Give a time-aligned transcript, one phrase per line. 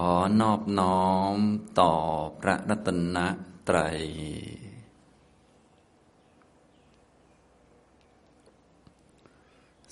[0.00, 0.08] อ
[0.40, 1.36] นอบน้อม
[1.80, 1.94] ต่อ
[2.40, 3.18] พระรัตน
[3.68, 4.00] ตรัย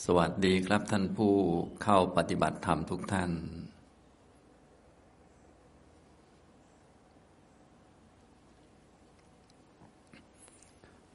[0.05, 1.35] สวัสดีครับท่านผู้
[1.83, 3.31] เข้าปฏิบัติธรรมทุกท่าน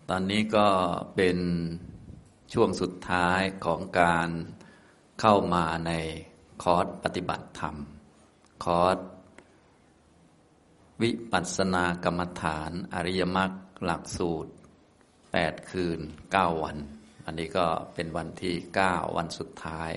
[0.10, 0.68] ตอนนี้ก็
[1.16, 1.38] เป็น
[2.54, 4.30] ช่วงสุดท้ายของการ
[5.22, 5.92] เข้ามาใน
[6.64, 7.78] คอร์สปฏิบัติธรรม
[8.64, 8.98] คอร์ส
[11.02, 13.52] วิปัสสนากรรมฐาน อริยมรรค
[13.84, 14.52] หลักสูตร
[15.10, 16.00] 8 คืน
[16.32, 16.78] 9 วัน
[17.26, 18.56] อันนี้ก็เป็นวันที่
[18.86, 19.92] 9 วันสุดท้าย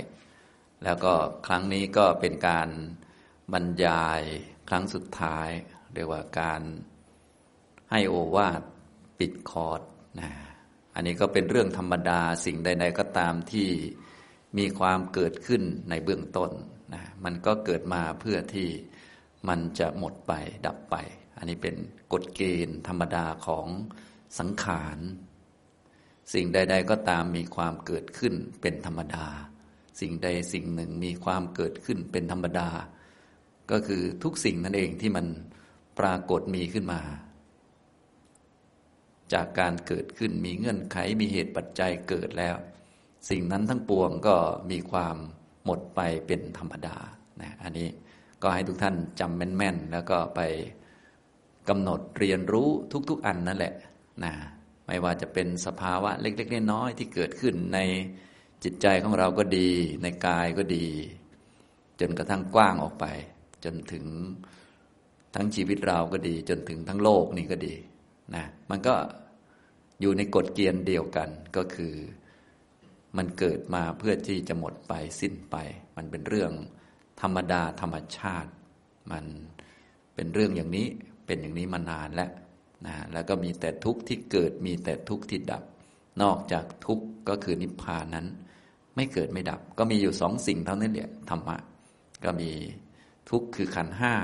[0.84, 1.14] แล้วก็
[1.46, 2.68] ครั้งนี้ก็เป็นการ
[3.52, 4.20] บรรยาย
[4.68, 5.48] ครั้งสุดท้าย
[5.94, 6.62] เรียกว่าการ
[7.90, 8.62] ให้โอวาท
[9.18, 9.80] ปิดคอร์ส
[10.20, 10.30] นะ
[10.94, 13.68] อันนี้ก็เป็นเรื่องธรรมดาสิ่งใด ๆ ก็ตามที่
[14.58, 16.50] มีความเกิดขึ้นในเบื้องต้น
[16.94, 18.68] นะมันก็เกิดมาเพื่อที่
[19.48, 20.32] มันจะหมดไป
[20.66, 20.96] ดับไป
[21.36, 21.74] อันนี้เป็น
[22.12, 23.66] กฎเกณฑ์ธรรมดาของ
[24.38, 24.98] สังขาร
[26.34, 29.26] สิ่งใด ๆ ก็ตามมีความเกิดขึ้นเป็นธรรมดา
[30.00, 32.68] สิ่งใดสิ่งหนึ่งมีความเกิดขึ้นเป็นธรรมดา
[33.70, 35.26] ก็คือทุกสิ่งนั่นเองที่มัน
[35.98, 37.00] ปรากฏมีขึ้นมา
[39.32, 42.56] จากการเกิดขึ้นมีเงื่อนไขมีเหตุปัจจัยเกิดแล้ว
[43.30, 44.36] สิ่งนั้นทั้งปวงก็
[44.70, 45.16] มีความ
[45.68, 46.96] หมดไปเป็นธรรมดา
[47.40, 47.88] นะอันนี้
[48.42, 50.40] ก็ให้ทุกท่านจำแม่นๆ แล้วก็ไป
[51.68, 52.68] กำหนดเรียนรู้
[53.10, 53.74] ทุก ๆ อันนั่นแหละ
[54.24, 54.32] นะ
[54.86, 57.78] ไม่ว่าจะเป็นสภาวะเล็กๆน้อยๆที่เกิดขึ้นใน
[58.64, 59.70] จิตใจของเราก็ดี
[60.02, 60.86] ในกายก็ดี
[62.00, 63.06] จนกระทั่งกว้างออกไป
[63.64, 64.04] จนถึง
[65.34, 67.74] ทั้งชีวิตเราก็ดี จนถึงทั้งโลกนี่ก็ดี
[68.34, 68.94] นะมันก็
[70.00, 71.94] อยู่ในกฎเกณฑ์เดียวกันก็คือ
[73.18, 75.56] มันเกิดมาเพื่อที่จะหมดไปสิ้นไป
[75.96, 76.52] มันเป็นเรื่อง
[77.20, 78.50] ธรรมดาธรรมชาติ
[79.12, 79.24] มัน
[80.14, 80.86] เป็นเรื่องอย่างนี้
[81.26, 82.30] เป็นอย่างนี้มานานแล้ว
[82.86, 85.62] นะแล้วก็มีแต่ทุกข์ที่เกิดมีแต่ทุกข์ที่ดับ
[86.22, 88.26] นอกจากทุกข์ก็คือนิพพานนั้น
[88.96, 91.56] ไม่เกิดไม่ดับ ก็มีอยู่สองสิ่งเท่านั้นเนี่ยธรรมะ
[92.24, 92.50] ก็มี
[93.30, 94.14] ทุกข์คือขันห้า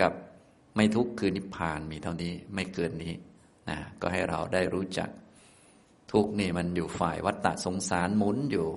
[0.00, 0.12] กับ
[0.76, 3.14] ไม่ทุกข์คือนิพพานมีเท่านี้ไม่เกินนี้
[3.68, 5.08] นะก็ให้เราได้รู้จัก
[6.12, 8.68] ทุกนี่มันอยู่ฝ่ายวัฏฏะสงสารหมุนอยู่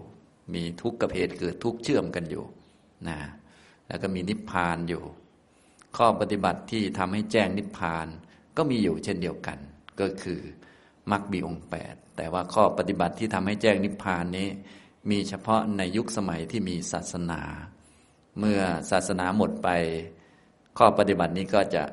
[0.54, 2.44] มีทุกข์กับเหตุเกิดทุกข์เชื่อมกันอยู่
[3.08, 3.20] นะ
[3.88, 5.04] แล้วก็มีนิพพานอยู่
[5.98, 8.08] ข้อปฏิบัติที่ทำให้แจ้งนิพพาน
[8.58, 9.60] ก็มีอยู่เช่นเดียวกัน
[10.00, 10.40] ก็คือ
[11.12, 14.48] มรรคมีองค์แปดแต่ว่าข้อปฏิบัติที่ทำให้แจ้งนิพพานนี้
[15.10, 17.42] มีเฉพาะในยุคสมัยที่มีศาสนา
[18.40, 18.62] เมื่อ
[18.92, 19.70] ศาสนาหมดไป
[20.78, 21.84] ข้อปฏิบัตินี้ก็จะ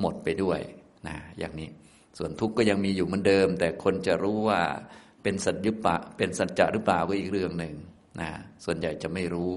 [0.00, 0.60] หมดไปด้วย
[1.06, 1.68] นะอย่างนี้
[2.18, 4.60] ส่วนทุกข์ก็ยังมีอยู่เหมือนเดิม แต่คนจะรู้ว่า
[5.22, 7.74] เป็นสัจยุปะเป็นสัจจะหรือเปล่าก็อีกเรื่องหนึ่ง
[8.20, 8.30] นะ
[8.64, 9.52] ส่วนใหญ่จะไม่รู้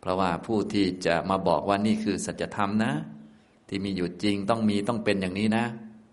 [0.00, 2.92] เพราะว่าผู้ที่จะมาบอกว่านี่คือสัจธรรมนะ
[3.68, 5.66] ที่มีอยู่จริงต้องมีต้องเป็นอย่างนี้นะ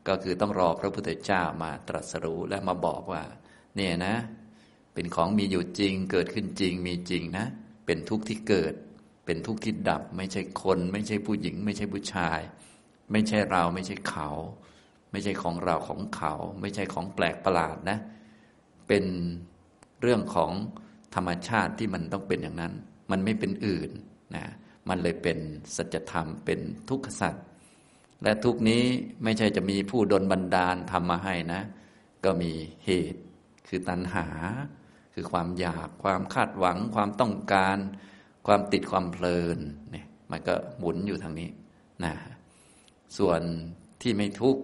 [0.07, 3.23] ก็คือต้องรอพระพุทธเจ้ามาตรัสรู้และมาบอกว่า
[3.75, 4.15] เนี่ยนะ
[4.93, 7.45] เป็นของมีอยู่จริง เกิดขึ้นจริงมีจริงนะ
[7.85, 8.73] เป็นทุกข์ที่เกิด
[9.25, 12.39] เป็นทุกข์ที่ดับ ไม่ใช่คน ไม่ใช่ผู้หญิง ไม่ใช่ผู้ชาย
[13.11, 14.29] ไม่ใช่เราไม่ใช่เขา
[15.11, 17.97] ไม่ใช่ของเราของเขา ไม่ใช่ของแปลกประหลาดนะ
[18.87, 19.05] เป็น
[20.01, 20.51] เรื่องของ
[21.15, 22.73] ธรรมชาติที่มันต้องเป็นอย่างนั้น
[23.11, 23.91] มันไม่เป็นอื่น
[24.35, 24.45] นะ
[24.89, 25.37] มันเลยเป็น
[25.75, 27.35] สัจธรรมเป็นทุกขสัจ
[28.23, 28.83] และทุกนี้
[29.23, 31.61] ไม่ใช่จะมีผู้ดลบันดาลทำมาให้นะ
[32.23, 32.51] ก็มี
[32.85, 33.21] เหตุ
[33.67, 34.27] คือตัณหา
[35.13, 37.77] คือความอยากความคาดหวัง ความต้องการ
[38.47, 39.57] ความติดความเพลิน
[39.91, 41.49] เนี่ยมันก็หมุนอยู่ทางนี้
[42.03, 42.13] นะ
[43.17, 43.41] ส่วน
[44.01, 44.61] ที่ไม่ทุกข์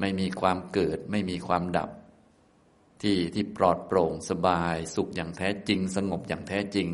[0.00, 1.90] ไม่มีความเกิด ไม่มีความดับ
[3.02, 6.88] ที่ที่ปลอดโปร่งสบาย สุขอย่างแท้จริง สงบอย่างแท้จริง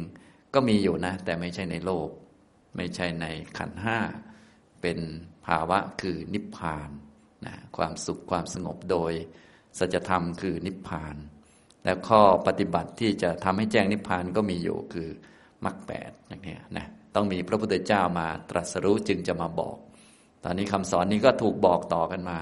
[0.55, 2.09] ก็มีอยู่นะ แต่ไม่ใช่ในโลก
[2.77, 3.27] ไม่ใช่ใน
[3.59, 3.99] ขันห้า
[4.83, 4.99] เป็น
[5.47, 6.91] ภาวะคือนิพพาน
[7.47, 9.13] นะความสุขความสงบโดย
[9.79, 11.17] สัจธรรมคือนิพพาน
[11.85, 15.09] แล้วข้อปฏิบัติที่จะทำให้แจ้งนิพพานก็มีอยู่คือ
[15.65, 19.77] มรรคแปดอย่างนี้นะต้องมีพระพุทธเจ้ามาตรัสรู้จึงจะมาบอก
[20.45, 22.39] ตอนนี้คำสอนนี้ก็ถูกบอกต่อกันมา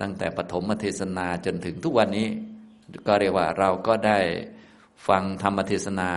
[0.00, 2.28] ตั้งแต่ปฐมเทศนาจนถึงทุกวันนี้
[3.06, 4.18] ก็เรียกว่าเราก็ได้
[5.08, 6.10] ฟังธรรมเทศนา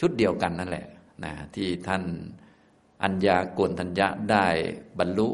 [0.00, 0.86] ชุดเดียวกันนั่นแหละ
[1.24, 2.02] นะที่ท่าน
[3.02, 4.46] อัญญาโกนทัญญะได้
[4.98, 5.28] บรรลุ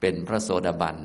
[0.00, 0.96] เป็นพระโสดาบัน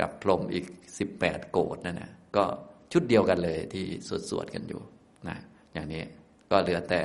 [0.00, 0.66] กับพรหมอีก
[0.98, 2.44] สิบแปดโกดนั่นนะก็
[2.92, 4.82] ชุดเดียวกันเลยที่สวดสวดกันอยู่
[5.28, 5.36] นะ
[5.72, 6.02] อย่างนี้
[6.50, 7.02] ก็เหลือแต่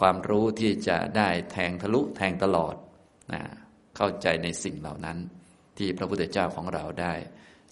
[0.00, 2.74] ความรู้ที่จะได้แทงทะลุแทงตลอด
[3.32, 3.42] นะ
[3.96, 5.18] เข้าใจในสิ่งเหล่านั้น
[5.78, 7.12] ที่พระพุทธเจ้าของเราได้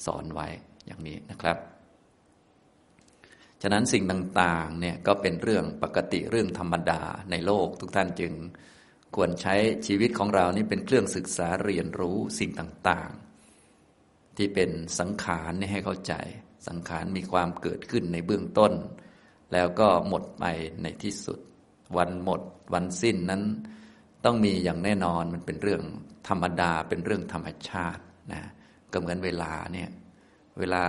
[0.05, 0.49] สอนไว้
[0.87, 1.59] อย่างนี้นะครับ
[3.63, 8.33] ฉะนั้นสิ่งต่างๆเนี่ยก็เป็นเรื่องปกติเรื่องธรรมดาในโลกทุกท่านจึง
[9.17, 9.55] ควรใช้
[9.87, 16.15] ชีวิตของเรานี่เป็นเครื่องศึกษาเรียนรู้สิ่งต่างๆ ที่เป็นสังขารนี่ให้เข้าใจ
[16.69, 18.73] สังขารมีความเกิดขึ้นในเบื้องต้น
[19.53, 20.45] แล้วก็หมดไป
[20.83, 21.39] ในที่สุด
[21.97, 22.41] วันหมด
[22.75, 23.43] วันสิ้นนั้น
[24.25, 25.83] ต้องมีอย่างแน่นอนมันเป็นเรื่อง
[26.29, 28.43] ธรรมดาเป็นเรื่องธรรมชาตินะ
[28.93, 29.91] ก็เหมือนเวลาเนี่ย
[30.59, 30.85] เวลา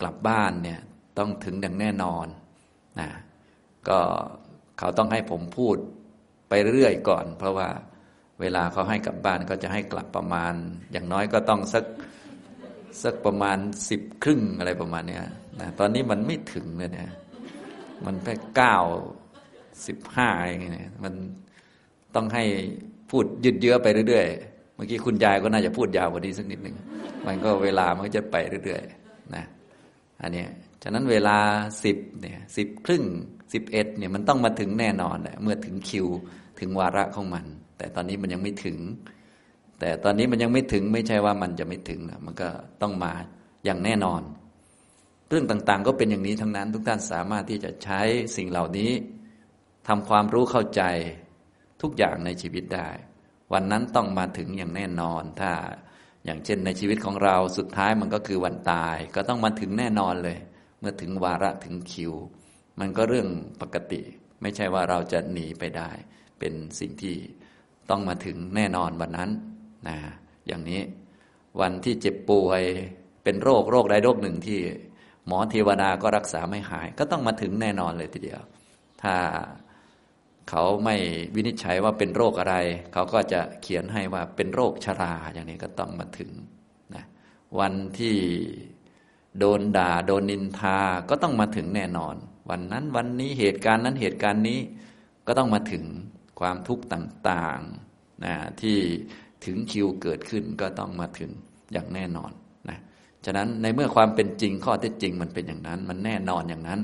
[0.00, 0.80] กลับบ้านเนี่ย
[1.18, 2.26] ต้องถึงอย่างแน่นอน
[3.00, 3.08] นะ
[3.88, 3.98] ก็
[4.78, 5.76] เขาต้องให้ผมพูด
[6.48, 7.68] ไปเรื่อยก่อน เพราะว่า
[8.40, 10.54] เวลาเขาให้กลับบ้านก็จะให้กลับประมาณ
[10.92, 11.84] อย่างน้อยก็ต้องสัก
[13.02, 15.24] สักประมาณสิบครึ่งอะไรประมาณเนี้ย
[15.60, 17.10] นะตอนนี้มันไม่ถึงเลยเนี่ย
[18.04, 18.78] มันแค่เก้า
[19.86, 21.14] สิบห้าอย่างเงี้ยมัน
[22.14, 22.44] ต้องให้
[23.10, 26.76] พูดยืดเยื้อไปเรื่อยๆ เมื่อกี้คุณยายก็น่าจะพูดยาวกว่านี้สักนิดหนึ่ง
[27.26, 29.44] มันก็เวลามันก็จะไปเรื่อยๆ นะ
[30.22, 30.44] อันนี้
[30.82, 31.36] ฉะนั้นเวลา
[31.84, 33.04] สิบเนี่ยสิบครึ่ง
[33.52, 36.06] สิบเอ็ดเนี่ยมันต้องมาถึงแน่นอนแหละ เมื่อถึงคิว
[36.60, 37.44] ถึงวาระของมัน
[37.78, 38.78] แต่ตอนนี้มันยังไม่ถึง
[39.80, 42.48] แต่ตอนนี้มันยังไม่ถึงไม่ใช่ว่ามันจะไม่ถึงนะ มันก็
[42.82, 43.12] ต้องมา
[43.64, 44.22] อย่างแน่นอน
[45.28, 48.00] เรื่องต่างๆ ก็เป็นอย่างนี้ทั้งนั้น ทุกท่านสามารถที่จะใช้
[48.36, 48.90] สิ่งเหล่านี้
[49.88, 50.82] ทำความรู้เข้าใจ
[51.82, 52.88] ทุกอย่างในชีวิตได้
[53.52, 55.52] วันนั้นต้องมาถึงอย่างแน่นอน ถ้า
[56.24, 60.38] อย่างเช่นในชีวิตของเราสุดท้ายมันก็คือวันตาย ก็ต้องมาถึงแน่นอนเลย
[60.80, 62.12] เมื่อถึงวาระถึงคิว
[62.80, 63.28] มันก็เรื่อง
[63.60, 64.00] ปกติ
[64.42, 65.90] ไม่ใช่ว่าเราจะหนีไปได้
[66.38, 67.16] เป็นสิ่งที่
[67.90, 69.30] ต้องมาถึงแน่นอนวันนั้น
[69.88, 69.98] นะ
[70.46, 70.80] อย่างนี้
[71.60, 72.62] วันที่เจ็บป่วย
[73.24, 74.58] เป็นโรคโรคใดโรคหนึ่งที่
[75.26, 78.40] หมอเทวดาก็รักษาไม่หาย ก็ต้องมาถึงแน่นอนเลยทีเดียว
[79.02, 79.14] ถ้า
[80.50, 80.96] เขาไม่
[81.34, 82.56] วินิจฉัยว่าเป็นโรคอะไร
[82.92, 86.30] เขาก็จะเขียนให้ว่าเป็นโรคชรา อย่างนี้ก็ต้องมาถึง
[86.94, 87.04] นะ
[87.58, 88.16] วันที่
[89.38, 92.14] โดนด่าโดนนินทาก็ต้องมาถึงแน่นอน
[92.50, 94.58] วันนั้นวันนี้เหตุการณ์นั้นเหตุการณ์นี้
[95.26, 95.84] ก็ต้องมาถึง
[96.40, 98.78] ความทุกข์ต่างๆนะที่
[99.44, 101.30] ถึงคิวเกิดขึ้นก็ต้องมาถึง
[101.72, 102.30] อย่างแน่นอน
[102.68, 102.78] นะ
[103.24, 106.80] ฉะนั้นในเมื่อความเป็นจริงข้อเท็จจริงมันเป็นอย่างนั้น มันแน่นอนอย่างนั้น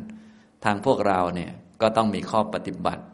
[0.64, 1.52] ทางพวกเราเนี่ย
[1.82, 3.04] ก็ต้องมีข้อปฏิบัติ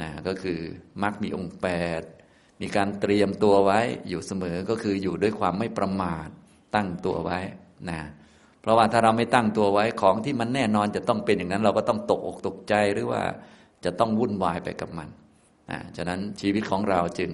[0.00, 0.60] นะก็คือ
[1.02, 1.68] มักมีองค์แป
[2.00, 2.02] ด
[2.60, 6.28] มีการเตรียมตัวไว้อยู่เสมอก็คืออยู่ด้วยความไม่ประมาท
[6.74, 7.38] ตั้งตัวไว้
[7.90, 8.00] นะ
[8.60, 13.22] เพราะว่าถ้าเราไม่ตั้งตัวไว้ของที่มันแน่นอนจะต้องเป็นอย่างนั้น เราก็ต้องตกอกตกใจหรือว่า
[13.84, 15.08] จะต้องวุ่นวายไปกับมัน
[15.70, 17.30] นะฉะนั้นชีวิตของเราจึง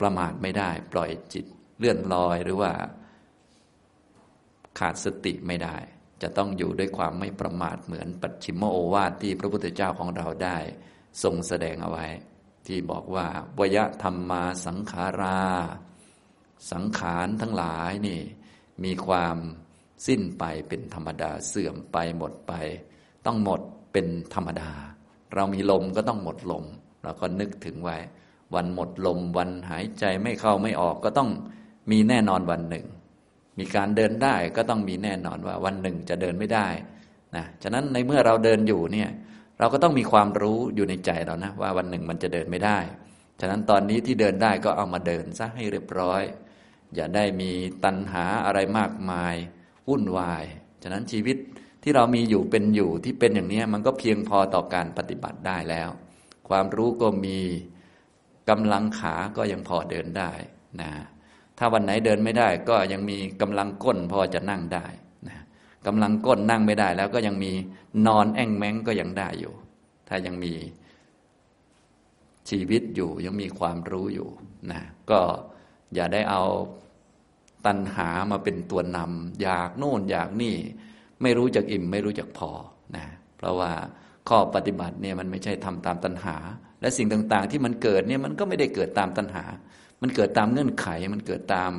[0.00, 1.44] ประมาทไม่ได้ ปล่อยจิต
[1.78, 2.72] เลื่อนลอยหรือว่า
[4.78, 5.76] ขาดสติไม่ได้
[6.22, 10.58] จะต้องอยู่ด้วยความไม่ประมาทเหมือนปัจฉิมโอวาทที่พระพุทธเจ้าของเราได้
[11.22, 12.06] ทรงแสดงเอาไว้
[12.66, 13.26] ที่บอกว่า
[13.58, 15.40] วยธรรมมาสังขารา
[16.72, 18.20] สังขารทั้งหลายนี่
[18.84, 19.36] มีความ
[20.06, 22.52] สิ้นไปเป็นธรรมดาเสื่อมไปหมดไป
[23.26, 23.60] ต้องหมด
[23.92, 24.70] เป็นธรรมดา
[25.34, 26.64] เรามีลมก็ต้องหมดลม
[27.02, 27.96] เราก็นึกถึงไว้
[28.54, 31.30] วันหมดลม วันหายใจไม่เข้าไม่ออกก็ต้อง
[31.90, 32.86] มีแน่นอนวันหนึ่ง
[33.58, 36.68] มีการเดินได้ก็ต้องมีแน่นอนว่าวันหนึ่งจะเดินไม่ได้
[37.36, 39.10] นะฉะนั้นในเมื่อเราเดินอยู่เนี่ย
[39.58, 42.78] เราก็ต้องมีความรู้อยู่ในใจเรานะ ว่าวันหนึ่งมันจะเดินไม่ได้
[43.40, 46.22] ฉะนั้นตอนนี้ที่เดินได้ก็เอามาเดินซะให้เรียบร้อย
[46.94, 47.50] อย่าได้มี
[47.84, 49.34] ตัณหาอะไรมากมาย
[49.88, 50.44] วุ่นวาย
[50.82, 51.36] ฉะนั้นชีวิต
[51.82, 55.88] ที่เรามีอยู่เป็นอยู่ที่เป็นอย่างนี้มันก็เพียงพอต่อการปฏิบัติได้แล้ว
[56.48, 57.38] ความรู้ก็มี
[58.50, 60.30] กำลังขาก็ยังพอเดินได้
[60.80, 60.90] นะ
[61.58, 64.86] ถ้าวันไหนเดินไม่ได้ก็ยังมีกำลังก้นพอจะนั่งได้
[65.86, 67.52] กำลังก้นนั่งไม่ได้ แล้วก็ยังมี
[68.06, 69.54] นอนแอ่งแมงก็ยังได้อยู่
[70.08, 70.52] ถ้ายังมี
[72.50, 74.28] ชีวิตอยู่ยังมีความรู้อยู่
[74.72, 75.20] นะก็
[75.94, 76.42] อย่าได้เอา
[77.66, 80.56] ตัณหามาเป็นตัวนำอยากโน่นอยากนี่
[81.22, 82.50] ไม่รู้จักอิ่ม ไม่รู้จักพอ
[82.96, 83.72] นะเพราะว่า
[84.28, 86.36] ข้อปฏิบัติเนี่ยมันไม่ใช่ทำตามตัณหา
[86.80, 89.44] และสิ่งต่างๆ ที่มันเกิดเนี่ยมันก็ไม่ได้เกิดตามตัณหา
[90.02, 91.72] มันเกิดตามเงื่อนไข มันเกิดตาม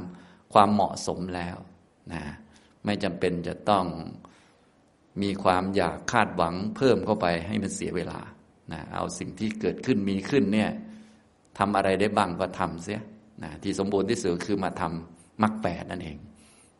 [0.53, 1.57] ความเหมาะสมแล้ว
[2.13, 2.23] นะ
[2.85, 3.85] ไม่จำเป็นจะต้อง
[5.21, 8.19] มีความอยากคาดหวังเพิ่มเข้าไปให้มันเสียเวลา
[8.71, 10.69] นะเอาสิ่งที่เกิดขึ้นมีขึ้นเนี่ย
[11.57, 13.01] ทำอะไรได้บ้างก็ทำเสีย
[13.43, 16.17] นะที่สมบูรณ์ที่สุดคือมาทำมรรคแปดนั่นเอง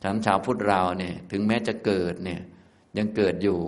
[0.01, 2.41] ฉะนั้นชาวพุทธเราเนี่ยถึงแม้จะเกิดเนี่ย
[2.98, 3.60] ยังเกิดอยู่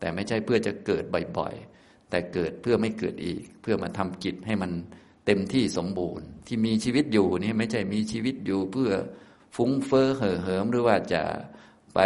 [0.00, 1.04] แต่ไม่ใช่เพื่อจะเกิด
[1.38, 4.70] บ่อยๆ แต่เกิดเพื่อไม่เกิดอีก เพื่อมาทำกิจให้มัน
[5.26, 8.90] เต็มที่สมบูรณ์ ที่มีชีวิตอยู่นี่ไม่ใช่มีชีวิตอยู่เพื่อ
[9.56, 11.22] ฟุ้งเฟ้อเห่อเหิมหรือว่าจะ
[11.94, 12.00] ไป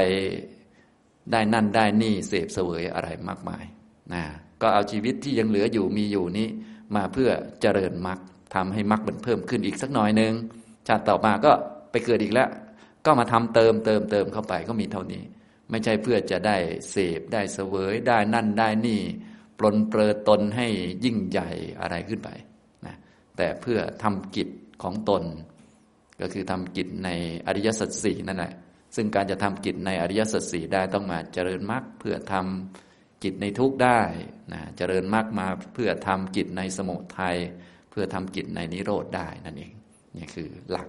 [1.32, 3.64] ได้นั่นได้นี่เสพเสวยอะไรมากมาย
[4.12, 4.22] นะ
[4.62, 6.48] ก็เอาชีวิตที่ยังเหลืออยู่มีอยู่นี้
[6.96, 8.18] มาเพื่อเจริญมรรค
[8.54, 10.32] ทำให้มรรคมันเพิ่มขึ้นอีกสักหน่อยหนึ่ง
[10.88, 11.52] ชาติต่อมาก็
[11.90, 12.48] ไปเกิดอีกแล้ว
[13.06, 15.22] ก็มาทำเติมเติมเติมเข้าไปก็มีเท่านี้
[15.70, 16.56] ไม่ใช่เพื่อจะได้
[16.90, 19.00] เสพได้เสวยได้นั่นได้นี่
[19.58, 20.66] ปลนเปลือตนให้
[21.04, 21.50] ยิ่งใหญ่
[21.80, 22.30] อะไรขึ้นไป
[22.86, 22.94] นะ
[23.36, 24.48] แต่เพื่อทำกิจ
[24.82, 25.22] ของตน
[26.20, 27.08] ก็คือทำกิจใน
[27.46, 28.52] อริยสัจสี่นั่นแหละ
[28.94, 34.00] ซึ่งการจะทำกิจในอริยสัจสี่ได้ต้องมาเจริญมรรคเพื่อทำกิจในทุกได้
[34.52, 37.36] นะเจริญมรรคมาเพื่อทำกิจในสมุทัย
[37.90, 39.72] เพื่อทำกิจในนิโรธได้นั่นเอง
[40.16, 40.88] นี่คือหลัก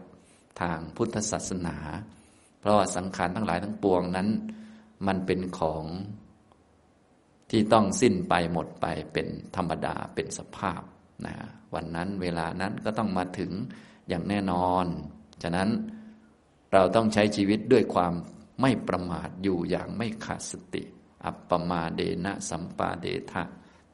[0.61, 1.77] ทางพุทธศาสนา
[2.59, 4.27] เพราะว่าสังขารทั้งหลายทั้งปวงนั้น
[5.07, 5.83] มันเป็นของ
[7.51, 10.81] ที่ต้องสิ้นไปหมดไปเป็นธรรมดาเป็นสภาพ
[11.25, 11.35] นะ
[11.73, 13.51] วันนั้นเวลานั้นก็ต้องมาถึง
[14.09, 14.85] อย่างแน่นอน
[15.43, 15.69] ฉะนั้น
[16.75, 18.13] เราต้องใช้ชีวิตด้วยความ
[18.61, 20.83] ไม่ประมาทอยู่อย่างไม่ขาดสติ
[21.25, 23.43] อัปปมาเดนะสัมปาเดทะ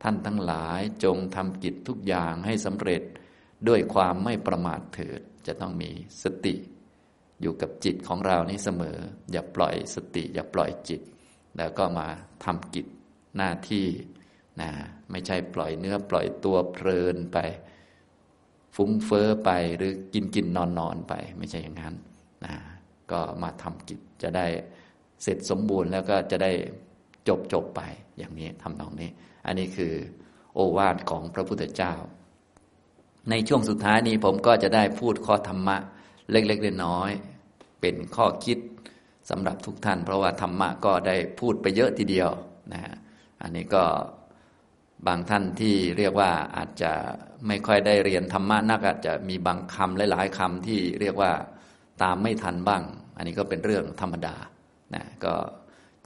[0.02, 3.04] ท่านทั้งหลายจงทำกิจทุกอย่างให้สำเร็จ
[3.68, 5.92] ด้วยความไม่ประมาทเถิด จะต้องมี
[6.24, 6.56] สติ
[7.42, 8.98] อยู่กับจิตของเรานี้เสมอ
[9.32, 11.02] อย่าปล่อยสติ อย่าปล่อยจิต
[11.58, 12.08] แล้วก็มา
[12.46, 12.88] ทำกิจ
[13.38, 13.88] หน้าที่
[14.62, 14.70] นะ
[15.12, 17.38] ไม่ใช่ปล่อยเนื้อปล่อยตัวเพลินไป
[18.76, 21.96] ฟุ้งเฟอ้อไปหรือกินกินนอนนอนไป ไม่ใช่อย่างนั้น
[22.46, 22.56] นะ
[23.12, 24.48] ก็มาทำกิจจะได้
[25.24, 26.52] เสร็จสมบูรณ์แล้วก็จะได้
[27.28, 27.82] จบจบไป
[28.18, 29.10] อย่างนี้ทำตรงนี้
[29.46, 29.94] อันนี้คือ
[30.54, 31.94] โอวาทของพระพุทธเจ้า
[33.30, 35.78] ในช่วงสุดท้ายนี้ผมก็จะได้พูดข้อธรรมะ
[36.32, 38.58] เล็กๆน้อยๆเป็นข้อคิด
[39.30, 42.30] สำหรับทุกท่าน เพราะว่าธรรมะก็ได้พูดไปเยอะทีเดียว
[42.74, 42.82] นะ
[43.42, 43.84] อันนี้ก็
[45.08, 46.92] บางท่านที่เรียกว่าอาจจะ
[47.48, 51.32] ไม่ค่อยได้เรียนธรรมะนักอาจจะมีบางคำหลาย ๆคำที่เรียกว่า
[52.04, 52.84] ตามไม่ทันบ้าง
[53.22, 54.36] อันนี้ก็เป็นเรื่องธรรมดา
[54.96, 55.34] นะก็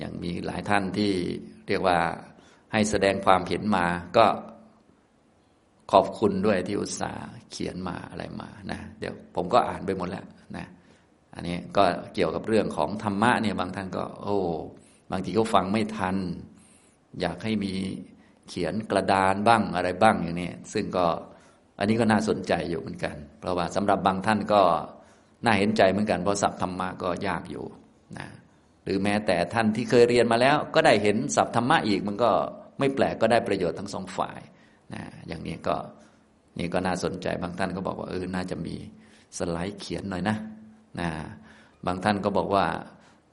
[0.01, 1.11] ยังมีหลายท่านที่
[1.67, 1.97] เรียกว่า
[2.71, 3.85] ให้แสดงความเห็นมา
[4.17, 4.25] ก็
[5.91, 10.25] ขอบคุณด้วยที่อุตส่าห์เขียนมาอะไรมานะเดี๋ยวผมก็อ่านไปหมดแล้ว
[10.57, 10.65] นะ
[11.35, 14.37] อันนี้ก็เกี่ยวกับเรื่องของธรรมะเนี่ยบางท่านก็ โอ้
[15.11, 16.17] บางทีก็ฟังไม่ทัน
[17.21, 17.73] อยากให้มี
[18.49, 21.05] เขียนกระดานบ้างอะไรบ้างอย่างนี้ซึ่งก็
[21.79, 24.61] อันนี้ก็น่าสนใจอยู่เหมือนกัน เพราะว่าสำหรับบางท่านก็
[25.45, 27.65] น่าเห็นใจเหมือนกันเพราะศัพท์ธรรมะก็ยากอยู่
[28.17, 28.27] นะ
[28.83, 32.31] หรือแม้แต่ท่านที่เคยเรียนมาแล้ว ก็ได้เห็นศัพท์ธรรมะอีกมันก็
[32.79, 34.39] ไม่แปลกก็ได้ประโยชน์ทั้งสองฝ่าย
[34.93, 35.75] นะอย่างนี้ก็
[36.59, 38.75] นี่ก็น่าสนใจบางท่านก็บอกว่าเออน่าจะมี
[39.37, 40.37] สไลด์เขียนหน่อยนะ
[40.99, 41.09] นะ
[41.85, 42.65] บางท่านก็บอกว่า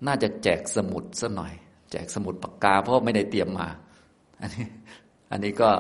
[0.07, 1.53] น่าจะแจกสมุดสัหน่อย
[1.91, 3.69] แจกสมุดปากกา เพราะไม่ได้เตรียมมา
[4.41, 4.67] อันนี้
[5.31, 5.71] อันนี้ก็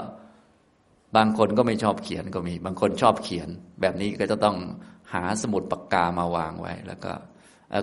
[1.16, 3.48] บางคนก็ไม่ชอบเขียนก็มี บางคนชอบเขียน
[3.80, 4.56] แบบนี้ก็จะต้อง
[5.12, 7.12] หาสมุดปากกามาวางไว้ แล้วก็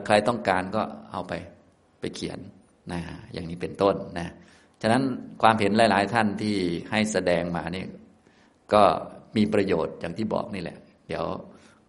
[0.05, 0.81] ใครต้องการก็
[1.11, 1.33] เอาไป
[1.99, 2.39] ไปเขียน
[2.91, 3.01] นะ
[3.33, 4.27] อย่างนี้เป็นต้นนะ
[4.81, 5.03] ฉะนั้น
[5.41, 6.55] ความเห็นหลาย ๆ ท่านที่
[6.91, 7.85] ให้แสดงมานี่
[8.73, 8.83] ก็
[9.37, 11.25] มีประโยชน์อย่างที่บอกนี่แหละ เดี๋ยว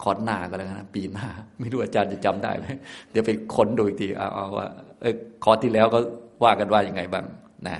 [0.02, 1.28] คอร์สหน้าก็แล้วนะปีหน้า
[1.60, 2.66] ไม่รู้อาจารย์จะจำได้ไหม
[3.10, 4.66] เดี๋ยวไปค้นดูอีกทีเอาเอาว่า
[5.00, 5.98] เออคอร์สที่แล้วก็
[6.44, 7.26] ว่ากันว่าอยังไงบ้าง
[7.66, 7.76] นะ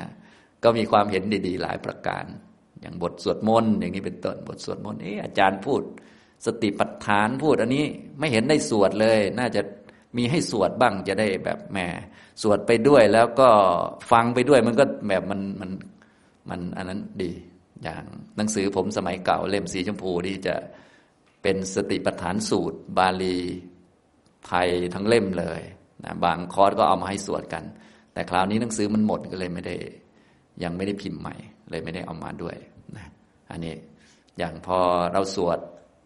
[0.65, 2.25] ก็มีความเห็นดี ๆ หลายประการ
[2.81, 5.83] อย่างบทสวดมนต์อย่างนี้เป็นต้นบทสวดมนต์เอออาจารย์พูด
[6.47, 7.85] สติปัฏฐานพูดอันนี้
[8.19, 9.61] ไม่เห็นได้สวดเลย น่าจะ
[10.17, 11.79] มีให้สวดบ้างจะได้แบบแหม
[12.43, 13.49] สวดไปด้วยแล้วก็
[14.11, 15.71] ฟังไปด้วยมันก็แบบมันมัน
[16.51, 17.31] มันอันนั้นดี
[17.83, 18.05] อย่าง
[18.37, 20.55] หนังสือผมสมัยเก่าเล่มสีชมพูที่จะ
[21.43, 23.37] เป็นสติปัฏฐานสูตร บาลี
[24.47, 25.61] ไทยทั้งเล่มเลย
[26.05, 27.65] นะบางคอร์สก็เอามาให้สวดกัน
[28.13, 29.77] แต่คราวนี้หนังสือมันหมดก็เลยไม่ได้
[30.63, 31.37] ยังไม่ได้พิมพ์ใหม่
[31.71, 32.57] เลยไม่ได้เอามาด้วย
[32.97, 33.07] นะ
[33.51, 33.75] อันนี้
[34.39, 34.79] อย่างพอ
[35.13, 35.59] เราสวด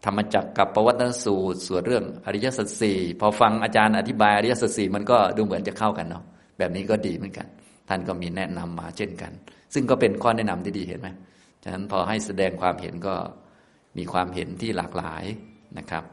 [0.04, 6.24] ธรรมจักกับประวัติสูตรสวดเรื่องอริยสัจสี่พอฟังอาจารย์อธิบายอริยสัจสี่มันก็ดูเหมือนจะเข้ากันเนาะ
[6.58, 7.46] แบบนี้ก็ดีเหมือนกัน
[7.88, 9.32] ท่านก็มีแนะนำมาเช่นกัน
[9.74, 11.08] ซึ่งก็เป็นข้อแนะนำที่ดีเห็นไหม
[11.62, 13.14] ฉะนั้นพอให้แสดงความเห็นก็
[13.98, 15.24] มีความเห็นที่หลากหลาย
[15.78, 16.04] นะครับ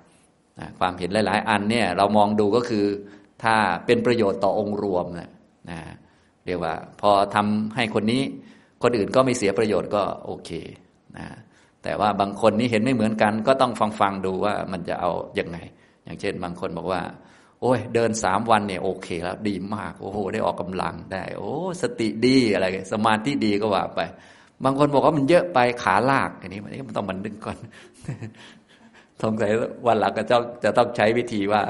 [0.80, 2.86] ความเห็นหลาย ๆ อันเนี่ยเรามองดูก็คือ
[3.44, 3.56] ถ้า
[3.86, 5.30] เป็นประโยชน์ต่อองค์รวมนะ
[5.70, 5.80] นะ
[6.46, 8.22] เรียกว่าพอทำให้คนนี้
[8.84, 10.50] คนอื่นก็ไม่เสียประโยชน์ก็โอเค
[11.18, 11.28] นะ
[11.84, 15.58] แต่ว่าบางคนนี่เห็นไม่เหมือนกัน ก็ต้องฟังฟังดูว่ามันจะเอาอยัางไง
[16.04, 17.02] อย่างเช่น บางคนบอกว่า
[17.62, 24.02] โอ้ย เดินสามวันเนี่ยโอเคแล้วดีมาก โอ้โห ได้ออกกำลังได้ โอ้ สติดีอะไร สมาธิดีก็ว่าไป
[24.64, 27.58] บางคนบอกว่ามันเยอะไปขาลากอันนี้มันต้องมันดึงก่อน
[29.24, 29.52] สงสัย
[29.88, 31.62] วันหลังก็จะจะต้องใช้วิธีว่า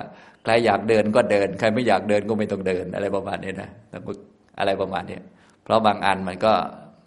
[0.44, 3.70] ใครอยากเดินก็เดิน ใครไม่อยากเดินก็ไม่ต้องเดินอะไรประมาณนี้นะ
[4.60, 5.20] อะไรประมาณนี้
[5.64, 6.54] เพราะบางอันมันก็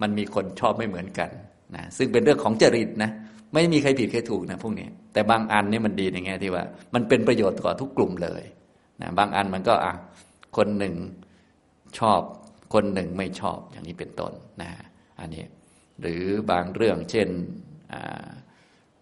[0.03, 1.31] มันมีคนชอบไม่เหมือนกัน
[1.77, 3.11] นะซึ่งเป็นเรื่องของจริตนะ
[3.55, 6.65] ไม่มีใครผิดใครถูกนะพวกนี้แต่บางอันนี่มันดีในแง่ที่ว่า
[6.95, 8.43] มันเป็นประโยชน์ต่อทุกกลุ่มเลย
[9.03, 9.93] นะบางอันมันก็อะ
[10.57, 10.95] คนหนึ่ง
[11.99, 12.21] ชอบ
[12.75, 14.71] คนหนึ่งไม่ชอบอย่างนี้เป็นต้นนะ
[15.21, 15.45] อันนี้
[16.01, 17.29] หรือบางเรื่องเช่น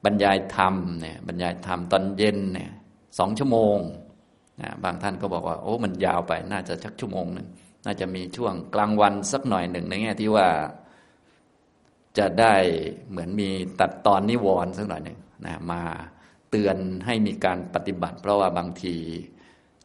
[0.05, 2.71] บรรยายธรรมเนี่ยบรรยายธรรมตอนเย็นเนี่ย
[3.19, 3.79] สองชั่วโมง
[4.62, 7.49] นะบางท่านก็บอกว่า โอ้มันยาวไปน่าจะชักชั่วโมงหนึ่ง
[7.85, 10.47] น่าจะมีช่วงกลางวันสักหน่อยหนึ่งในแง่ที่ว่า
[12.19, 12.54] จะได้
[13.11, 13.49] เหมือนมี
[13.81, 15.83] ตัดตอนนิวรณ์สักหน่อยหนึ่งนะมา
[16.50, 16.76] เตือน
[17.07, 18.95] ให้มีการปฏิบัติ เพราะว่าบางที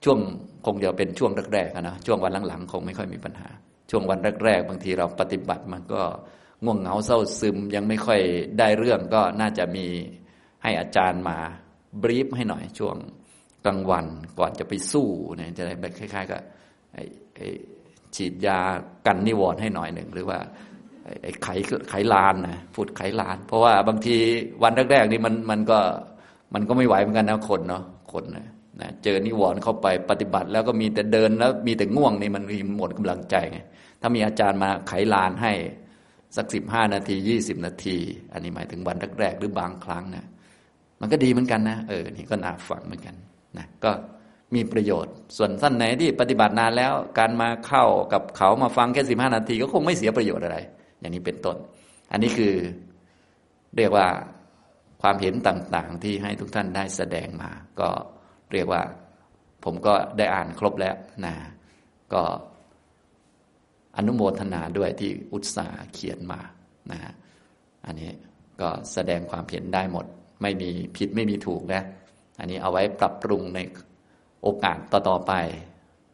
[0.04, 0.20] ช่วง
[0.66, 3.50] คงจะเป็นช่วงแรกๆนะช่วงวันหลังๆ คงไม่ค่อยมีปัญหา
[3.90, 6.02] ช่วงวันแรกๆ บางทีเราปฏิบัติมันก็
[6.64, 8.22] ง่วงเหงาเศร้าซึมยังไม่ค่อย
[8.60, 9.86] ได้เรื่องก็น่าจะมี
[10.64, 11.38] ให้อาจารย์มา
[12.02, 12.96] บรีฟให้หน่อยช่วง
[13.66, 14.06] กลางวัน
[14.40, 15.08] ก่อนจะไปสู้
[15.38, 16.42] เนี่ยจะได้แบบคล้ายๆกับ
[18.16, 18.60] ฉีดยา
[19.06, 20.40] กันนิวรณ์ให้หน่อยหนึ่งหรือว่า
[21.24, 21.48] ไอ้ไข
[21.90, 24.16] ไขลานนะพูดไขลาน เพราะว่าบางที
[24.64, 25.80] วันแรกๆนี่มันมันก็
[26.54, 27.84] มันก็ไม่ไหวเหมือนกันนะคนเนาะ
[28.14, 28.48] คนนะ
[28.82, 33.60] นะเจอนิวรณ์เข้าไปปฏิบัติ แล้วก็มีแต่เดินแล้วมีแต่ง่วงนี่มันมีหมดกำลังใจไง
[34.02, 35.54] ถ้ามีอาจารย์มาไขลานให้
[36.38, 37.98] สักสิบห้านาทียี่สิบนาที
[38.34, 40.26] อันนี้หมายถึงวันแรกๆหรือบางครั้งนะ
[41.02, 43.16] มันก็ดีเหมือนกันนะเออนี่ก็น่าฟังเหมือนกัน
[43.58, 43.92] นะก็
[44.56, 50.58] มีประโยชน์ ส่วนท่านไหนที่ปฏิบัตินานแล้ว การมาเข้ากับเขามาฟังแค่สิบห้านาที ก็คงไม่เสียประโยชน์อะไร
[51.00, 51.58] อย่างนี้เป็นต้น
[52.12, 52.56] อันนี้คือ
[53.78, 54.08] เรียกว่า
[55.02, 57.90] ความเห็นต่างๆ ที่ให้ทุกท่านได้แสดงมา ก็
[58.54, 58.82] เรียกว่า
[59.64, 61.36] ผมก็ได้อ่านครบแล้วนะ
[62.14, 62.24] ก็
[63.98, 66.40] อนุโมทนาด้วยที่อุตสาห์เขียนมา
[66.92, 67.00] นะ
[67.86, 68.10] อันนี้
[68.62, 70.06] ก็แสดงความเห็นได้หมด
[70.42, 71.82] ไม่มีผิดไม่มีถูกนะ
[72.40, 73.60] อันนี้เอาไว้ปรับปรุงใน
[74.42, 75.34] โอกาสต่อๆไป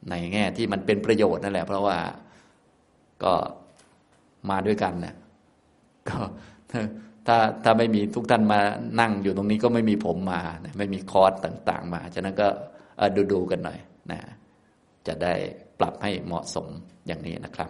[0.09, 1.97] ในแง่ที่มันเป็นประโยชน์นั่นแหละ เพราะว่า
[3.23, 3.33] ก็
[4.49, 5.15] มาด้วยกันนะ
[6.09, 6.17] ก็
[7.27, 8.59] ถ้าถ้าไม่มีทุกท่านมา
[8.99, 10.41] นั่งอยู่ตรงนี้ก็ไม่มีผมมา
[10.77, 12.47] ไม่มีคอร์สต่าง ๆ มา ฉะนั้นก็
[13.15, 13.79] ดูดูกันหน่อย
[14.11, 14.19] นะ
[15.07, 15.33] จะได้
[15.79, 16.67] ปรับให้เหมาะสม
[17.07, 17.69] อย่างนี้นะครับ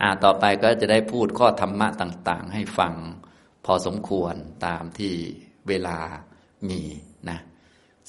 [0.00, 2.94] อ่าต่อไปก็จะได้พูดข้อธรรมะต่าง ๆ ให้ฟัง
[3.64, 4.34] พอสมควร
[4.66, 5.14] ตามที่
[5.68, 5.98] เวลา
[6.70, 6.82] มี
[7.30, 7.38] นะ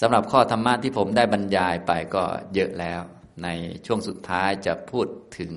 [0.02, 3.02] สำหรับข้อธรรมะที่ผมได้บรรยายไปก็เยอะแล้ว
[3.44, 3.48] ใน
[3.86, 5.08] ช่วงสุดท้ายจะพูด
[5.40, 5.54] ถึง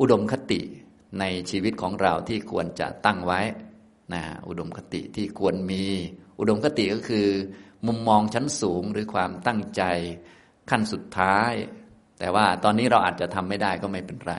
[0.00, 0.60] อุดมคติ
[1.20, 3.40] ในชีวิตของเราที่ควรจะตั้งไว้
[4.14, 5.84] นะอุดมคติที่ควรมี
[6.40, 7.26] อุดมคติก็คือ
[7.86, 9.82] มุมมองชั้นสูงหรือความตั้งใจ
[10.70, 11.52] ขั้นสุดท้าย
[12.18, 14.34] แต่ว่าตอนนี้เราอาจจะทำไม่ได้ก็ไม่เป็นไร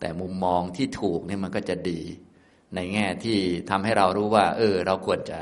[0.00, 2.00] แต่มุมมองที่ถูกนี่มันก็จะดี
[2.74, 3.38] ในแง่ที่
[3.70, 5.40] ทำให้เรารู้ว่า เออ เราควรจะ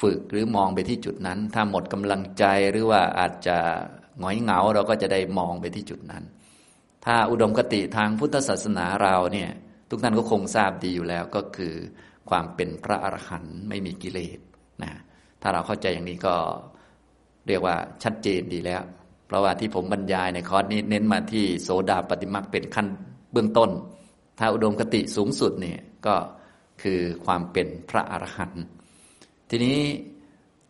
[0.00, 3.58] ฝึกหรือมองไปที่จุดนั้น ถ้าหมดกำลังใจหรือว่าอาจจะ
[4.18, 6.24] หงอยเหงาเราก็จะได้มองไปที่จุดนั้น
[7.06, 9.50] ถ้าอุดมคติทางพุทธศาสนาเราเนี่ย
[9.90, 11.74] ทุกท่านก็คงทราบดีอยู่แล้วก็คือ
[12.30, 14.38] ความเป็นพระอรหันต์ไม่มีกิเลส
[14.82, 14.92] นะ
[15.42, 16.34] ถ้าเราเข้าใจอย่างนี้ก็
[17.46, 18.82] เรียกว่าชัดเจนดีแล้ว
[19.26, 22.86] เพราะว่าที่ผมบรรยายในคอร์สนี้เน้นมาที่โสดาปฏิมักเป็นขั้น
[23.32, 23.70] เบื้องต้น
[24.38, 26.16] ถ้าอุดมคติสูงสุดเนี่ยก็
[26.82, 28.64] คือความเป็นพระอรหันต์
[29.50, 29.80] ทีนี้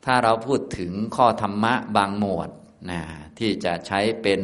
[0.05, 2.51] ถ้าเราพูดถึงข้อธรรมะบางหมวด
[2.91, 3.01] นะ
[3.39, 4.43] ที่จะใช้เป็น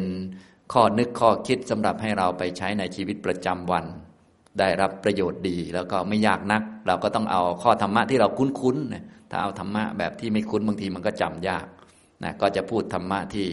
[0.72, 3.84] ข้อนึกข้อคิดสำหรับให้เราไปใช้ในชีวิตประจำวัน
[4.58, 11.66] ได้รับประโยชน์ดีแล้วก็ไม่ยากนัก เราก็ต้องเอาข้อธรรมะที่เราคุ้นๆนะถ้าเอาธรรมะแบบที่ไม่คุ้นบางทีมันก็จำยาก
[12.24, 13.46] นะก็จะพูดธรรมะที่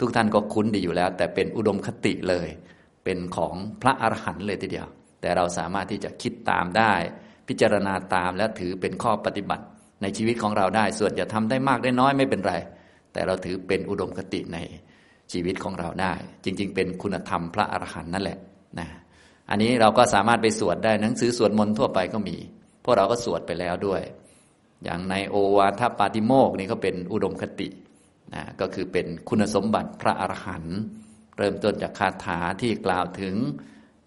[0.00, 2.48] ทุกท่านก็คุ้นดีอยู่แล้ว แต่เป็นอุดมคติเลย
[3.04, 4.88] เป็นของพระอรหันต์เลยทีเดียว
[5.20, 6.92] แต่เราสามารถที่จะคิดตามได้
[7.48, 9.64] พิจารณาตามและถือเป็นข้อปฏิบัติ
[10.02, 12.54] ในชีวิตของเราได้ส่วนจะทำได้มากได้น้อยไม่เป็นไร
[13.12, 14.58] แต่เราถือเป็นอุดมคติใน
[15.32, 16.12] ชีวิตของเราได้
[16.44, 18.38] จริง ๆ เป็นคุณธรรมพระอรหันต์นั่นแหละ
[18.78, 18.88] นะ
[19.50, 22.36] อันนี้เราก็สามารถไปสวดได้หนังสือสวดมนต์ทั่วไปก็มี
[22.84, 24.02] พวกเราก็สวดไปแล้วด้วย
[24.84, 27.68] อย่างในโอวาทปาติโมกนี่ก็เป็นอุดมคติ
[28.34, 30.76] นะก็คือเป็นคุณสมบัติพระอรหันต์
[31.38, 33.36] เริ่มต้นจากคาถาที่กล่าวถึง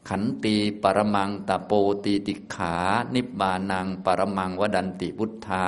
[0.09, 1.71] ขันตีปรมังตะโป
[2.05, 2.75] ตีติขา
[3.15, 5.67] นิบานัง ปรมังวดันติพุทธา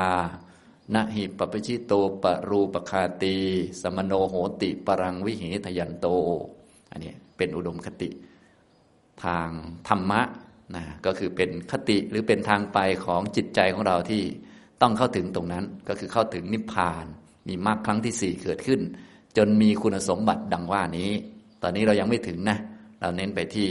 [0.93, 1.93] นะหิปปชิโต
[2.23, 3.35] ปรูปคาตี
[3.81, 6.07] สมโนโหติปรังวิเหทยันโต
[6.91, 8.09] อันนี้เป็นอุดมคติ
[9.23, 9.49] ทาง
[9.87, 10.21] ธรรมะ
[10.75, 14.23] นะก็คือเป็นคติหรือเป็นทางไปของจิตใจของเราที่
[14.81, 17.05] ต้องเข้าถึงตรงนั้น ก็คือเข้าถึงนิพพาน
[17.47, 18.81] มีมรรคครั้งที่สี่เกิดขึ้น
[19.37, 21.11] จนมีคุณสมบัติดังว่านี้
[21.63, 22.57] ตอนนี้เรายังไม่ถึงนะ
[23.01, 23.67] เราเน้นไปที่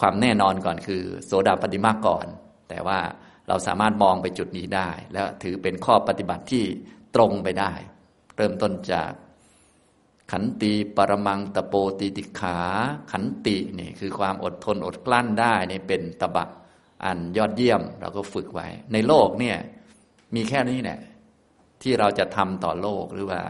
[0.00, 2.26] ความแน่นอนก่อนคือ โสดาปฏิมาก่อน
[2.68, 2.98] แต่ว่า
[3.48, 6.64] เราสามารถมองไปจุดนี้ได้ แล้วถือเป็นข้อปฏิบัติที่
[7.14, 7.72] ตรงไปได้
[8.36, 9.10] เริ่มต้นจาก
[10.32, 12.58] ขันติปรมังตะโปติติขา
[13.12, 16.46] ขันตินี่คือความอดทนอดกลั้นได้นี่เป็นตบะ
[17.04, 19.56] อันยอดเยี่ยมเราก็ฝึกไว้ ในโลกเนี่ย
[20.34, 20.98] มีแค่นี้แหละ
[21.82, 23.40] ที่เราจะทำต่อโลกหรือว่า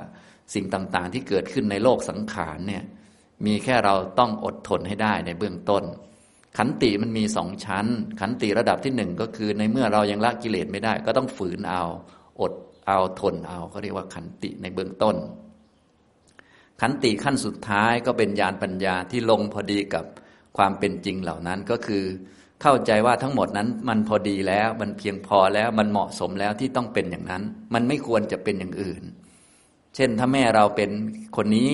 [0.54, 2.84] สิ่งต่างๆ ที่เกิดขึ้นในโลกสังขารเนี่ย
[3.46, 5.84] มีแค่เราต้องอดทนให้ได้ในเบื้องต้น
[6.58, 7.86] ขันติมันมีสองชั้น
[8.20, 11.82] ขันติระดับที่หนึ่งก็คือในเมื่อเรายังละกิเลสไม่ได้ ก็ต้องฝืนเอา
[12.40, 12.52] อด
[12.86, 15.16] เอาทนเอาก็เรียกว่าขันติในเบื้องต้น
[16.80, 20.04] ขันติขั้นสุดท้ายก็เป็นญาณปัญญาที่ลงพอดีกับ
[20.56, 22.04] ความเป็นจริงเหล่านั้นก็คือ
[22.62, 27.42] เข้าใจว่าทั้งหมดนั้นมันพอดีแล้วมันเพียงพอแล้วมันเหมาะสมแล้วที่ต้องเป็นอย่างนั้น
[27.74, 29.02] มันไม่ควรจะเป็นอย่างอื่น
[29.94, 30.90] เช่นถ้าแม่เราเป็น
[31.36, 31.70] คนนี้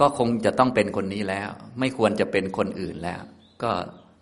[0.00, 3.22] ก็คงจะต้องเป็นคนนี้แล้ว ไม่ควรจะเป็นคนอื่นแล้ว
[3.62, 3.72] ก็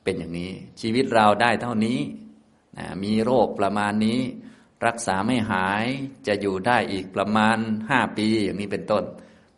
[0.05, 1.99] เป็นอย่างนี้ ชีวิตเราได้เท่านี้
[2.79, 4.21] นะมีโรคประมาณนี้
[4.87, 5.85] รักษาไม่หาย
[6.27, 7.57] จะอยู่ได้อีกประมาณ
[7.91, 9.05] ห้าปีอย่างนี้เป็นต้น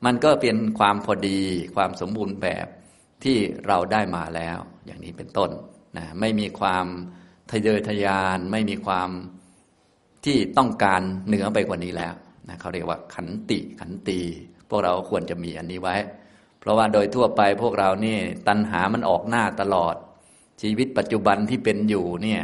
[0.04, 1.40] มันก็เป็นความพอดี
[1.74, 2.66] ความสมบูรณ์แบบ
[3.24, 5.50] ที่เราได้มาแล้ว อย่างนี้เป็นต้น
[5.96, 6.86] นะไม่มีความ
[7.50, 9.10] ทะเยอทะยานไม่มีความ
[10.24, 12.14] ที่ต้องการเหนือไปกว่านี้แล้ว
[12.48, 14.20] นะเขาเรียกว่าขันติขันตี
[14.68, 15.96] พวกเราควรจะมีอันนี้ไว้
[16.64, 19.94] เพราะว่าโดยทั่วไปพวกเรานี่ตัณหามันออกหน้าตลอด
[20.62, 22.42] ชีวิตปัจจุบันที่เป็นอยู่เนี่ย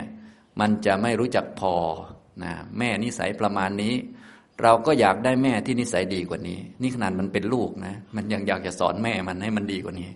[0.60, 1.74] มันจะไม่รู้จักพอ
[2.42, 3.94] นะแม่นิสัยประมาณนี้
[4.62, 10.08] เราก็อยากได้แม่ที่นิสัยดีกว่านี้ นี่ขนาดมันเป็นลูกนะ มันยังอยากจะสอนแม่มันให้มันดีกว่านี้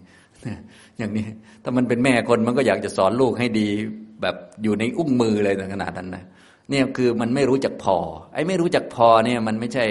[0.98, 1.26] อย่างนี้
[1.62, 3.68] ถ้ามันเป็นแม่คนมันก็อยากจะสอนลูกให้ดี
[4.22, 6.24] แบบอยู่ในอุ้งมือเลยขนาดนั้นนะ
[6.70, 7.96] เนี่ยคือมันไม่รู้จักพอ
[8.34, 9.84] ไอ้ไม่รู้จักพอเนี่ยมันไม่ใช่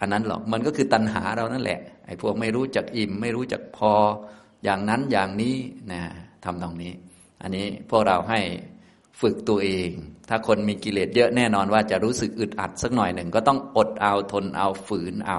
[0.00, 3.92] อันนั้นหรอกมันก็คือตัณหาเรานั่นแหละ ไอ้พวกไม่รู้จักอิ่ม ไม่รู้จักพอ
[4.64, 5.56] อย่างนั้นอย่างนี้
[5.92, 6.02] นะ
[6.44, 6.92] ทำตรงนี้
[7.42, 8.40] อันนี้พวกเราให้
[9.20, 9.90] ฝึกตัวเอง
[10.28, 15.38] ถ้าคนมีกิเลสเยอะแน่นอนว่าจะรู้สึกอึดอัดสักหน่อยหนึ่งก็ต้องอดเอาทนเอาฝืนเอา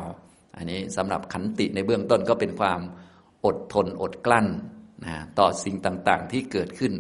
[0.58, 2.80] อันนี้สำหรับขันติในเบื้องต้นก็เป็นความ
[3.46, 4.48] อดทนอดกลั้น
[5.06, 6.94] นะต่อสิ่งต่างๆ ที่เกิดขึ้น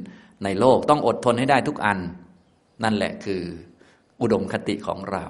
[0.43, 1.99] ในโลกต้องอดทนให้ได้ทุกอัน
[2.83, 3.41] นั่นแหละคือ
[4.21, 5.25] อุดมคติของเรา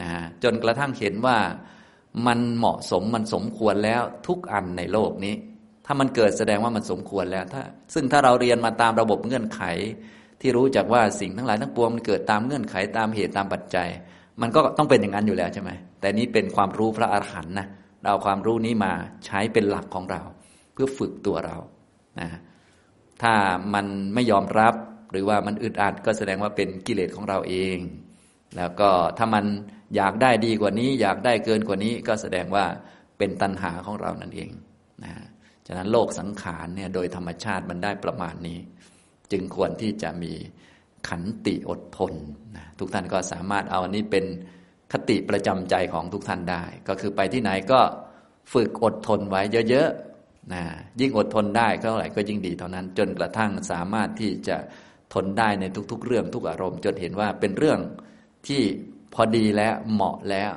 [0.00, 0.10] นะ
[0.42, 1.38] จนกระทั่งเห็นว่า
[2.26, 5.34] มันเหมาะสมมันสมควรแล้วทุกอันในโลกนี้
[5.86, 7.62] ถ้ามันเกิดแสดงว่ามันสมควรแล้วถ้า
[7.94, 9.62] ซึ่งถ้าเราเรียนมาตามระบบเงื่อนไข
[10.40, 13.88] ที่รู้จักว่าสิ่งทั้งหลายทั้งปวงมันเกิดตามเงื่อนไขตามเหตุตามปัจจัย
[14.40, 15.70] มันก็ต้องเป็นอย่างนั้นอยู่แล้วใช่ไหม
[16.00, 17.66] แต่นี้เป็นความรู้พระอรหันต์นะ
[18.02, 18.92] เราความรู้นี้มา
[19.26, 20.22] ใช้เป็นหลักของเรา
[20.72, 21.56] เพื่อฝึกตัวเรา
[22.20, 22.28] นะ
[23.22, 23.34] ถ้า
[23.74, 24.74] มันไม่ยอมรับ
[25.10, 27.78] หรือว่ามันอึดอัดก็แสดงว่าเป็นกิเลสของเราเอง
[28.56, 29.44] แล้วก็ถ้ามัน
[29.96, 32.64] อยากได้ดีกว่านี้ อยากได้เกินกว่านี้ก็แสดงว่า
[33.18, 34.50] เป็นตัณหาของเรานั่นเอง
[35.04, 35.12] นะ
[35.66, 38.58] ฉะนั้นโลกสังขารเนี่ยโดยธรรมชาติมันได้ประมาณนี้
[39.32, 40.32] จึงควรที่จะมี
[41.08, 42.12] ขันติอดทน
[42.56, 44.24] นะทุกท่านก็สามารถเอาอันนี้เป็น
[44.92, 47.80] คติประจำใจของทุกท่านได้ ก็คือไปที่ไหนก็
[48.52, 50.62] ฝึกอดทนไว้เยอะๆนะ
[51.00, 54.56] ยิ่งอดทนได้เท่าไหร่ก็ยิ่งดีเท่านั้น จนกระทั่งสามารถที่จะ
[55.14, 57.78] ทนได้ในทุกๆ เรื่องทุกอารมณ์ จนเห็นว่าเป็นเรื่อง
[58.48, 58.62] ที่
[59.14, 60.52] พอดีแล้วเหมาะแล้ว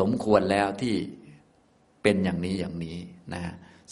[0.00, 0.94] สมควรแล้วที่
[2.02, 2.98] เป็นอย่างนี้อย่างนี้
[3.34, 3.42] นะ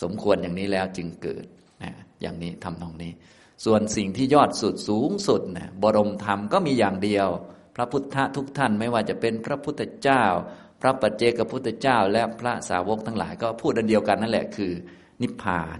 [0.03, 1.47] สมควรอย่างนี้แล้วจึงเกิด
[1.83, 3.13] นะอย่างนี้ทำตรงนี้
[3.65, 7.29] ส่วนสิ่งที่ยอดสุดสูงสุดนะบรมธรรมก็มีอย่างเดียว
[7.77, 10.25] พระพุทธทุกท่านไม่ว่าจะเป็นพระพุทธเจ้า
[10.81, 14.73] พระปัจเจกพุทธเจ้า และพระสาวกทั้งหลายก็พูดอันเดียวกันนั่นแหละคือ
[15.23, 15.79] นิพพาน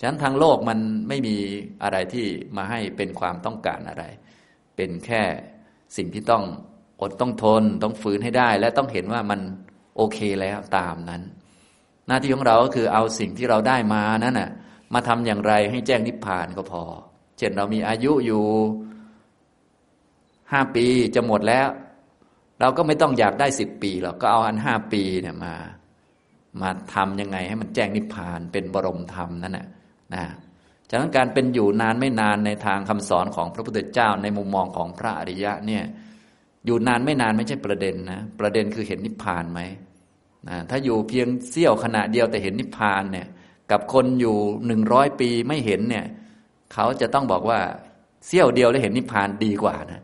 [0.00, 0.78] ฉะนั้นทางโลกมัน
[1.08, 1.36] ไม่มี
[1.82, 2.26] อะไรที่
[2.56, 4.04] มาให้เป็นความต้องการอะไร
[4.76, 5.22] เป็นแค่
[5.96, 6.44] สิ่งที่ต้อง
[7.02, 9.40] อดต้องทนต้องฝืนให้ได้ และต้องเห็นว่ามัน
[9.96, 11.22] โอเคแล้วตามนั้น
[12.06, 14.50] หน้าที่ของเราก็คือเอาสิ่งที่เราได้มานั้นน่ะ
[14.94, 16.82] มาทำอย่างไรให้แจ้งนิพพานก็พอ
[17.38, 18.44] เช่นเรามีอายุอยู่
[20.52, 21.68] ห้าปีจะหมดแล้ว
[22.60, 25.54] เราก็ไม่ต้องอยากได้สิบปีหรอกก็เอาอันห้าปีเนี่ยมา
[26.60, 29.66] มาทำยังไงให้มันแจ้งนิพพานเป็นบรมธรรมนั่นแหละ
[30.14, 30.24] นะ
[30.90, 35.84] ฉะนั้นการเป็นอยู่นานไม่นานในทางคำสอนของพระพุทธเจ้าในมุมมองของพระอริยะเนี่ย
[36.66, 39.60] อยู่นานไม่นานไม่ใช่ประเด็นนะ ประเด็นคือเห็นนิพพานไหม
[40.48, 43.26] นะถ้าอยู่เพียงเสี้ยวขณะเดียวแต่เห็นนิพพานเนี่ย
[43.70, 46.06] กับคนอยู่หนึ่งร้อยปีไม่เห็นเนี่ย
[46.72, 47.60] เขาจะต้องบอกว่า
[48.26, 50.00] เสี้ยวเดียวแล้วเห็นนิพพานดีกว่านะ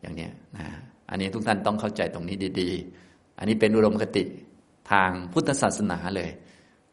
[0.00, 0.66] อย่างนี้นะ
[1.10, 4.24] อันนี้ทุกท่านต้องเข้าใจตรงนี้ดีๆ อันนี้เป็นอุดมคติ
[4.90, 6.30] ทางพุทธศาสนาเลย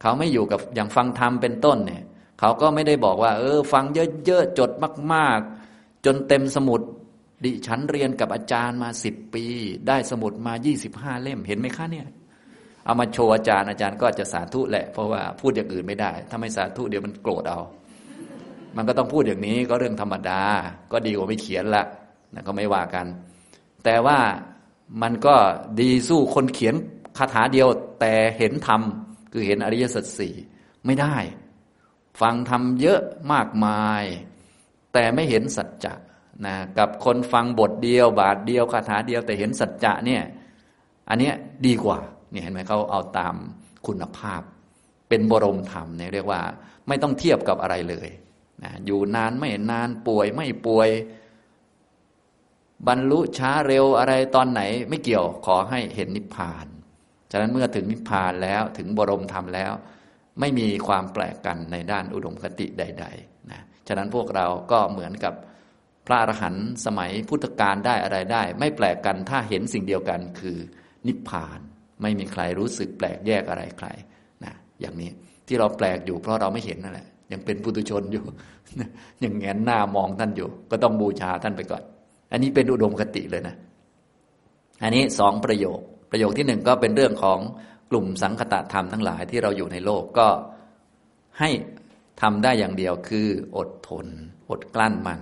[0.02, 2.04] เขาไม่อยู่กับอย่างฟังธรรมเป็นต้นเนี่ย
[2.40, 3.84] เขาก็ไม่ได้บอกว่า เออ ฟัง
[4.26, 4.72] เยอะๆจด
[5.14, 5.40] มาก
[5.72, 6.82] ๆ จนเต็มสมุด
[7.44, 9.46] ดิฉันเรียนกับอาจารย์มาสิบปี
[9.88, 12.08] ได้สมุดมายี่สิบห้าเล่มเห็นไหมคะเนี่ย
[12.86, 17.60] เอามาโชว์อาจารย์อาจารย์ก็จะสาธุแหละ เพราะว่าพูดอย่างอื่นไม่ได้ ถ้าไม่สาธุเดี๋ยวมันโกรธเอา
[18.76, 20.42] มันก็ต้องพูดอย่างนี้ก็เรื่องธรรมดา
[20.92, 21.84] ก็ดีกว่าไม่เขียนละ
[22.34, 23.06] นะก็ไม่ว่ากัน
[23.84, 24.20] แต่ว่า
[25.02, 25.36] มันก็
[25.82, 26.76] ดีสู้คนเขียน
[27.18, 27.68] คาถาเดียว
[28.00, 28.82] แต่เห็นธรรม
[29.32, 30.34] คือเห็นอริยสัจสี่
[30.86, 31.16] ไม่ได้
[32.22, 34.04] ฟังธรรมเยอะมากมาย
[34.94, 35.94] แต่ไม่เห็นสัจจะ
[36.46, 40.24] นะกับคนฟังบทเดียว บาทเดียวคาถาเดียวแต่เห็นสัจจะเนี่ย
[41.10, 41.34] อันเนี้ย
[41.66, 42.00] ดีกว่า
[42.32, 43.36] เนี่ยเห็นไหมเขาเอาตาม
[43.88, 44.42] คุณภาพ
[45.10, 46.42] เป็นบรมธรรมเนี่ยเรียกว่า
[46.88, 48.10] ไม่ต้องเทียบกับอะไรเลย
[48.64, 50.90] นะอยู่นานไม่นานป่วยไม่ป่วย
[52.88, 56.66] บรรลุช้าเร็วอะไรตอนไหนไม่เกี่ยวขอให้เห็นนิพพาน
[57.32, 59.72] ฉะนั้นเมื่อถึงนิพพานแล้วถึงบรมธรรมแล้ว
[60.40, 65.34] ไม่มีความแปลกกันในด้านอุดมคติใด ๆนะฉฉะนั้นพวกเราก็เหมือนกับ
[66.08, 70.58] พระอรหันต์สมัยพุทธกาลได้อะไรได้ ไม่แปลกกันถ้าเห็นสิ่งเดียวกันคือ
[71.08, 71.60] นิพพาน
[72.02, 73.88] ไม่มีใครรู้สึกแปลกแยกอะไรใคร
[74.44, 75.12] นะอย่างนี้
[75.48, 78.24] ที่เราแปลกอยู่เพราะเราไม่เห็นนั่นแหละยังเป็นปุถุชนอยู่
[79.24, 81.84] ยังแงนหน้ามองท่านอยู่ ก็ต้องบูชาท่านไปก่อน
[82.32, 83.56] อันนี้เป็นอุดมคติเลยนะ
[84.84, 85.80] อันนี้สองประโยค
[86.12, 87.40] ประโยคที่หนึ่งก็เป็นเรื่องของ
[87.92, 90.28] กลุ่มสังคตะธรรมทั้งหลายที่เราอยู่ในโลกก็
[91.40, 91.50] ให้
[92.22, 94.08] ทำได้อย่างเดียวคือ อดทน
[94.50, 95.20] อดกลั้นมัน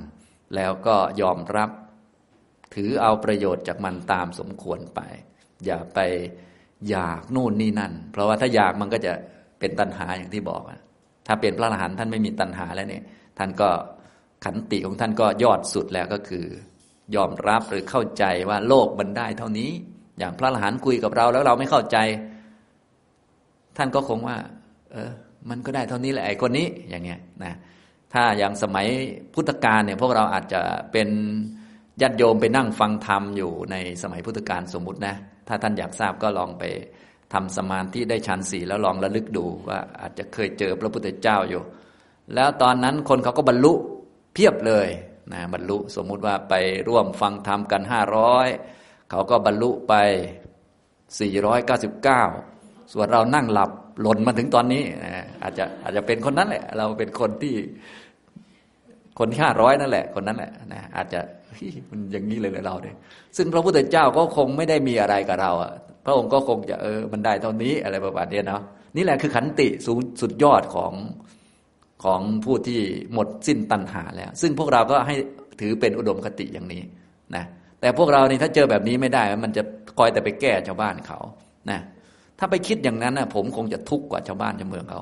[0.56, 1.70] แล้วก็ยอมรับ
[2.76, 5.02] ถือเอาประโยชน์จากมันตามสมควรไป
[5.66, 6.00] อย่าไป
[6.90, 9.14] อยากนู่นนี่นั่น เพราะว่าถ้าอยากมันก็จะ
[9.60, 10.62] เป็นตัณหาอย่างที่บอก
[11.28, 13.04] ถ้าเป็นพระอรหันต์ท่านไม่มีตัณหาแล้วเนี่ย
[13.38, 13.70] ท่านก็
[14.46, 16.46] ขันติของท่านก็ยอดสุดแล้วก็คือ
[17.16, 19.70] ยอมรับหรือเข้าใจว่าโลกมันได้เท่านี้
[20.20, 21.98] อย่างพระอรหันต์คุยกับเราแล้วเราไม่เข้าใจ
[23.78, 24.38] ท่านก็คงว่า
[24.92, 25.12] เออ
[25.50, 27.54] มันก็ได้เท่านี้แหละไอ้คนนี้อย่างเงี้ยนะ
[28.16, 28.88] ถ้าอย่างสมัย
[29.34, 31.10] พุทธกาลเนี่ยพวกเราอาจจะเป็น
[32.02, 35.16] ญาติโยมไปนั่งฟังธรรมอยู่ในสมัยพุทธกาลสมมุตินะ
[35.48, 36.64] ถ้าท่านอยากทราบก็ลองไป
[37.34, 41.62] ทำสมาธิได้ชันสี่แล้วลองระลึกดูว่าอาจจะเคยเจอพระพุทธเจ้าอยู่
[42.36, 43.74] แล้วตอนนั้นคนเขาก็บรรลุ
[44.34, 44.88] เพียบเลย
[45.34, 46.54] นะบรรลุสมมุติว่าไป
[46.88, 48.48] ร่วมฟังธรรมกันห้าร้อย
[49.12, 49.94] เขาก็บรรลุไป
[51.20, 52.24] สี่ร้อยเก้าสิบเก้า
[52.94, 54.84] ส่วนเรานั่งหลับหล่นมาถึงตอนนี้
[55.44, 57.56] อาจจะอาจจะเป็นคนนั้นแหละเราเป็นคนที่
[59.20, 61.20] คนที่ห้าร้อยนั่นแหละ คนนั้นแหละนะอาจจะ
[61.90, 62.96] มันอย่างนี้เลยเลยเราเนี่ย
[63.38, 65.72] ซึ่งพระพุทธเจ้าก็คงไม่ได้มีอะไรกับเราอะ
[66.06, 68.62] พระองค์ก็คงจะเออมันได้เท่านี้อะไรประมาณนี้เนาะ
[68.96, 70.94] นี่แหละคือขันติสูงสุดยอดของ
[72.04, 72.82] ของผู้ที่
[73.14, 75.16] หมดสิ้นตัณหาแล้ว ซึ่งพวกเราก็ให้
[75.62, 76.82] ถือเป็นอุดมคติอย่างนี้
[77.36, 77.44] นะ
[77.82, 79.64] แต่พวกเรานี่ถ้าเจอแบบนี้ไม่ได้ มันจะ
[79.98, 81.20] คอยแต่ไปแก้ชาวบ้านเขา
[81.70, 81.80] นะ
[82.40, 85.02] ถ้าไปคิดอย่างนั้นนะผมคงจะทุกข์กว่าชาวบ้านชาวเมืองเขา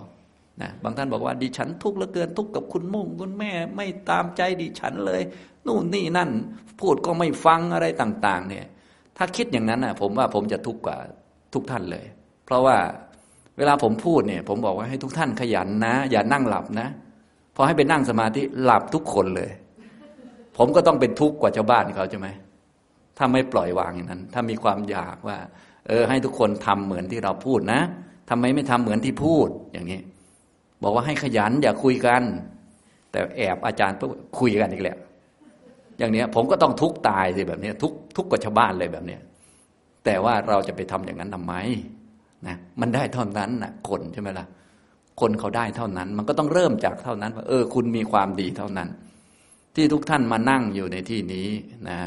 [0.61, 5.21] นะบางท่านบอกว่าดิฉันทุกข์เหลือเกินทุกข์กับคุณมุ่งคุณแม่ไม่ตามใจดิฉันเลย
[5.67, 6.29] นู่นนี่นั่น
[6.79, 8.65] พูดก็ไม่ฟังอะไรต่าง ๆ เนี่ย
[9.17, 10.97] ถ้าคิดอย่างนั้นนะผมว่าผมจะทุกข์กว่า
[11.53, 12.05] ทุกท่านเลย
[12.45, 12.77] เพราะว่า
[13.57, 16.87] เวลาผมพูดเนี่ย ผมบอกว่าให้ทุกท่านขยันนะ อย่านั่งหลับนะ
[17.55, 19.51] พอให้ไปนั่งสมาธิหลับทุกคนเลย
[20.57, 22.27] ผมก็ต้องเป็นทุกข์กว่าชาวบ้านเขาใช่ไหม
[23.17, 25.37] ถ้าไม่ปล่อยวางอย่างนั้น ถ้ามีความอยากว่า
[25.87, 27.81] เออ ให้ทุกคนทำเหมือนที่เราพูดนะ
[28.29, 29.99] ทำไมไม่ทำเหมือนที่พูดอย่างนี้
[30.83, 32.23] บอกว่าให้ขยันอย่าคุยกัน
[33.11, 33.97] แต่แอบอาจารย์
[34.39, 34.97] คุยกันอีกแล้ว
[35.97, 39.21] อย่างเนี้ยผมก็ต้องทุกตายสิแบบนี้ทุกทุกกว่าชาวบ้านเลยแบบเนี้ย
[40.05, 41.53] แต่ว่าเราจะไปทำอย่างนั้นทำไม
[42.47, 44.47] นะมันได้เท่านั้นนะคนใช่ไหมล่ะ
[45.21, 48.89] คนเขาได้เท่านั้น มันก็ต้องเริ่มจากเท่านั้นว่าเออ คุณมีความดีเท่านั้น
[49.75, 51.47] ที่ทุกท่านมานั่งอยู่ในที่นี้
[51.89, 51.99] นะ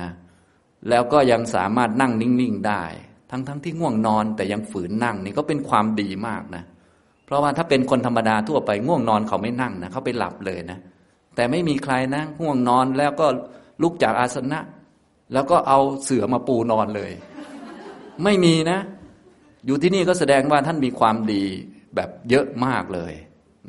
[0.89, 2.83] แล้วก็ยังสามารถนั่งนิ่งๆได้
[3.31, 10.79] ทั้งๆทที่ง่วงนอนแต่ยังฝืนนั่งนี่ก็เป็นความดีมากนะเพราะว่าถ้าเป็นคนธรรมดาทั่วไปง่วงนอนเขาไม่นั่งนะเขาไปหลับเลยนะ
[11.37, 13.27] แต่ไม่มีใครนะง่วงนอนแล้วก็
[13.83, 14.61] ลุกจากอาสนะ
[15.33, 17.13] แล้วก็เอาเสือมาปูนอนเลย
[18.25, 18.79] ไม่มีนะ
[19.67, 21.45] อยู่ที่นี่ก็แสดงว่าท่านมีความดี
[21.95, 23.13] แบบเยอะมากเลย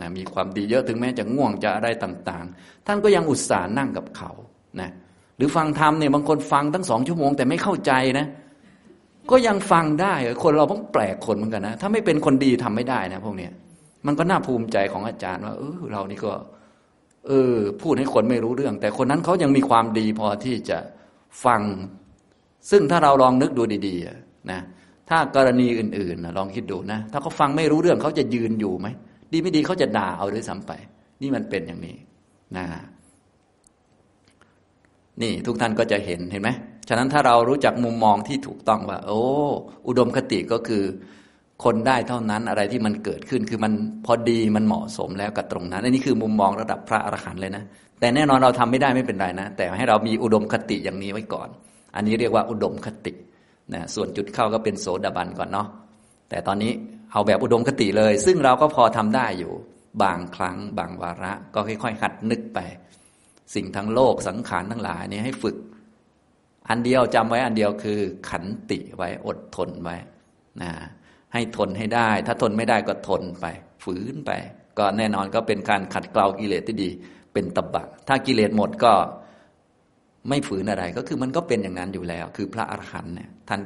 [0.02, 4.32] นะมีความดีเยอะถึงแม้จะง่วงจะอะไรต่าง ๆ ท่านก็ยังอุตส่าห์นั่งกับเขา
[4.82, 4.90] นะ
[5.38, 8.26] หรือฟังธรรมเนี่ยบางคนฟังตั้งสองชั่วโมงแต่ไม่เข้าใจนะ
[9.32, 10.14] ก็ยังฟังได้
[10.44, 13.52] คนเราต้องแปลกคนเหมือนกันนะ ถ้าไม่เป็นคนดีทำไม่ได้นะพวกเนี้ย
[14.06, 16.32] มันก็น่าภูมิใจของอาจารย์ว่าเออเรานี่ก็
[17.28, 20.78] เออ พูดให้คนไม่รู้เรื่อง แต่คนนั้นเขายังมีความดีพอที่จะ
[21.46, 21.62] ฟัง
[22.72, 24.60] ซึ่งถ้าเราลองนึกดูดีๆนะ
[25.10, 28.88] ถ้ากรณีอื่นๆลองคิดดูนะถ้าเขาฟังไม่รู้เรื่องเขาจะยืนอยู่ไหม
[29.32, 30.72] ดีไม่ดีเขาจะด่าเอาด้วยซ้ำไป
[31.22, 31.96] นี่มันเป็นอย่างนี้
[32.58, 32.66] นะ
[35.22, 36.50] นี่ทุกท่านก็จะเห็นเห็นไหม
[36.88, 39.22] ฉะนั้นถ้าเรารู้จักมุมมองที่ถูกต้องว่า โอ้
[39.88, 40.84] อุดมคติก็คือ
[41.64, 43.74] คนได้เท่านั้นอะไรที่มันเกิดขึ้นคือมัน
[44.06, 47.64] พอดีมันเหมาะสมแล้วกับตรงนั้นอันนี้คือมุมมองระดับพระอรหันต์เลยนะ
[48.00, 51.50] แต่แน่นอนเราทำไม่ได้ไม่เป็นไรนะ แต่ให้เรามีอุดมคติอย่างนี้ไว้ก่อน
[51.96, 53.14] อันนี้เรียกว่าอุดมคติ
[53.74, 55.68] นะส่วนจุดเข้าก็เป็นโสดาบันก่อนเนาะ
[56.30, 56.72] แต่ตอนนี้
[57.12, 59.54] เอาแบบอุดมคติเลย ซึ่งเราก็พอทำได้อยู่
[60.04, 62.60] บางครั้ง บางวาระ ก็ค่อยๆหัดนึกไป
[63.56, 65.56] สิ่งทั้งโลกสังขารทั้งหลายนี้ให้ฝึก
[66.70, 68.00] อันเดียวจำไว้อันเดียวคือ
[68.30, 69.96] ขันติไว้อดทนไว้
[70.62, 70.72] นะ
[71.34, 73.46] ให้ทนให้ได้ ถ้าทนไม่ได้ก็ทนไป
[73.84, 74.32] ฝืนไป
[74.78, 76.90] ก็แน่นอนก็เป็นการขัดเกลากิเลสที่ดี
[77.34, 78.94] เป็นตบะ ถ้ากิเลสหมดก็
[80.30, 83.62] ไม่ฝืนอะไรก็คือมันก็เป็นอย่างนั้นอยู่แล้ว คือพระอรหันต์เนี่ยท่าน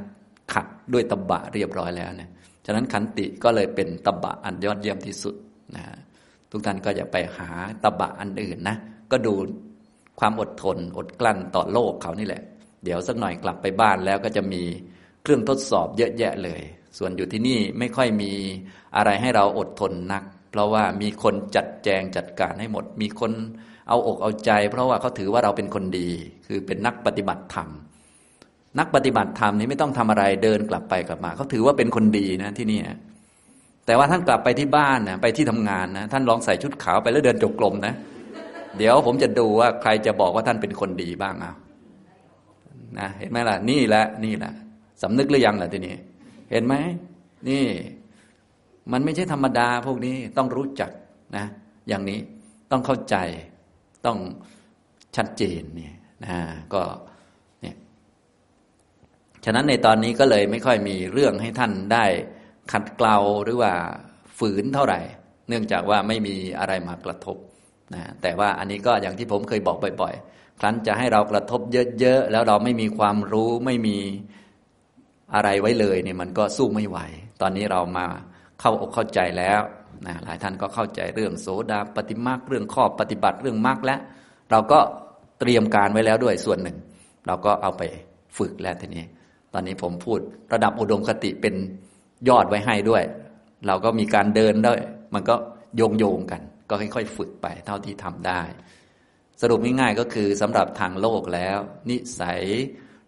[0.53, 2.29] ขัดด้วยตบะเรียบร้อยแล้วเนี่ย
[2.65, 5.35] ฉะนั้นขันติก็เลยเป็นตบะอันยอดเยี่ยมที่สุด
[5.75, 5.83] นะ
[6.51, 7.49] ทุกท่านก็อย่าไปหา
[7.83, 8.77] ตบะอันอื่นนะ
[9.11, 9.33] ก็ดู
[10.19, 12.43] ความอดทนอดกลั้นต่อโลกเขานี่แหละ
[12.83, 14.63] เดี๋ยวสักหน่อยกลับไปบ้านแล้วก็จะมี
[15.23, 16.61] เครื่องทดสอบเยอะแยะเลย
[16.97, 18.31] ส่วนอยู่ที่นี่ไม่ค่อยมี
[18.97, 23.31] อะไรให้เราอดทนนัก เพราะว่ามีคนจัดแจงจัดการให้หมด มีคน
[23.89, 26.09] เอาอกเอาใจ เพราะว่าเขาถือว่าเราเป็นคนดี
[26.47, 27.67] คือเป็นนักปฏิบัติธรรม
[28.79, 32.79] นักปฏิบัติธรรมนี้ไม่ต้องทำอะไรเดินกลับไปกลับมา เขาถือว่าเป็นคนดีนะที่นี่
[33.85, 37.93] แต่ว่าท่านกลับไปที่บ้านนะไปที่ทำงานนะท่านลองใส่ชุดขาวไปแล้วเดินจงกรมนะ
[38.77, 41.53] เดี๋ยวผมจะดูว่าใครจะบอกว่าท่านเป็นคนดีบ้างเอา
[42.99, 44.53] นะเห็นไหมล่ะ นี่แหละนี่แหละ
[45.01, 45.95] สำนึกหรือยังล่ะทีนี้
[46.51, 46.75] เห็นไหม
[47.49, 47.65] นี่
[48.91, 50.91] มันไม่ใช่ธรรมดาพวกนี้ต้องรู้จัก
[51.37, 51.45] นะ
[51.87, 52.19] อย่างนี้
[52.71, 53.15] ต้องเข้าใจ
[54.05, 54.17] ต้อง
[55.15, 56.37] ชัดเจนเนี่ยนะ
[56.73, 56.81] ก็
[57.61, 57.75] เนี่ย
[59.45, 62.05] ฉะนั้นในตอนนี้ก็เลยไม่ค่อยมีเรื่องให้ท่านได้
[62.71, 63.73] ขัดเกลาหรือว่า
[64.37, 64.99] ฝืนเท่าไหร่
[65.49, 67.37] เนื่องจากว่าไม่มีอะไรมากระทบ
[67.93, 71.61] นะแต่ว่าอันนี้ก็อย่างที่ผมเคยบอกบ่อย ๆ ครั้นจะให้เรากระทบ
[71.99, 73.97] เยอะๆแล้วเราไม่มีความรู้ไม่มี
[75.33, 76.97] อะไรไว้เลยเนี่ยมันก็สู้ไม่ไหว
[77.41, 78.05] ตอนนี้เรามา
[78.59, 79.61] เข้าอกเข้าใจแล้ว
[80.07, 83.99] นะหลายท่านก็เข้าใจเรื่องโสดาปฏิมาเรื่องข้อปฏิบัติเรื่องมรรคแล้ว
[84.51, 84.79] เราก็
[85.39, 86.77] เตรียมการไว้แล้วด้วยส่วนหนึ่ง
[87.27, 87.83] เราก็เอาไป
[88.37, 89.05] ฝึกแล้วทีนี้
[89.53, 90.19] ตอนนี้ผมพูด
[90.53, 91.55] ระดับอุดมคติเป็น
[92.29, 93.03] ยอดไว้ให้ด้วย
[93.67, 94.79] เราก็มีการเดินด้วย
[95.13, 95.35] มันก็
[95.75, 98.41] โยงโยงกัน ก็ค่อยๆ ฝึกไปเท่าที่ทำได้
[99.41, 101.57] สรุปง่ายๆก็คือสำหรับทางโลกแล้ว
[101.89, 102.43] นิสัย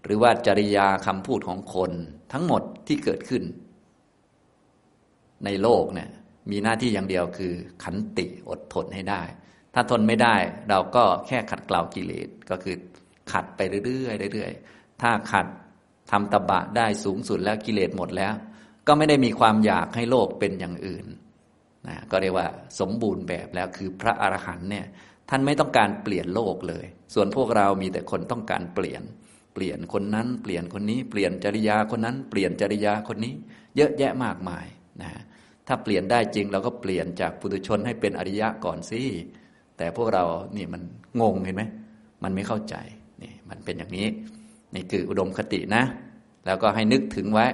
[0.03, 1.91] หรือว่าจริยาคำพูดของคน
[2.33, 3.43] ทั้งหมดที่เกิดขึ้น
[5.45, 6.09] ในโลกเนี่ย
[6.51, 9.21] มีหน้าที่อย่างเดียวคือ ขันติอดทนให้ได้
[9.73, 10.35] ถ้าทนไม่ได้
[10.69, 12.75] เราก็แค่ขัดเกลากิเลสก็คือ
[13.31, 15.45] ขัดไปเรื่อยๆเรื่อยๆถ้าขัด
[16.11, 18.33] ทำตบะได้สูงสุดแล้วกิเลสหมดแล้ว
[18.87, 21.05] ก็ไม่ได้มีความอยากให้โลกเป็นอย่างอื่น
[21.87, 22.47] นะก็เรียกว่า
[22.79, 24.85] สมบูรณ์แบบแล้วคือพระอรหันต์เนี่ย
[25.29, 29.03] ท่านไม่ต้องการเปลี่ยนโลกเลย ส่วนพวกเรามีแต่คนต้องการเปลี่ยน
[29.53, 33.33] เปลี่ยนคนนั้น เปลี่ยนคนนี้ เปลี่ยนจริยาคนนั้น เปลี่ยนจริยาคนนี้
[33.75, 34.65] เยอะแยะมากมาย
[35.01, 35.11] นะ
[35.67, 39.01] ถ้าเปลี่ยนได้จริงเราก็เปลี่ยนจากปุถุชนให้เป็นอริยะก่อนสิ
[39.77, 40.25] แต่พวกเรา
[40.57, 40.81] นี่มัน
[41.21, 41.63] งงเห็นไหม
[42.23, 42.75] มันไม่เข้าใจ
[43.23, 44.07] นี่มันเป็นอย่างนี้
[44.75, 45.83] นี่คืออุดมคตินะ
[46.45, 47.47] แล้วก็ให้นึกถึงไว้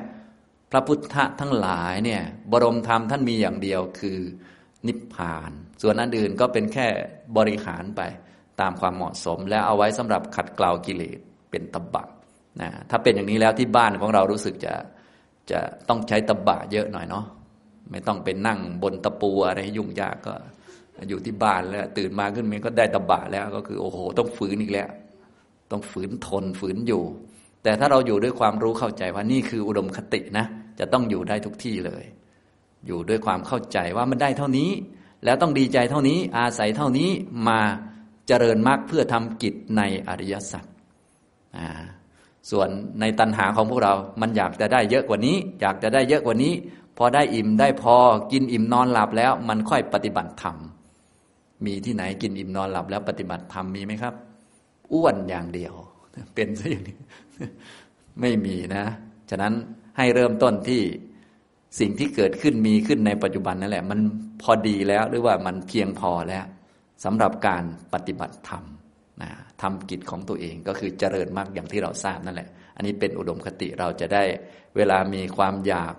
[0.71, 4.17] พระพุทธทั้งหลายเนี่ยบรมธรรมท่านมีอย่างเดียวคือ
[4.87, 5.51] นิพพาน
[5.81, 6.87] ส่วนอันอื่นก็เป็นแค่
[7.37, 8.01] บริหารไป
[8.61, 11.19] ตามความเหมาะสม แล้วเอาไว้สำหรับขัดเกลากิเลส
[11.51, 12.05] เป็นตบะ
[12.61, 14.73] นะถ้าเป็นอย่างนี้แล้วที่บ้านของเรารู้สึกจะ
[15.51, 17.25] จะต้องใช้ตบะเยอะหน่อยเนาะ
[17.91, 20.33] ไม่ต้องเป็นนั่งบนตะปูอะไรยุ่งยากก็
[21.09, 24.89] อยู่ที่บ้านแล้ว ตื่นมาขึ้นมาก็ได้ตบะแล้วก็คือ โอ้โห ต้องฝืนอีกแล้ว
[25.71, 27.03] ต้องฝืนทนฝืนอยู่
[27.63, 30.45] แต่ถ้าเราอยู่ด้วยความรู้เข้าใจว่านี่คืออุดมคตินะ
[30.79, 32.03] จะต้องอยู่ได้ทุกที่เลย
[32.87, 34.69] อยู่ด้วยความเข้าใจว่ามันได้เท่านี้
[35.23, 37.09] แล้วต้องดีใจเท่านี้อาศัยเท่านี้
[37.47, 37.59] มา
[38.27, 40.65] เจริญมรรคเพื่อทำกิจในอริยสัจ
[42.51, 46.53] ส่วนในตัณหาของพวกเรา มันอยากจะได้เยอะกว่านี้ อยากจะได้เยอะกว่านี้
[46.97, 47.95] พอได้อิ่มได้พอ
[48.31, 50.55] กินอิ่มนอนหลับแล้ว มันค่อยปฏิบัติธรรม
[51.65, 54.13] มีที่ไหนกินอิ่มนอนหลับแล้วปฏิบัติธรรมมีไหมครับ
[54.93, 55.73] อ้วนอย่างเดียว
[56.35, 56.97] เป็นซะอย่างนี้
[58.21, 58.85] ไม่มีนะ
[59.29, 59.53] ฉะนั้น
[59.97, 60.81] ให้เริ่มต้นที่
[61.79, 63.99] สิ่งที่เกิดขึ้นมีขึ้นในปัจจุบันนั่นแหละ มัน
[64.41, 66.45] พอดีแล้วหรือว่ามันเพียงพอแล้ว
[67.03, 68.63] สำหรับการปฏิบัติธรรม
[69.21, 69.29] นะ
[69.61, 74.23] ทำกิจของตัวเองก็คือเจริญมากอย่างที่เราทราบนั่นแหละ อันนี้เป็นอุดมคติเราจะได้
[74.75, 75.93] เวลามีความอยาก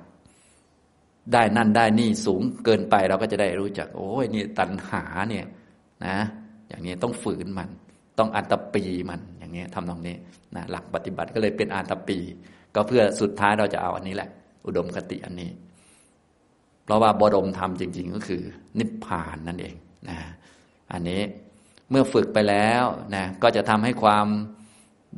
[1.32, 5.46] ได้นั่นได้นี่สูงเกินไปเราก็จะได้รู้จัก โอ้ยนี่ตัณหาเนี่ย
[6.06, 6.16] นะ
[6.68, 7.68] อย่างนี้ต้องฝืนมัน
[8.18, 10.16] ต้องอัตปีมันอย่างนี้ทำตรงนี้
[10.56, 12.18] นะหลักปฏิบัติก็เลยเป็นอัตปี
[12.74, 14.30] ก็เพื่อสุดท้ายเราจะเอาอันนี้แหละ
[14.66, 15.50] อุดมคติอันนี้
[16.84, 18.42] เพราะว่าบรมธรรมจริง ๆ ก็คือ
[18.78, 19.74] นิพพานนั่นเอง
[20.08, 20.18] นะ
[20.92, 21.22] อันนี้
[21.90, 24.26] เมื่อฝึกไปแล้วนะก็จะทำให้ความ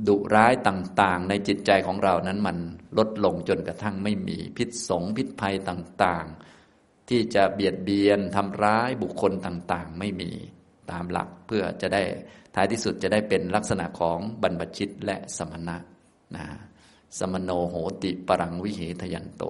[0.09, 2.57] ดุร้ายต่าง ๆ ในจิตใจของเรานั้นมัน
[2.98, 10.31] ลดลงจนกระทั่งไม่มีพิษสงพิษภัยต่างๆ ที่จะเบียดเบียนทำร้ายบุคคลต่างๆ ไม่มี
[10.90, 12.02] ตามหลักเพื่อจะได้
[12.55, 15.76] ท้ายที่สุดจะได้เป็นลักษณะของบรรพชิตและสมณะ
[16.37, 16.44] นะ
[17.18, 19.44] สมโนโหติปรังวิเหทยันโต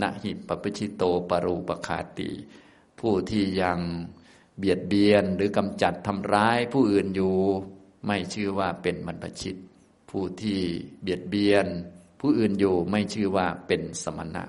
[0.00, 2.30] นะหิปปิชิโตปรูปคาติ
[3.00, 3.80] ผู้ที่ยัง
[4.58, 7.36] เบียดเบียนหรือกำจัดทำร้ายผู้อื่นอยู่
[8.06, 9.56] ไม่ชื่อว่าเป็นบรรพชิต
[10.10, 10.60] ผู้ที่
[11.02, 11.66] เบียดเบียน
[12.20, 14.44] ผู้อื่นอยู่ไม่ชื่อว่าเป็นสมณะ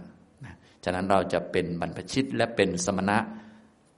[0.46, 3.18] นะฉะนั้นเราจะเป็นบรรพชิตและเป็นสมณะ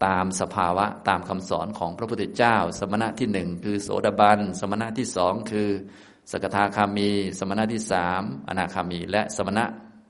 [0.05, 5.69] ตามสภาวะตามคำสอนของพระพุทธเจ้า สมณะที่หนึ่งคือโสดาบัน สมณะที่สองคือ
[6.31, 7.09] สกทาคามี
[7.39, 9.65] สมณะที่สามอนาคามี และสมณะ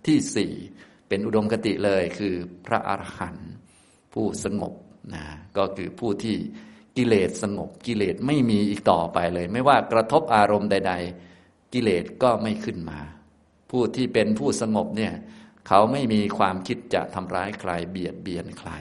[0.08, 0.54] ที่สี่
[1.08, 2.36] เป็นอุดมคติเลยคือ
[2.66, 3.52] พระอรหันต์
[4.14, 4.74] ผู้สงบ
[5.14, 5.24] นะ
[5.58, 6.36] ก็คือผู้ที่
[6.98, 10.94] กิเลสสงบกิเลสไม่มีอีกต่อไปเลย ไม่ว่ากระทบอารมณ์ใด
[11.34, 13.00] ๆ กิเลสก็ไม่ขึ้นมา
[13.72, 15.14] ผู้ที่เป็นผู้สงบเนี่ย
[15.68, 18.72] เขาไม่มีความคิดจะทำร้ายใครเบียดเบียนใคร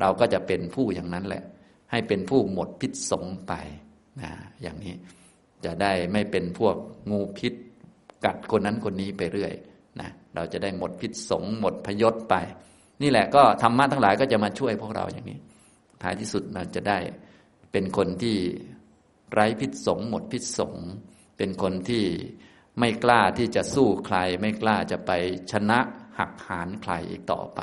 [0.00, 1.44] เราก็จะเป็นผู้อย่างนั้นแหละ
[1.90, 3.52] ให้เป็นผู้หมดพิษสงไป
[4.22, 4.30] นะ
[4.62, 4.94] อย่างนี้
[5.66, 6.76] จะได้ไม่เป็นพวก
[7.10, 7.54] งูพิษ
[8.24, 9.52] กัดคนนั้นคนนี้ไปเรื่อย
[10.00, 12.34] นะเราจะได้หมดพิษสงหมดพยศไป
[13.02, 15.38] นี่แหละก็ธรรมะทั้งหลายก็จะมาช่วยพวกเราอย่างนี้
[16.02, 16.98] ท้ายที่สุดเราจะได้
[17.72, 18.36] เป็นคนที่
[19.32, 20.74] ไร้พิษสงหมดพิษสง
[21.36, 22.04] เป็นคนที่
[22.78, 25.10] ไม่กล้าที่จะสู้ใคร ไม่กล้าจะไป
[25.52, 25.78] ชนะ
[26.18, 27.60] หักหานใครอีกต่อไป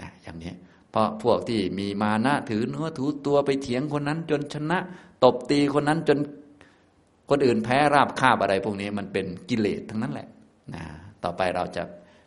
[0.00, 0.52] นะอย่างนี้
[0.90, 4.78] เพราะพวกที่มีมานะถือเนื้อถือตัวไปเถียงคนนั้นจนชนะ
[5.24, 6.18] ตบตีคนนั้นจน
[7.30, 10.28] คนอื่นแพ้ราบคาบอะไร พวกนี้มันเป็นกิเลสทั้งนั้นแหละ
[10.74, 10.84] นะ
[11.24, 11.82] ต่อไปเราจะ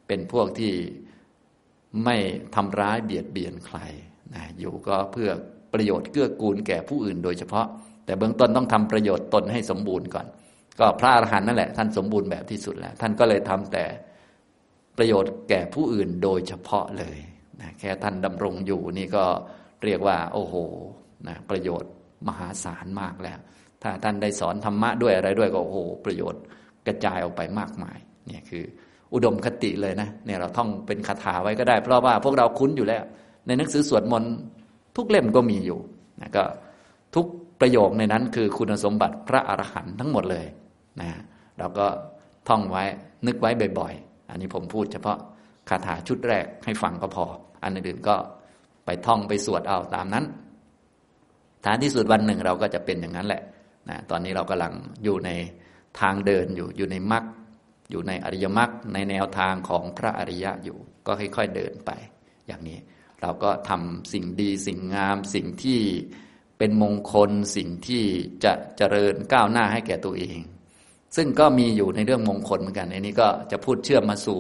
[0.08, 0.74] เป็นพวกที่
[2.06, 2.16] ไม่
[2.56, 3.80] ทำร้ายเบียดเบียนใคร
[4.34, 5.30] นะอยู่ก็เพื่อ
[5.74, 7.68] ประโยชน์เกื้อกูลแก่ผู้อื่นโดยเฉพาะ
[8.06, 10.28] แต่เบื้องต้นต้องทำประโยชน์ตนให้สมบูรณ์ก่อน
[10.80, 13.86] ก็พระอรหันต์นั่นแหละ ท่านสมบูรณ์แบบที่สุดแล้ว ท่านก็เลยทำแต่
[14.98, 17.18] ประโยชน์แก่ผู้อื่นโดยเฉพาะเลย
[17.62, 19.26] นะแค่ท่านดำรงอยู่นี่ก็
[19.84, 20.56] เรียกว่า โอ้โห
[21.28, 21.92] นะประโยชน์
[22.28, 23.40] มหาศาลมากแล้ว
[23.84, 26.42] ถ้าท่านได้สอนธรรมะด้วยอะไรด้วยก็โอ้โหประโยชน์
[26.88, 28.64] กระจายออกไปมากมายเนี่ยคือ
[29.14, 33.04] อุดมคติเลยนะเนี่ยเราท่องเป็นคาถาไว้ก็ได้ เพราะว่าพวกเราคุ้นอยู่แล้ว
[33.48, 34.34] ในหนังสือสวดมนต์
[34.96, 35.80] ทุกเล่มก็มีอยู่
[36.22, 36.44] นะก็
[37.16, 37.26] ทุก
[37.62, 40.46] ประโยคในนั้นคือคุณสมบัติพระอรหันต์ทั้งหมดเลย
[41.02, 41.10] นะ
[41.60, 41.86] เราก็
[42.48, 42.84] ท่องไว้
[43.28, 45.18] นึกไว้บ่อยๆ อันนี้ผมพูดเฉพาะ
[45.70, 47.26] คาถาชุดแรกให้ฟังก็พอ
[47.64, 48.16] อันอื่นก็
[48.86, 50.26] ไปท่องไปสวดเอาตามนั้น
[51.66, 53.42] ท้ายที่สุดวันหนึ่งเราก็จะเป็นอย่างนั้นแหละ
[53.90, 54.74] นะตอนนี้เรากำลัง
[55.04, 55.30] อยู่ใน
[56.00, 57.24] ทางเดินอยู่อยู่ในมรรค
[57.92, 60.78] อยู่ในอริยมรรคในแนวทางของพระอริยะอยู่
[61.08, 61.92] ก็ค่อยๆเดินไป
[62.48, 62.78] อย่างนี้
[63.22, 65.80] เราก็ทำสิ่งดีสิ่งงาม สิ่งที่
[66.58, 68.04] เป็นมงคลสิ่งที่
[68.44, 70.40] จะเจริญก้าวหน้าให้แก่ตัวเอง
[71.16, 74.40] ซึ่งก็มีอยู่ในเรื่องมงคลเหมือนกันในนี้ก็จะพูดเชื่อมมาสู่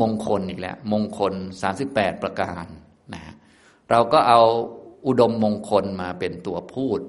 [0.00, 1.32] มงคลอีกแล้วมงคล
[1.78, 2.64] 38 ประการ
[3.14, 3.22] นะ
[3.90, 4.40] เราก็เอา
[5.06, 7.00] อุดมมงคลมาเป็นตัวพูด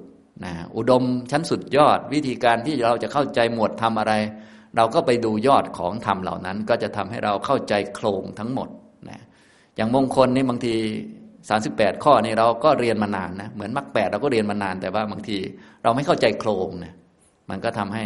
[0.44, 4.12] นะอุดมชั้นสุดยอดวิธีการที่เราจะเข้าใจหมวดทำอะไร
[4.76, 8.68] เราก็ไปดูยอดของธรรมเหล่านั้น ก็จะทำให้เราเข้าใจโครงทั้งหมด
[9.08, 9.20] นะ
[9.76, 10.74] อย่างมงคลนี่บางที
[11.48, 15.38] สาสิบแปดข้อนี่เราก็เรียนมานานนะเหมือนมรรคแปดเราก็เรียนมานาน แต่ว่าบางที
[15.82, 16.94] เราไม่เข้าใจโครงเนี่ย
[17.50, 18.04] มันก็ทำให้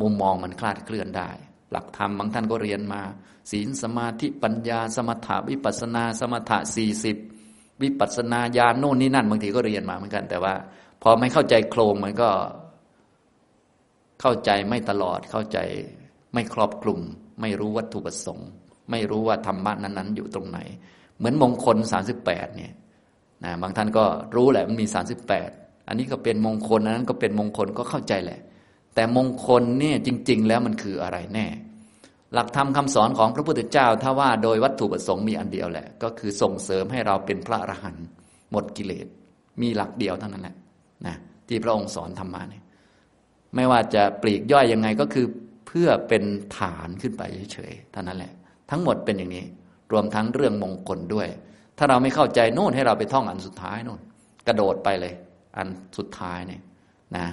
[0.00, 1.30] มุมมองมันคลาดเคลื่อนได้
[1.72, 3.02] หลักธรรมบางท่านก็เรียนมา
[3.50, 7.16] ศีลสมาธิปัญญา สมถะวิปัสนา สมถะสี่สิบ
[7.82, 10.54] วิปัสนาญาณโน่นนี่นั่นบางทีก็เรียนมาเหมือนกันแต่ว่า
[11.02, 12.30] พอไม่เข้าใจโครงมันก็
[14.20, 15.58] เข้าใจไม่ตลอด เข้าใจ
[16.34, 17.00] ไม่ครอบคลุม
[17.40, 18.48] ไม่รู้วัตถุประสงค์
[18.90, 20.58] ไม่รู้ว่าธรรมะนั้นๆ อยู่ตรงไหน
[21.18, 22.72] เหมือนมงคลสาสิบแปดเนี่ย
[23.44, 24.04] นะบางท่านก็
[24.36, 25.50] รู้แหละมันมีสาสิบแปด
[25.88, 28.40] อันนี้ก็เป็นมงคลอันนั้นก็เป็นมงคลก็เข้าใจแหละ
[28.94, 31.46] แต่มงคลเนี่ยจริง ๆ แล้วมันคืออะไรแน่
[32.34, 38.04] หลักธรรมคาสอนของพระพุทธเจ้า ถ้าว่าโดยวัตถุประสงค์มีอันเดียวแหละ ก็คือส่งเสริมให้เราเป็นพระอรหันต์
[38.50, 39.06] หมดกิเลส
[39.62, 40.56] มีหลักเดียวเท่านั้นแหละ
[41.06, 41.16] นะ
[41.48, 42.64] ที่พระองค์สอนธรรมะเนี่ย
[43.54, 45.26] ไม่ว่าจะปลีกย่อยยังไงก็คือ
[45.66, 46.22] เพื่อเป็น
[46.58, 47.22] ฐานขึ้นไป
[47.52, 48.32] เฉยๆเท่านั้นแหละ
[48.70, 49.44] ทั้งหมดเป็นอย่างนี้
[49.92, 51.28] รวมทั้งเรื่องมงคลด้วย
[51.78, 54.00] ถ้าเราไม่เข้าใจโน่นให้เราไปท่องอันสุดท้ายโน่น
[54.46, 55.14] กระโดดไปเลย
[55.56, 56.62] อันสุดท้ายเนี่ย
[57.16, 57.26] นะ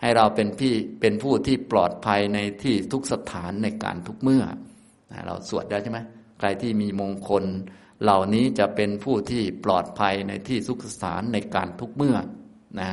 [0.00, 4.44] ให้เราเป็นพี่เป็นผู้ที่ปลอดภัยในที่ทุกสถานในการทุกเมื่อ
[5.12, 6.00] นะเราสวดได้ใช่ไหม
[6.38, 7.44] ใครที่มีมงคล
[8.02, 12.16] เหล่านี้จะเป็นผู้ที่ปลอดภัยในที่ทุกสถานในการทุกเมื่อ
[12.80, 12.90] นะ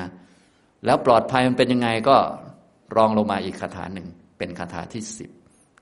[0.86, 2.18] แล้วปลอดภัยมันเป็นยังไงก็
[2.96, 4.08] รองลงมาอีกคาถาหนึ่ง
[4.38, 5.32] เป็นคาถาที่สิบ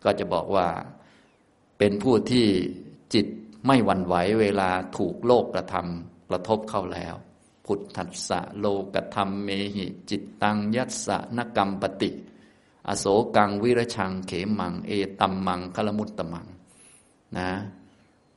[0.04, 0.68] ก็จะบอกว่า
[1.78, 2.48] เป็นผู้ที่
[3.14, 3.26] จิต
[3.68, 7.16] ไม่หวั่นไหวเวลาถูกโลกกระทำกระทบเข้าแล้ว
[7.66, 12.10] พุทธัสสะโลกธรรมเมหิ จิตตังยัสสะนกรรมปติ
[12.88, 16.48] อโศกังวิรชังเขมัง เอตัมมังคลมุตตมัง
[17.38, 17.50] นะ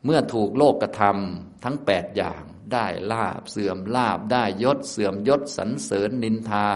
[0.04, 2.44] เมื่อถูกโลกกระทำทั้งแปดอย่าง
[2.74, 6.66] ได้ลาบเสื่อมลาบได้ยศเสื่อมยศสันเสริญนินทา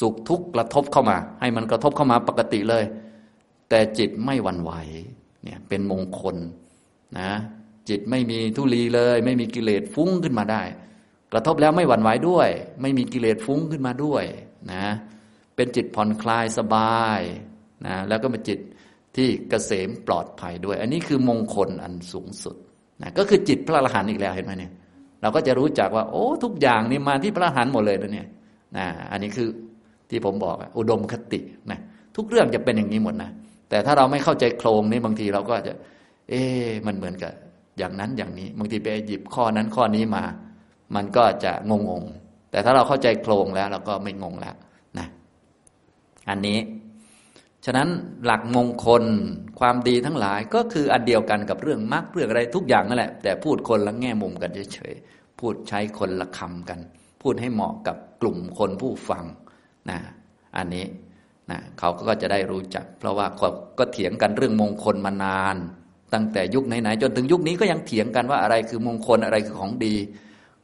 [0.00, 2.84] สุขทุกข์กระทบเข้ามา ให้มันกระทบเข้ามาปกติเลย
[3.68, 4.72] แต่จิตไม่หวั่นไหว
[5.42, 6.36] เนี่ยเป็นมงคล
[7.18, 7.30] นะ
[7.88, 10.62] จิตไม่มีทุลีเลย ไม่มีกิเลสฟุ้งขึ้นมาได้
[11.32, 12.48] กระทบแล้วไม่หวั่นไหวด้วย
[12.82, 14.24] ไม่มีกิเลสฟุ้งขึ้นมาด้วย
[14.72, 14.84] นะ
[15.56, 17.20] เป็นจิตผ่อนคลายสบาย
[17.86, 18.58] นะแล้วก็เป็นจิต
[19.16, 22.56] ที่เกษมปลอดภัยด้วย อันนี้คือมงคลอันสูงสุด
[23.02, 24.72] นะก็คือจิตพระอรหันต์อีกแล้วเห็นไหมเนี่ย
[25.22, 28.28] เราก็จะรู้จักว่า โอ้ทุกอย่างนี่มาที่พระหันต์หมดเลยนะเนี่ย
[28.76, 29.48] นะอันนี้คือ
[30.10, 31.40] ที่ผมบอกอุดมคติ
[31.70, 31.78] นะ
[32.16, 33.30] ทุกเรื่องจะเป็นอย่างนี้หมดนะ
[33.68, 35.72] แต่ถ้าเราไม่เข้าใจโครงนี้บางทีเราก็จะ
[36.28, 36.42] เอ๊
[36.86, 37.32] มันเหมือนกับ
[37.78, 40.24] อย่างนั้นอย่างนี้ บางทีไปหยิบข้อนั้นข้อนี้มา
[40.94, 42.04] มันก็จะงงง
[42.50, 44.54] แต่ถ้าเราเข้าใจโครงแล้ว เราก็ไม่งงแล้ว
[44.98, 45.06] นะ
[46.30, 46.58] อันนี้
[47.66, 47.88] ฉะนั้น
[48.24, 49.04] หลักมงคล
[49.60, 56.78] ความดีทั้งหลายก็คืออันเดียวกันกับเรื่องมรรคเรื่องอะไรทุกอย่างนั่นแหละ แต่พูดคนละแง่มุมกันเฉยๆพูดใช้คนละคำกัน
[57.22, 59.24] พูดให้เหมาะกับกลุ่มคนผู้ฟัง
[59.90, 59.98] นะ
[60.56, 60.86] อันนี้
[61.50, 63.26] นะเขาก็จะได้รู้จัก เพราะว่า
[63.78, 65.56] ก็เถียงกันเรื่องมงคลมานาน
[66.14, 69.94] ตั้งแต่ยุคไหนๆจนถึงยุคนี้ก็ยังเถียงกันว่าอะไรคือมงคลอะไรคือของดี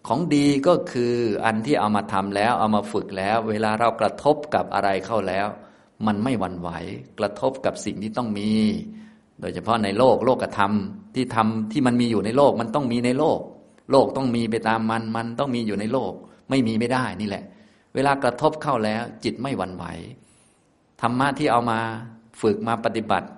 [0.08, 1.14] ของดีก็คือ
[1.44, 5.46] อันที่เอามาทำแล้ว เอามาฝึกแล้ว เวลาเรากระทบกับอะไรเข้าแล้ว
[6.06, 6.68] มันไม่หวั่นไหว
[7.18, 8.50] กระทบกับสิ่งที่ต้องมี
[9.40, 10.72] โดยเฉพาะในโลกโลกธรรม
[11.14, 13.40] ที่ทำที่มันมีอยู่ในโลกมันต้องมีในโลก
[13.90, 16.12] โลกต้องมีไปตามมันมันต้องมีอยู่ในโลก
[16.50, 17.44] ไม่มีไม่ได้นี่แหละ
[17.94, 19.84] เวลากระทบเข้าแล้ว จิตไม่หวั่นไหว
[21.00, 21.78] ธรรมะที่เอามา
[22.40, 23.28] ฝึกมาปฏิบัติ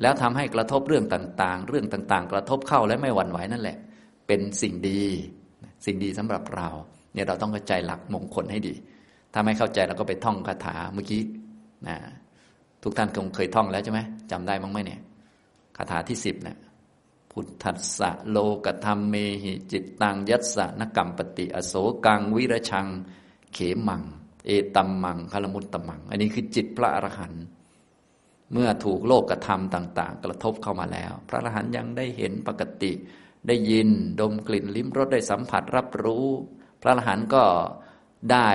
[0.00, 3.76] แล้วทำให้กระทบเรื่องต่างๆ เรื่องต่างๆ กระทบเข้าและไม่หวั่นไหวนั่นแหละ
[4.26, 5.02] เป็นสิ่งดี
[5.86, 6.68] สิ่งดีสำหรับเรา
[7.14, 8.74] เนี่ยเราต้องเข้าใจหลักมงคลให้ดี
[9.32, 11.22] ถ้าไม่เข้าใจเราก็ไปท่องคาถาเมื่อกี้
[11.88, 11.96] นะ
[12.82, 14.00] ทุกท่านคงเคยท่องแล้วใช่ไหม
[14.30, 15.00] จำได้มั้งไหมเนี่ย
[15.76, 16.58] คาถาที่สิบเนะี่ย
[17.30, 21.74] พุทธัสสะโลกธรรมเมหิจิตตังยัสสะนกรรมปฏิอโศ
[22.06, 22.86] กังวิรชัง
[23.54, 23.58] เข
[23.88, 24.02] มัง
[24.46, 27.44] เอตัมมังคลมุตตมัง อันนี้คือจิตพระอรหันต์
[28.52, 32.92] เมื่อถูกโลกกระทำต่าง ๆ กระทบเข้ามาแล้ว พระอรหันต์ยังได้เห็นปกติ
[33.46, 33.88] ได้ยิน
[34.20, 36.26] ดมกลิ่นลิ้มรสได้สัมผัสรับรู้
[36.82, 37.44] พระอรหันต์ก็
[38.32, 38.48] ได้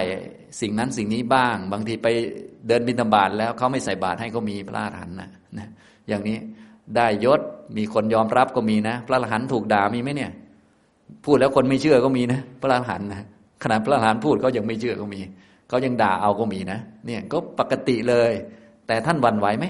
[0.62, 2.08] สิ่งนั้นสิ่งนี้บ้าง บางทีไป
[2.68, 5.68] เดินบิณฑบาตแล้วเขาไม่ใส่บาตรให้ก็มีพระอรหันต์นะนะ
[6.08, 6.38] อย่างนี้
[6.96, 7.42] ได้ยศ
[7.78, 10.32] มีคนยอมรับก็มีนะ พระอรหันต์ถูกด่ามีไหมเนี่ย
[11.26, 13.28] พูดแล้วคนไม่เชื่อก็มีนะ พระอรหันต์นะ
[13.64, 15.22] ขนาดพระอรหันต์พูดเขายังไม่เชื่อก็มี
[15.70, 18.32] เขายังด่าเอาก็มีนะ เนี่ยก็ปกติเลย
[18.88, 19.66] แต่ท่านวันไหวไหม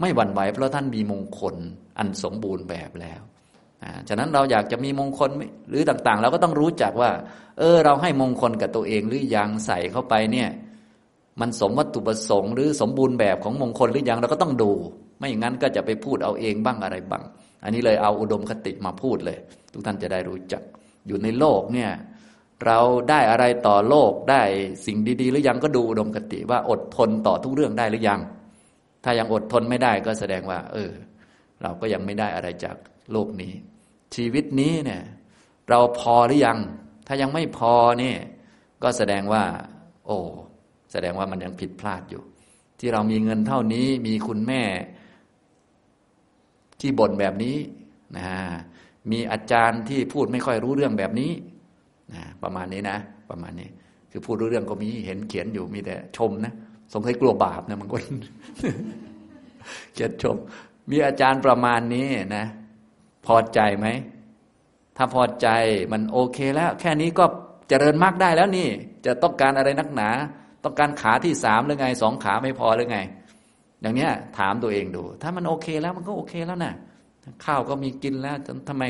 [0.00, 1.54] ไม่หวั่นไหวเพราะท่านมีมงคล
[1.98, 3.20] อันสมบูรณ์แบบแล้ว
[4.08, 5.30] ฉะนั้นเราอยากจะมีมงคล
[5.70, 7.10] หรือต่างๆ เราก็ต้องรู้จักว่า
[7.58, 10.48] เออ เราให้มงคลกับตัวเองหรือยังใส่เข้าไปเนี่ย
[11.40, 14.70] มันสมวัตถุประสงค์หรือสมบูรณ์แบบของมงคลหรือยังเราก็ต้องดู
[15.18, 17.22] ไม่อย่างนั้นก็จะไปพูดเอาเองบ้างอะไรบ้าง
[17.64, 19.38] อันนี้เลยเอาอุดมคติมาพูดเลย
[19.72, 20.62] ทุกท่านจะได้รู้จัก
[21.06, 21.90] อยู่ในโลกเนี่ย
[22.66, 22.78] เรา
[23.10, 24.42] ได้อะไรต่อโลกได้
[24.86, 28.20] สิ่งดีๆ หรือยังก็ดูอุดมคติว่าอดทนต่อทุกเรื่องได้หรือยัง
[29.04, 30.92] ถ้ายังอดทนไม่ได้ก็แสดงว่า เออ
[31.62, 32.76] เราก็ยังไม่ได้อะไรจาก
[33.12, 33.52] โลกนี้
[34.14, 35.02] ชีวิตนี้เนี่ย
[35.68, 36.58] เราพอหรือยัง
[37.06, 38.18] ถ้ายังไม่พอเนี่ย
[38.82, 39.44] ก็แสดงว่า
[40.06, 40.18] โอ้
[40.92, 42.22] แสดงว่ามันยังผิดพลาดอยู่
[42.78, 44.62] ที่เรามีเงินเท่านี้มีคุณแม่
[46.80, 47.56] ที่บ่นแบบนี้
[48.16, 48.26] นะ
[49.10, 51.32] มีอาจารย์ที่พูดไม่ค่อยรู้เรื่องแบบนี้
[52.12, 52.98] นะประมาณนี้นะ
[53.30, 53.68] ประมาณนี้
[54.10, 56.52] คือพูดรู้เรื่องก็มีเห็นเขียนอยู่มีแต่ชมนะ
[56.92, 58.02] สงสัยกลัวบาปนะบางคน
[59.94, 60.36] เขียนชม
[60.90, 62.44] มีอาจารย์ประมาณนี้นะ
[63.26, 63.86] พอใจไหม
[64.96, 65.48] ถ้าพอใจ
[65.92, 67.24] มันโอเคแล้ว แค่นี้ก็
[67.68, 68.68] เจริญมากได้แล้วนี่
[69.06, 70.08] จะต้องการอะไรนักหนา
[70.64, 72.98] ต้องการขาที่สามหรือไงสองขาไม่พอหรือไง
[73.80, 76.74] อย่างเนี้ย ถามตัวเองดู ถ้ามันโอเคแล้วมันก็โอเคแล้วนะ
[77.44, 78.36] ข้าวก็มีกินแล้ว
[78.68, 78.82] ทำไม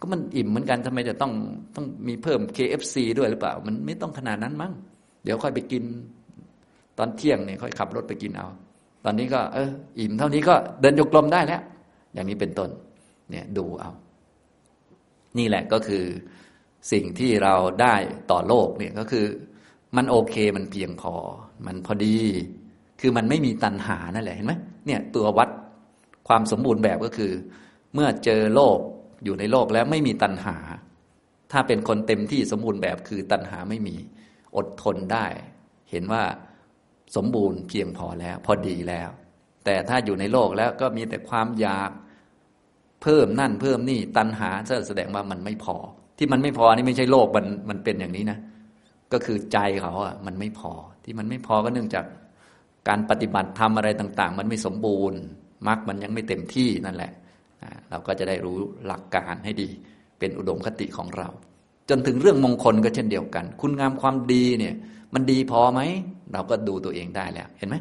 [0.00, 1.32] ก็มันอิ่มเหมือนกันทำไมจะต้อง
[1.76, 4.72] ต้องมีเพิ่ม KFC ด้วยหรือเปล่า มันไม่ต้องขนาดนั้นมั้ง
[5.24, 5.84] เดี๋ยวค่อยไปกิน
[6.98, 8.46] ตอนเที่ยงเนี่ยค่อยขับรถไปกินเอา
[9.04, 11.62] ตอนนี้ก็เอออิ่มเท่านี้ก็เดินโยกลมได้แล้ว
[12.14, 12.68] อย่างนี้เป็นต้น
[13.30, 13.90] เนี่ยดูเอา
[15.38, 16.04] นี่แหละก็คือ
[16.92, 17.94] สิ่งที่เราได้
[18.30, 19.26] ต่อโลกเนี่ยก็คือ
[19.96, 21.14] มันโอเคมันเพียงพอ
[21.66, 22.16] มันพอดี
[23.00, 24.54] คือมันไม่มีตัณหานั่นแหละเห็นไหม
[24.86, 25.48] เนี่ยตัววัด
[26.28, 27.32] ความสมบูรณ์แบบก็คือ
[27.94, 28.78] เมื่อเจอโลก
[29.24, 30.56] อยู่ในโลกแล้วไม่มีตัณหา
[31.52, 33.96] ถ้าเป็นคนเต็มที่สมบูรณ์แบบคือตัณหาไม่มี
[34.56, 35.26] อดทนได้
[35.90, 36.24] เห็นว่า
[37.16, 39.08] สมบูรณ์เพียงพอแล้ว พอดีแล้ว
[39.64, 41.90] แต่ถ้าอยู่ในโลกแล้วก็มีแต่ความอยาก
[43.02, 44.50] เพิ่มนั่นเพิ่มนี่ตันหา
[44.88, 45.76] แสดงว่ามันไม่พอ
[46.18, 48.38] ที่มันไม่พอนี่ไม่ใช่โลกมันมันเป็นอย่างนี้นะ
[49.12, 50.72] ก็คือใจเขาอะมันไม่พอ
[51.04, 52.04] ที่มันไม่พอก็เนื่องจาก
[52.88, 55.18] การปฏิบัติทำอะไรต่าง ๆ มันไม่สมบูรณ์
[55.68, 57.12] มรรคมันยังไม่เต็มที่นั่นแหละ
[57.90, 59.68] เราก็จะได้รู้หลักการให้ดี
[60.18, 61.28] เป็นอุดมคติของเรา
[61.88, 64.74] จนถึงเรื่องมงคลก็เช่นเดียวกัน คุณงามความดีเนี่ย
[65.14, 65.80] มันดีพอไหม
[66.32, 67.76] เราก็ดูตัวเองได้แล้ว เห็นไหม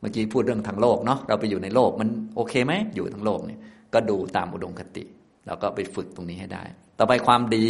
[0.00, 3.60] เมื่อกี้พูดเรื่องทางโลกเนาะเราไปอยู่ในโลกมันโอเคไหมอยู่ทั้งโลกเนี่ย
[3.94, 5.04] ก็ดูตามอุดมคติ
[5.46, 6.64] แล้วก็ไปฝึกตรงนี้ให้ได้
[6.98, 7.68] ต่อไปความดี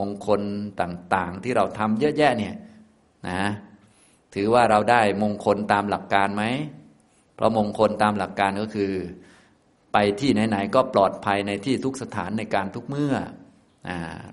[0.00, 0.40] มงคล
[0.80, 2.54] ต่างๆ ที่เราทำเยอะแยะเนี่ย
[3.28, 3.42] นะ
[4.34, 6.44] ถือว่าเราได้มงคลตามหลักการไหม
[7.36, 8.92] เพราะมงคลตามหลักการก็คือ
[9.92, 13.14] ไปที่ไหนๆก็ปลอดภัยในที่ทุกสถานในการทุกเมื่อ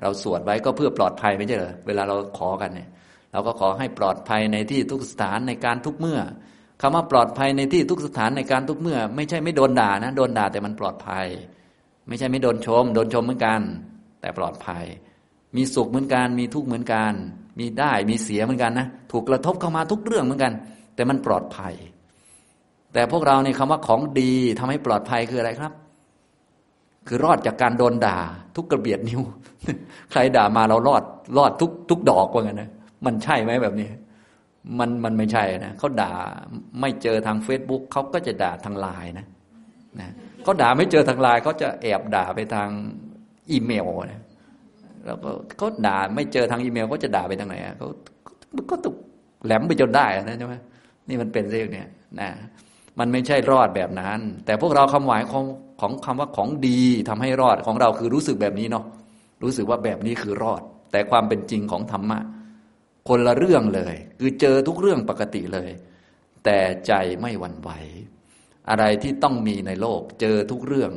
[0.01, 2.89] เราสวดไว้ก็เพื่อปลอดภัยไม่ใช่เหรอเวลาเราขอกันเนี่ย
[3.32, 6.20] เราก็ขอให้ปลอดภัยในที่ทุกสถานในการทุกเมื่อ
[6.82, 11.27] คำว่าปลอดภัยในที่ทุกสถานในการทุกเมื่อ ไม่ใช่ไม่โดนด่านะโดนด่าแต่มันปลอดภัย
[12.07, 13.61] ไม่ใช่ไม่โดนชม โดนชมเหมือนกัน
[14.21, 14.86] แต่ปลอดภัย
[15.55, 17.13] มีสุขเหมือนกัน มีทุกข์เหมือนกัน
[17.59, 20.53] มีได้มีเสียเหมือนกันนะถูกกระทบเข้ามาทุกเรื่องเหมือนกัน
[20.95, 21.73] แต่มันปลอดภัย
[22.93, 25.73] แต่พวกเราในคำว่าของดีทำให้ปลอดภัยคืออะไรครับ
[27.07, 28.17] คือรอดจากการโดนด่า
[28.55, 29.21] ทุกกระเบียดนิ้ว
[30.11, 31.03] ใครด่ามาเรารอด
[31.38, 32.69] รอดทุกทุกดอกว่างั้นนะ
[33.05, 33.88] มันใช่ไหมแบบนี้
[34.80, 36.14] มันมันไม่ใช่นะเขาด่า
[36.82, 39.26] ไม่เจอทางเฟซบุ๊กเขาก็จะด่าทางไลน์นะ
[39.99, 40.10] นะ
[40.43, 42.70] เขาด่าไม่เจอทางไลน์เขาจะแอบด่าไปทาง
[43.51, 44.22] อีเมลนะ
[45.05, 47.88] แล้วก็เขาด่าไม่เจอทางอีเมลเขาจะด่าไปทางไหนเขา
[48.72, 48.95] ก็ตุก
[49.45, 50.55] แหลมไปจนได้นะใช่ไหม
[51.07, 51.88] นี่มันเป็นเรื่องเนี่ย
[52.20, 52.30] นะ
[52.99, 55.45] มันไม่ใช่รอดแบบนั้น แต่พวกเราคำหมายของ
[55.82, 56.80] ของคำว่าของดี
[57.10, 58.86] ทำให้รอดของเราคือรู้สึกแบบนี้เนาะ
[59.43, 62.20] รู้สึกว่าแบบนี้คือรอด แต่ความเป็นจริงของธรรมะ
[63.08, 65.70] คนละเรื่องเลย คือเจอทุกเรื่องปกติเลย
[66.45, 67.70] แต่ใจไม่หวั่นไหว
[68.70, 70.91] อะไรที่ต้องมีในโลก เจอทุกเรื่อง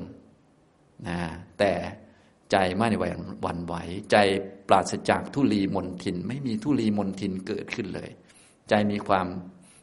[1.09, 1.19] นะ
[1.59, 1.73] แต่
[2.53, 3.03] ใจไม่ห
[3.45, 3.75] วั่นไหว
[4.13, 4.17] ใจ
[4.69, 8.11] ปราศจากทุลีมนทิน ไม่มีทุลีมนทินเกิดขึ้นเลย
[8.69, 9.27] ใจมีความ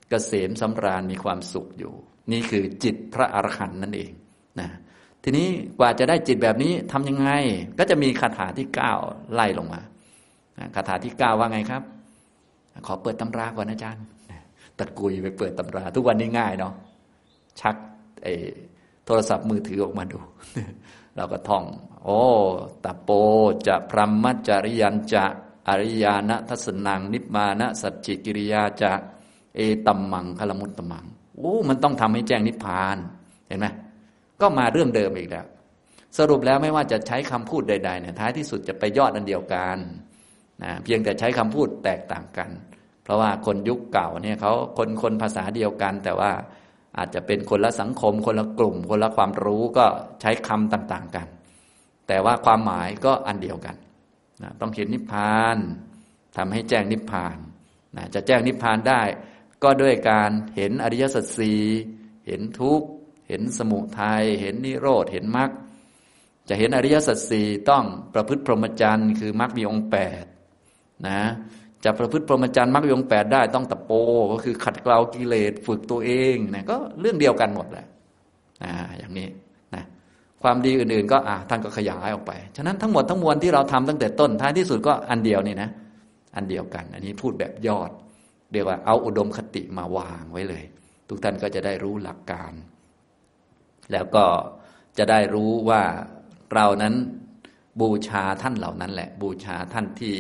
[0.10, 1.94] เกษมสำราญมีความสุขอยู่
[2.32, 4.12] นี่คือจิตพระอรหันต์นั่นเอง
[4.60, 4.70] นะ
[5.24, 5.48] ทีนี้
[5.80, 7.32] กว่าจะได้จิตแบบนี้ทำยังไง
[7.78, 8.94] ก็จะมีคาถาที่เก้า
[9.34, 9.82] ไล่ลงมา
[10.76, 11.84] คาถาที่เก้าว่าไงครับ
[12.88, 14.04] ขอเปิดตำราก่อนอาจารย์
[14.78, 16.74] ตะกุยไปเปิดตำรา ทุกวันนี้ง่ายเนาะ
[17.60, 17.76] ชัก
[18.24, 18.34] ไอ้
[19.06, 20.20] โทรศัพท์มือถือออกมาดู
[21.16, 21.64] เราก็ท่อง
[22.04, 22.22] โอ้
[22.84, 23.10] ตะโป
[23.68, 25.26] จะพรหมจริยันจะ
[25.68, 28.92] อริยานะทัศนัง นิพมานะสัจจิกิริยาจะ
[29.56, 31.06] เอตัมมังคลมุตตมัง
[31.38, 32.98] โอ้มันต้องทำให้แจ้งนิพพาน
[33.48, 33.68] เห็นไหม
[34.42, 35.46] ก็มาเรื่องเดิมอีกแล้ว
[36.18, 39.78] สรุปแล้วไม่ว่าจะใช้คำพูดใดๆเนี่ยท้ายที่สุดจะไปยอดอันเดียวกัน
[40.64, 42.50] นะเพียงแต่ใช้คำพูดแตกต่างกัน
[43.04, 46.32] เพราะว่าคนยุคเก่าเนี่ยเขาคนคนภาษาเดียวกัน แต่ว่า
[46.98, 49.86] อาจจะเป็นคนละสังคม คนละกลุ่ม คนละความรู้ก็
[50.22, 51.28] ใช้คำต่างๆกัน
[52.08, 53.76] แต่ว่าความหมายก็อันเดียวกัน
[54.42, 55.58] นะต้องเห็นนิพพาน
[56.38, 57.38] ทำให้แจ้งนิพพาน
[57.98, 59.02] นะจะแจ้งนิพพานได้
[59.64, 61.54] ก็ด้วยการเห็นอริยสัจสี
[62.28, 62.88] เห็นทุกข์
[63.28, 65.50] เห็นสมุทัยเห็นนิโรธเห็นมรรค
[66.50, 70.24] จะเห็นอริยสัจสี่ต้องประพฤติพรหมจรรย์คือมรรคมีองค์แปด
[71.08, 71.20] นะ
[71.86, 73.92] จะประพฤติพรหมจรรย์มรรคมีองแปดได้ต้องตะโป
[74.32, 77.86] ก็คือขัดเกลากิเลสฝึกตัวเองนะก็เรื่องเดียวกันหมดแหละ
[78.64, 79.28] นะอย่างนี้
[79.76, 79.84] นะ
[80.42, 85.70] ความดีอื่นๆ ก็อะท่านก็ขยายออกไป ฉะนั้นทั้งหมดทั้งมวลที่เราทำตั้งแต่ต้นท้ายที่สุดก็อันเดียวนี่นะ
[86.36, 87.92] อันเดียวกัน อันนี้พูดแบบยอด
[88.54, 90.64] เรียกว่าเอาอุดมคติมาวางไว้เลย
[91.10, 92.54] ทุกท่านก็จะได้รู้หลักการ
[93.92, 94.26] แล้วก็
[94.98, 95.82] จะได้รู้ว่า
[96.54, 96.96] เรานั้น
[97.82, 100.16] บูชาท่านเหล่านั้นแหละ บูชาท่านที่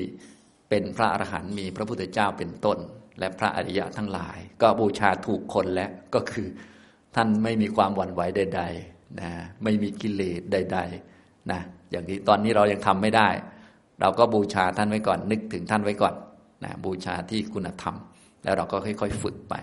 [0.69, 2.77] เป็นพระอรหันต์มีพระพุทธเจ้าเป็นต้น
[3.19, 6.47] และพระอริยะทั้งหลาย ก็บูชาถูกคนแล้วก็คือ
[7.15, 9.31] ท่านไม่มีความหวั่นไหวใดๆนะ
[9.63, 11.59] ไม่มีกิเลสใดๆนะ
[11.91, 13.29] อย่างที่ตอนนี้เรายังทำไม่ได้
[14.01, 16.15] เราก็บูชาท่านไว้ก่อนนึกถึงท่านไว้ก่อน
[16.63, 17.95] นะบูชาที่คุณธรรม
[18.43, 19.55] แล้วเราก็ค่อย ๆ ฝึกไป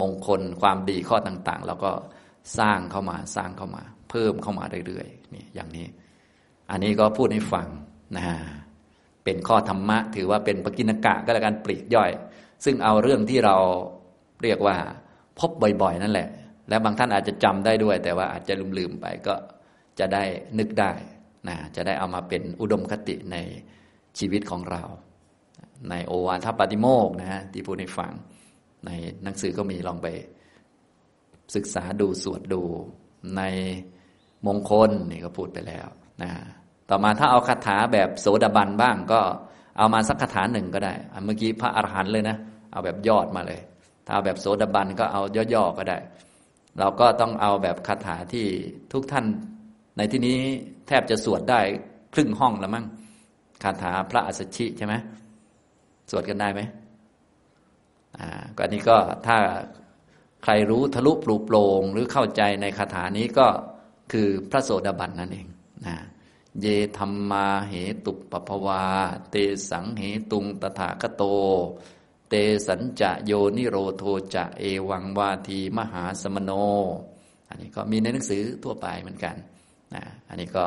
[0.00, 1.92] มงคลความดีข้อต่างๆ เราก็
[2.58, 5.86] สร้างเข้ามาสร้างเข้ามา เพิ่มเข้ามาเรื่อยๆนี่อย่างนี้
[6.70, 7.66] อันนี้ก็พูดให้ฟัง
[8.16, 8.36] นะฮะ
[9.24, 12.10] เป็นข้อธรรมะ ถือว่าเป็นปกิณกะก็แล้วกันปลีกย่อย
[12.64, 13.56] ซึ่งเอาเรื่องที่เรา
[14.42, 14.76] เรียกว่า
[15.38, 15.50] พบ
[15.82, 16.28] บ่อยๆ นั่นแหละ
[16.68, 19.34] และบางท่านอาจจะจำได้ด้วย แต่ว่าอาจจะลืมๆไปก็
[19.98, 20.24] จะได้
[20.58, 20.92] นึกได้
[21.48, 23.36] นะจะได้เอามาเป็นอุดมคติใน
[24.18, 24.82] ชีวิตของเรา
[25.90, 28.12] ในโอวาทปาติโมกนะฮะที่พูดให้ฟัง
[28.86, 28.90] ใน
[29.24, 30.08] หนังสือก็มีลองไป
[31.54, 32.62] ศึกษาดูสวดดู
[33.36, 33.42] ใน
[34.46, 35.88] มงคลนี่ก็พูดไปแล้ว
[36.22, 36.30] นะ
[36.90, 39.20] ต่อมาถ้าเอาคาถาแบบโสดาบันบ้างก็
[39.78, 42.36] เอามาสักคาถาหนึ่งก็ได้เมื่อกี้พระอรหันต์เลยนะ
[42.72, 43.60] เอาแบบยอดมาเลย
[44.06, 45.22] ถ้าเอาแบบโสดาบันก็เอา
[45.54, 45.98] ย่อๆก็ได้
[46.78, 48.46] เราก็ต้องเอาแบบคาถาที่
[48.92, 49.24] ทุกท่าน
[49.96, 50.38] ในที่นี้
[50.86, 51.60] แทบจะสวดได้
[52.14, 52.86] ครึ่งห้องแล้วมั้ง
[53.62, 54.94] คาถาพระอัสสชิใช่ไหม
[56.10, 56.60] สวดกันได้ไหม
[58.18, 59.38] อ่าก็อันนี้ก็ถ้า
[60.42, 63.46] ใครรู้ทะลุปลุกโปร่งหรือเข้าใจในคาถานี้ก็
[64.12, 65.46] คือพระโสดาบันนั่นเอง
[65.86, 65.96] นะ
[66.60, 66.66] เย
[66.98, 67.74] ธรรมาเห
[68.04, 68.84] ตุปปภวา
[69.30, 69.36] เต
[69.70, 71.22] สังเหตุงตถาคโต
[72.28, 72.34] เต
[72.66, 76.50] สัญจะโยนิโรโทจะเอวังวาทีมหาสมโน
[77.48, 79.36] อันนี้ก็มีในหนังสือทั่วไปเหมือนกัน
[79.94, 80.64] นะอันนี้ก็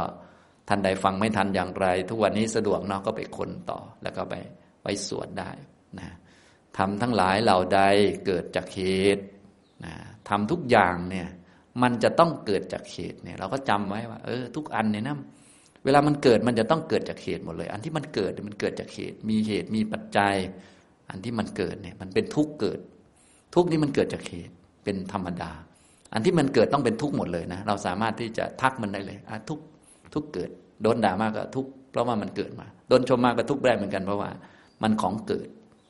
[0.67, 4.35] ท่านใดฟังไม่ทันอย่างไร ทุกวันนี้สะดวกเนาะก็ไปค้นต่อ แล้วก็ไป
[4.83, 5.51] ไปสวดได้
[5.99, 6.09] นะ
[6.77, 7.81] ทำทั้งหลายเหล่าใด
[8.25, 8.81] เกิดจากเห
[9.15, 9.23] ตุ
[9.85, 9.93] นะ
[10.29, 11.27] ทำทุกอย่างเนี่ย
[11.81, 15.17] มันจะต้องเกิดจากเหตุเนี่ย เราก็จำไว้ว่า เออ ทุกอันเนี่ยนะ
[15.85, 20.35] เวลามันเกิดมันจะต้องเกิดจากเหตุหมดเลย อันที่มันเกิดมันเกิดจากเหตุ มีเหตุมีปัจจัย
[21.09, 22.79] อันที่มันเกิดเนี่ย มันเป็นทุกข์เกิด
[23.55, 25.51] ทุกข์นี้มันเกิดจากเหตุเป็นธรรมดา
[26.13, 29.59] อันที่มันเกิดต้องเป็นทุกข์หมดเลยนะ เราสามารถที่จะทักมันได้เลยอะทุก
[30.13, 30.49] ทุกเกิด
[30.81, 34.29] โดนด่ามากก็ทุกเพราะว่ามันเกิดมา โดนชมมากก็ทุกได้เหมือนกันเพราะว่า
[34.83, 35.47] มันของเกิด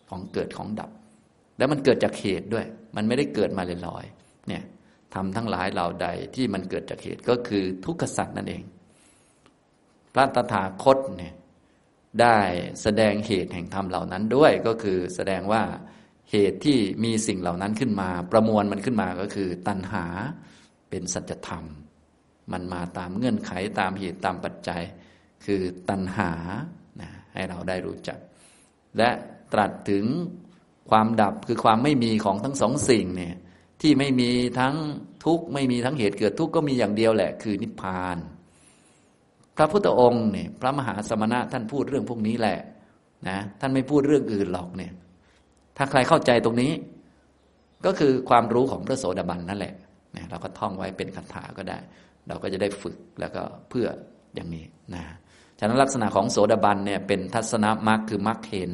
[0.09, 0.89] ของเกิดของดับ
[1.57, 2.65] แล้วมันเกิดจากเหตุด้วย
[2.95, 4.63] มันไม่ได้เกิดมาลอยๆเนี่ย
[5.13, 8.63] ทำทั้งหลายเหล่าใดที่มันเกิดจากเหตุก็คือทุกขสัตว์นั่นเอง
[10.15, 11.33] พระตถาคตเนี่ย
[12.21, 12.37] ได้
[12.81, 15.63] แสดงเหตุแห่งธรรมเหล่านั้นด้วยก็คือแสดงว่า
[16.31, 20.05] เหตุที่มีสิ่งเหล่านั้นขึ้นมา ประมวลมันขึ้นมาก็คือตัณหา
[20.89, 21.65] เป็นสัจธรรม
[22.51, 24.81] มันมาตามเงื่อนไขตามเหตุตามปัจจัย
[25.45, 26.31] คือตัณหา
[27.01, 28.19] นะให้เราได้รู้จัก
[28.97, 29.09] และ
[29.53, 30.05] ตรัสถึง
[30.89, 33.35] ความดับคือความไม่มีของทั้งสองสิ่งเนี่ย
[33.81, 34.75] ที่ไม่มีทั้ง
[35.25, 38.17] ทุกข์ไม่มีทั้งเหตุเกิดทุกข์ก็มีอย่างเดียวแหละ คือนิพพาน
[39.57, 42.59] พระพุทธองค์เนี่ยพระมหาสมณะท่านพูดเรื่องพวกนี้แหละ
[43.27, 44.91] นะท่านไม่พูดเรื่องอื่นหรอกเนี่ย
[45.77, 46.71] ถ้าใครเข้าใจตรงนี้
[47.85, 49.73] ก็คือความรู้ของพระโสดาบันนั่นแหละ
[50.15, 51.77] นะเราก็ท่องไว้เป็นคาถาก็ได้
[52.27, 53.87] เราก็จะได้ฝึกแล้วก็เพื่อ
[54.35, 55.03] อย่างนี้นะ
[55.59, 58.71] ฉะนั้นลักษณะของโสดาบันเนี่ยเป็นทัศนมรรคคือมรรคเห็น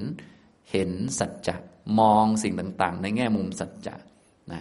[0.72, 1.56] เห็นสัจจะ
[2.00, 3.96] มองสิ่งต่าง ๆ ในแง่มุมสัจจะ
[4.52, 4.60] นะ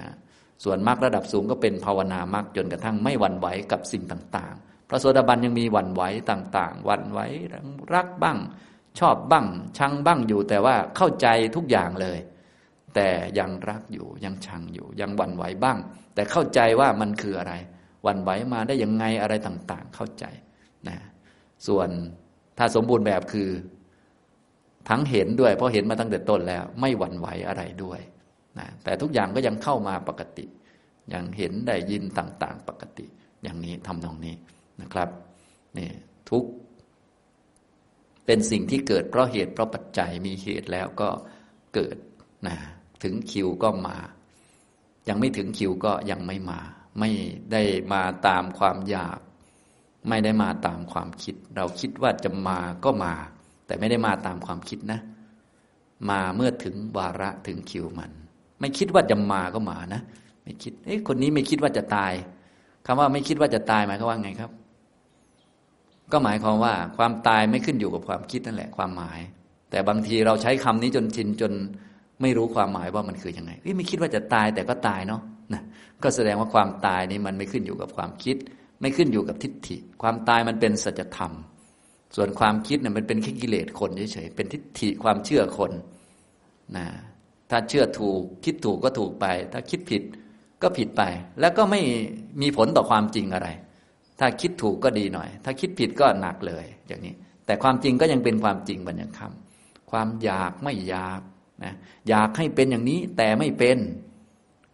[0.65, 7.21] ส่วนมรรคระดับสูงก็เป็นภาวนามรรคจนกระทั่งไม่หวั่นไหวกับสิ่งต่างๆ พระโสดาบันยังมีหวั่นไหวต่างๆหวั่นไหว
[7.95, 8.39] รักบ้าง
[8.99, 9.47] ชอบบ้าง
[9.79, 11.27] ชังบ้างอยู่ แต่ว่าเข้าใจ
[11.57, 12.19] ทุกอย่างเลย
[12.95, 15.79] แต่ยังรักอยู่ยังชังอยู่ ยังหวั่นไหวบ้าง
[16.15, 17.53] แต่เข้าใจว่ามันคืออะไร
[18.03, 20.25] หวั่นไหวมาได้ยังไงอะไรต่างๆ เข้าใจ
[20.89, 20.97] นะ
[21.67, 21.89] ส่วน
[22.59, 23.49] ถ้าสมบูรณ์แบบคือ
[24.89, 28.01] ทั้งเห็นด้วย เพราะเห็นมาตั้งแต่ต้นแล้ว ไม่หวั่นไหวอะไรด้วย
[28.59, 30.47] นะแต่ทุกอย่างก็ยังเข้ามาปกติ
[31.13, 33.07] ยังเห็นได้ยินต่างๆ ปกติ
[33.43, 34.35] อย่างนี้ทำตรงนี้
[34.83, 35.09] นะครับ
[35.79, 35.91] นี่
[36.31, 36.45] ทุก
[38.27, 41.09] เป็นสิ่งที่เกิดเพราะเหตุเพราะปัจจัยมีเหตุแล้วก็
[41.75, 41.97] เกิด
[42.47, 42.57] นะ
[43.03, 43.97] ถึงคิวก็มา
[45.09, 46.61] ยังไม่ถึงคิวก็ยังไม่มา
[46.99, 47.11] ไม่
[47.53, 47.63] ได้
[47.93, 49.19] มาตามความอยาก
[50.09, 53.15] ไม่ได้มาตามความคิด เราคิดว่าจะมาก็มา
[53.67, 55.01] แต่ไม่ได้มาตามความคิดนะ
[56.11, 58.11] มาเมื่อถึงวาระถึงคิวมัน
[58.61, 60.03] ไม่คิดว่าจะมาก็มานะ
[60.43, 62.13] ไม่คิดเอ๊ะคนนี้ไม่คิดว่าจะตาย
[62.87, 64.51] คำว่าไม่คิดว่าจะตายหมายความว่าไงครับ
[66.13, 69.21] ก็หมายความว่าความตายไม่ขึ้นอยู่กับความคิดนั่นแหละความหมาย
[69.71, 71.53] แต่บางทีเราใช้คำนี้จนชินจน
[72.23, 75.21] ไม่รู้ความหมายว่ามันคือยังไงไม่คิดว่าจะตายแต่ก็ตายเนาะ
[75.55, 75.63] นะ
[76.03, 78.37] ก็แสดงว่าความตายนี้มันไม่ขึ้นอยู่กับความคิด
[78.81, 81.33] ไม่ขึ้นอยู่กับทิฏฐิ ความตายมันเป็นสัจธรรม
[82.17, 85.73] ส่วนความคิดเนี่ยมันเป็นแค่กิเลสคนเฉยๆเป็นทิฏฐิความเชื่อคน
[86.77, 86.87] นะ
[87.51, 90.03] ถ้าเชื่อถูกคิดถูกก็ถูกไป ถ้าคิดผิด
[90.63, 91.03] ก็ผิดไป
[91.41, 91.81] แล้วก็ไม่
[92.43, 93.49] มีผลต่อความจริงอะไร
[94.21, 97.15] ถ้าคิดถูกก็ดีหน่อย ถ้าคิดผิดก็หนักเลย อย่างนี้
[97.47, 101.21] แต่ความจริงก็ยังเป็นความจริงบัญญัติคำความอยากไม่อยาก
[101.65, 101.75] นะ
[102.09, 103.79] อยากให้เป็นอย่างนี้แต่ไม่เป็น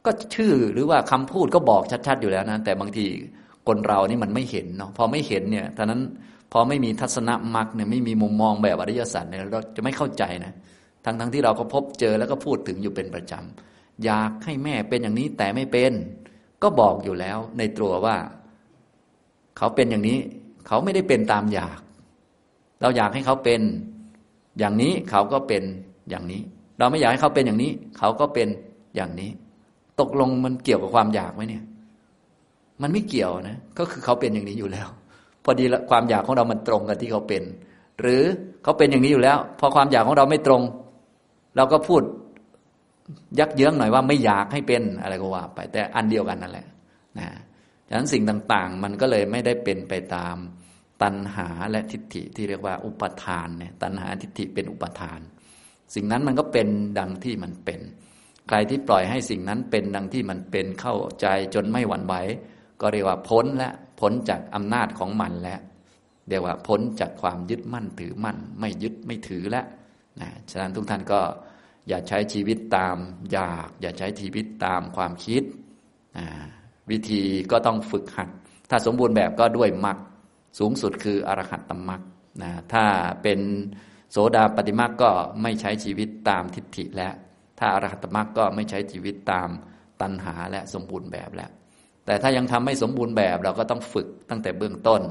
[0.05, 3.05] ก็ชื่อหรือว่าคำพูดก็บอกชัด ๆ อยู่แล้วนะแต่บางที
[3.67, 6.01] คนเรานี่มันไม่เห็นเนาะพอไม่เห็นเนี่ยท่านั้น
[6.53, 10.53] พอไม่มีทัศนมักเนี่ยไม่มีมุมมองแบบอริยสัจเนี่ยเราจะไม่เข้าใจนะ
[11.05, 15.93] ทั้งทั้งที่เราก็พบเจอแล้วก็พูดถึงอยู่เป็นประจำอยากให้แม่เป็นอย่างนี้แต่ไม่เป็น
[16.63, 18.17] ก็บอกอยู่แล้วในตัวว่า
[19.57, 20.19] เขาเป็นอย่างนี้
[20.67, 21.79] เขาไม่ได้เป็นตามอยาก
[22.81, 23.61] เราอยากให้เขาเป็น
[24.59, 25.63] อย่างนี้เขาก็เป็น
[26.11, 26.41] อย่างนี้
[26.79, 28.49] เราไม่อยากให้เขาเป็นอย่างนี้ เขาก็เป็น
[28.97, 29.31] อย่างนี้
[30.01, 31.65] ตกลงมันเกี่ยวกับความอยากไหมเนี่ย
[32.83, 34.89] มันไม่เกี่ยวนะ ก็คือเขาเป็นอย่างนี้อยู่แล้ว
[35.45, 37.43] พอดีความอยากของเรามันตรงกับที่เขาเป็น
[38.01, 38.23] หรือ
[38.63, 40.63] เขาเป็นอย่างนี้อยู่แล้ว พอความอยากของเราไม่ตรง
[41.57, 42.03] เราก็พูด
[43.39, 46.67] ยักเยื้องหน่อยว่าไม่อยากให้เป็นอะไรก็ว่า ไปแต่อันเดียวกันนั่นแหละ
[47.19, 47.27] นะ
[47.89, 50.37] ฉะนั้นสิ่งต่างๆ มันก็เลยไม่ได้เป็นไปตาม
[51.03, 55.21] ตัณหาและทิฏฐิที่เรียกว่าอุปทานเนี่ยตัณหาทิฏฐิเป็นอุปทาน
[55.95, 56.69] สิ่งนั้นมันก็เป็น
[56.99, 57.81] ดังที่มันเป็น
[58.49, 62.15] ใครที่ปล่อยให้สิ่งนั้นเป็นดังที่มันเป็นเข้าใจจนไม่หวั่นไหว
[62.81, 63.71] ก็เรียกว่าพ้นและ
[64.01, 65.61] พ้นจากอำนาจของมันแล้ว
[66.29, 69.67] เรียกว่าพ้นจากความยึดมั่นถือมั่น ไม่ยึดไม่ถือแล้ว
[70.21, 71.21] นะฉะนั้นทุกท่านก็
[71.89, 72.97] อย่าใช้ชีวิตตาม
[73.33, 75.43] อยาก อย่าใช้ชีวิตตามความคิด
[76.19, 76.27] อ่า
[76.91, 78.29] วิธีก็ต้องฝึกหัด
[78.71, 79.99] ถ้าสมบูรณ์แบบก็ด้วยมรรค
[80.59, 82.03] สูงสุดคืออรหัตตมรรค
[82.43, 82.85] นะถ้า
[83.23, 83.41] เป็น
[84.11, 85.11] โสดาปฏิมรรคก็
[85.43, 87.15] ไม่ใช้ชีวิตตามทิฏฐิแล้ว
[87.59, 89.49] ถ้าอรหัตตมรรคก็ไม่ใช้ชีวิตตาม
[90.01, 91.51] ตัณหาและสมบูรณ์แบบแล้ว
[92.07, 95.03] แต่ถ้ายังทำไม่สมบูรณ์แบบเราก็ต้องฝึกตั้งแต่เบื้องต้น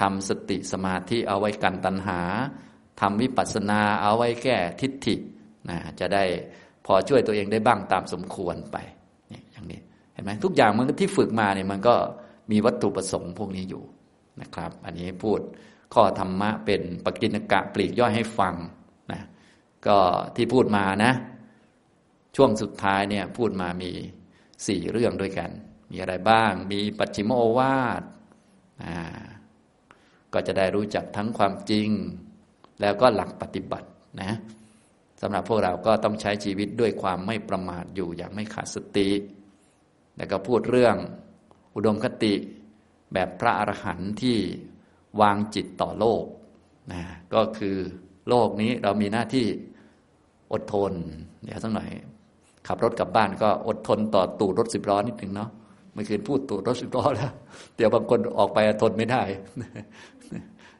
[0.00, 2.20] ทำสติสมาธิเอาไว้กันตัณหา
[3.00, 5.14] ทำวิปัสสนาเอาไว้แก้ทิฏฐิ
[5.68, 6.24] นะจะได้
[6.86, 8.76] พอช่วยตัวเองได้บ้างตามสมควรไป
[9.52, 9.80] อย่างนี้
[10.16, 11.94] เห็นไหมทุกอย่างมันที่ฝึกมาเนี่ยมันก็
[12.50, 13.82] มีวัตถุประสงค์พวกนี้อยู่
[14.40, 15.40] นะครับ อันนี้พูด
[15.94, 18.54] ข้อธรรมะเป็นปกิณกะปลีกย่อยให้ฟัง
[19.12, 19.22] นะ
[19.86, 19.98] ก็
[20.36, 21.12] ที่พูดมานะ
[22.36, 23.90] ช่วงสุดท้ายเนี่ยพูดมามี
[24.66, 25.50] สี่เรื่องด้วยกัน
[25.90, 28.02] มีอะไรบ้าง มีปัจฉิมโอวาท
[30.32, 31.88] ก็จะได้รู้จักทั้งความจริง
[32.80, 33.88] แล้วก็หลักปฏิบัติ
[34.22, 34.32] นะ
[35.20, 39.08] สำหรับพวกเราก็ต้องใช้ชีวิตด้วยความไม่ประมาทอยู่อย่างไม่ขาดสติ
[40.16, 40.96] แล้วก็พูดเรื่อง
[41.74, 42.34] อุดมคติ
[43.12, 44.36] แบบพระอรหันต์ที่
[45.20, 46.24] วางจิตต่อโลก
[46.92, 47.02] นะ
[47.34, 47.76] ก็คือ
[48.28, 49.46] โลกนี้เรามีหน้าที่
[50.52, 50.92] อดทน
[51.44, 51.88] เดี๋ยวสักหน่อย
[52.66, 55.50] ขับรถกลับบ้านก็อดทนต่อตูดรถสิบล้อนิดหนึ่งเนาะ
[55.92, 57.32] ไม่คืนพูดตูดรถสิบล้อแล้ว
[57.76, 59.22] เดี๋ยวบางคนออกไปทนไม่ได้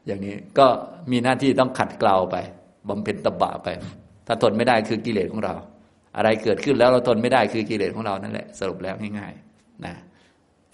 [0.06, 0.66] อย่างนี้ก็
[1.10, 2.36] มีหน้าที่ต้องขัดเกลาไป
[2.88, 3.68] บำเพ็ญตบะไป
[4.26, 5.54] ถ้าทนไม่ได้คือกิเลสของเรา
[6.16, 9.94] อะไรเกิดขึ้นแล้วเราทนไม่ได้คือกิเลสของเรานั่นแหละสรุปแล้วง่ายๆนะ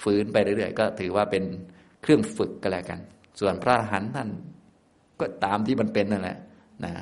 [0.03, 1.45] ฝืนไปเรื่อยๆ ก็ถือว่าเป็น
[2.03, 3.01] เครื่องฝึกก็แล้วกัน
[3.41, 4.29] ส่วนพระหันท่าน
[5.21, 6.39] ก็ตามที่มันเป็นนั่นแหละ
[6.85, 6.93] นะ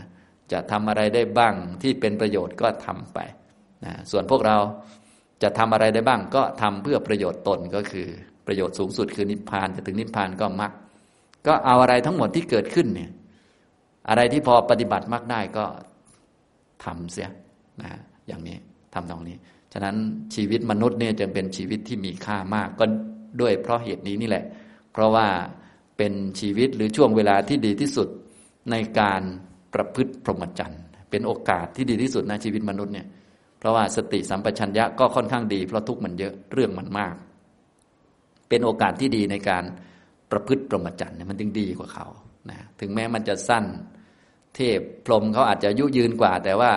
[0.53, 3.19] จะทำอะไรได้บ้างที่เป็นประโยชน์ก็ทำไป
[3.85, 4.57] นะส่วนพวกเรา
[5.43, 8.09] จะทำอะไรได้บ้างก็ทำเพื่อประโยชน์ตนก็คือ
[8.47, 10.73] ประโยชน์สูงสุดคือนิพพานจะถึงนิพพานก็มัก
[11.47, 13.11] ก็เอาอะไรทั้งหมดที่เกิดขึ้นเนี่ย
[14.09, 15.65] อะไรที่พอปฏิบัติมากได้ก็
[16.85, 17.29] ทำเสีย
[17.83, 18.01] นะ
[18.31, 18.57] อย่างนี้
[18.95, 19.37] ทำตรงนี้
[19.73, 19.97] ฉะนั้น
[20.35, 22.85] ชีวิตมนุษย์เนี่ยจึงเป็นชีวิตที่มีค่ามากก็
[23.41, 24.45] ด้วยเพราะเหตุนี้นี่แหละ
[24.93, 25.27] เพราะว่า
[25.97, 28.09] เป็นชีวิตหรือช่วงเวลาที่ดีที่สุด
[28.71, 29.23] ในการ
[29.75, 33.07] ประพฤติพรหมจรรย์ เป็นโอกาสที่ดีที่สุดในชีวิตมนุษย์เนี่ย
[33.59, 37.15] เพราะว่าสติสัมปชัญญะก็ค่อนข้างดี เพราะทุกมันเยอะเรื่องมันมาก
[38.49, 39.65] เป็นโอกาสที่ดีในการ
[40.31, 42.07] ประพฤติพรหมจรรย์เนี่ยมันจึงดีกว่าเขา
[42.51, 43.65] นะถึงแม้มันจะสั้น
[44.55, 46.73] เทพพรหมเขาอาจจะยุยืนกว่า แต่ว่า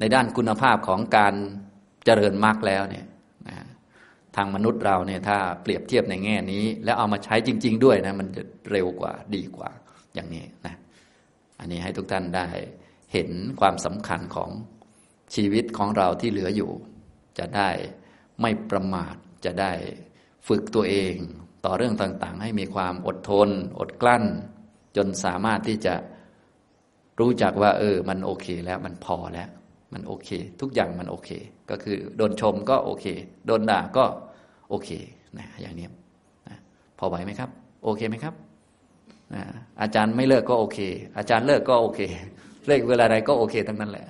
[0.00, 1.34] ในด้านคุณภาพของการ
[2.04, 3.06] เจริญมรรคแล้วเนี่ย
[4.36, 9.70] ทางมนุษย์เราเนี่ยถ้าเปรียบเทียบในแง่นี้ แล้วเอามาใช้จริง ๆ ด้วยนะมันจะเร็วกว่าดีกว่า
[10.14, 10.74] อย่างนี้นะ
[11.60, 12.46] อันนี้ให้ทุกท่านได้
[13.12, 13.30] เห็น
[13.60, 14.50] ความสำคัญของ
[15.34, 16.70] ชีวิตของเราที่เหลืออยู่
[17.38, 17.70] จะได้
[18.40, 19.72] ไม่ประมาทจะได้
[20.48, 21.14] ฝึกตัวเอง
[21.64, 24.24] ต่อเรื่องต่างๆ ให้มีความอดทน อดกลั้น
[24.96, 25.94] จนสามารถที่จะ
[27.20, 29.48] รู้จักว่า เออ มันโอเคแล้วมันพอแล้ว
[29.92, 30.28] มันโอเค
[30.60, 31.30] ทุกอย่างมันโอเค
[31.70, 33.06] ก็คือโดนชมก็โอเค
[33.46, 34.04] โดนด่าก็
[34.70, 34.90] โอเค
[35.38, 35.86] นะอย่างนี้
[36.48, 36.56] นะ
[36.98, 37.50] พอไหวไหมครับ
[37.84, 38.34] โอเคไหมครับ
[39.34, 39.42] นะ
[39.80, 40.78] อาจารย์ไม่เลิกก็โอเค
[41.16, 42.00] อาจารย์เลิกก็โอเค
[42.66, 44.06] เลิกเวลาใดก็โอเค ทั้งนั้นแหละ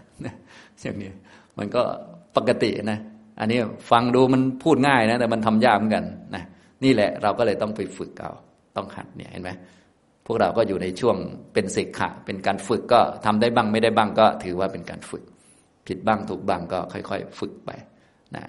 [0.80, 1.10] อย่างนี้
[1.58, 1.82] มันก็
[2.36, 2.98] ปกตินะ
[3.40, 3.58] อันนี้
[3.90, 6.04] ฟังดูมันพูดง่ายนะ แต่มันทำยากเหมือนกัน
[6.34, 6.44] นะ
[6.84, 8.32] นี่แหละเราก็เลยต้องไปฝึกเอา
[8.76, 9.50] ต้องหัดเนี่ยเห็นไหม
[10.26, 11.16] พวกเราก็อยู่ในช่วง
[11.52, 15.22] เป็นเสกขะเป็นการฝึกก็ทำได้บ้างไม่ได้บ้างก็ถือว่าเป็นการฝึก
[15.88, 17.70] ผิดบ้างถูกบ้างก็ค่อย ๆ ฝึกไป
[18.36, 18.44] นะ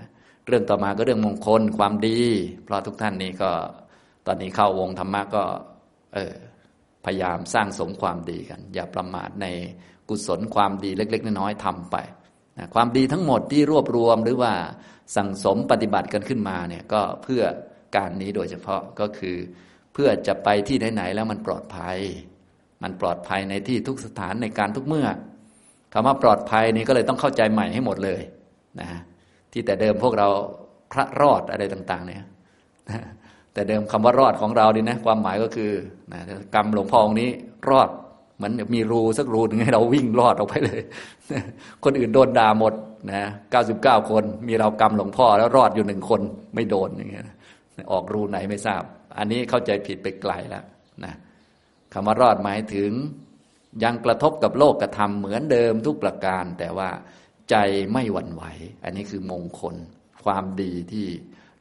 [0.48, 2.20] เรื่องต่อมาก็เรื่องมงคลความดี
[2.64, 3.52] เพราะทุกท่านนี้ก็
[4.28, 5.44] ตอนนี้เข้าวงธรรมะก็
[6.14, 6.34] เออ
[7.06, 9.48] พยายามสร้างสมความดีกัน อย่าประมาทใน
[10.10, 11.96] กุศลความดีเล็ก ๆ น้อยๆทำไป
[12.58, 14.54] นะความดีทั้งหมดที่รวบรวมหรือว่า
[15.16, 17.44] สั่งสมปฏิบัติกันขึ้นมาเนี่ยก็เพื่อ
[17.96, 19.36] การนี้โดยเฉพาะก็คือ
[19.94, 21.98] เพื่อจะไปที่ไหนๆแล้วมันปลอดภัย
[22.84, 25.08] มันปลอดภัยในที่ทุกสถานในการทุกเมื่อ
[25.94, 28.22] คำว่าปลอดภัยนี้ก็เลยต้องเข้าใจใหม่ให้หมดเลย
[28.80, 28.88] นะ
[29.52, 30.28] ที่แต่เดิมพวกเรา
[30.92, 32.24] พระรอดอะไรต่าง ๆ เนี่ย
[33.54, 35.72] แต่เดิมคำว่ารอดของเราดีนะ ความหมายก็คือ
[36.14, 36.22] นะ
[36.56, 37.30] กรรมหลวงพ่อองค์นี้
[37.70, 37.90] รอด
[38.36, 40.82] เหมือนมีรูสักรูนึงให้เราวิ่งรอดออกไปเลย
[41.84, 42.74] คนอื่นโดนด่าหมด
[43.12, 46.22] นะเก้าสิบเก้าคนมีเรากรรมหลวงพ่อแล้วรอดอยู่หนึ่งคน
[46.56, 47.26] ไม่โดนอย่างเงี้ย
[47.92, 48.84] ออกรูไหนไม่ทราบ
[49.18, 50.64] อันนี้เข้าใจผิดไปไกลแล้ว
[51.06, 51.14] นะ
[51.94, 52.92] คำว่ารอดหมายถึง
[53.84, 56.90] ยังกระทบกับโลกกระทำเหมือนเดิมทุกประการ แต่ว่า
[57.50, 57.56] ใจ
[57.94, 58.44] ไม่หวั่นไหว
[58.84, 59.76] อันนี้คือมงคล
[60.24, 61.08] ความดีที่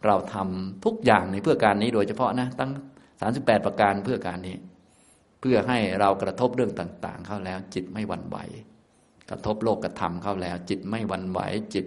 [0.06, 2.70] เราทำทุกอย่างในเพื่อการนี้โดยเฉพาะนะ ตั้ง
[3.20, 4.56] สาสิบแปดประการเพื่อการนี้
[5.40, 8.36] เพื่อให้เรากระทบเรื่องต่าง ๆ เข้าแล้ว จิตไม่หวั่นไหว
[9.30, 11.40] กระทบโลกกระทำเข้าแล้ว จิตไม่หวั่นไหว
[11.74, 11.86] จิต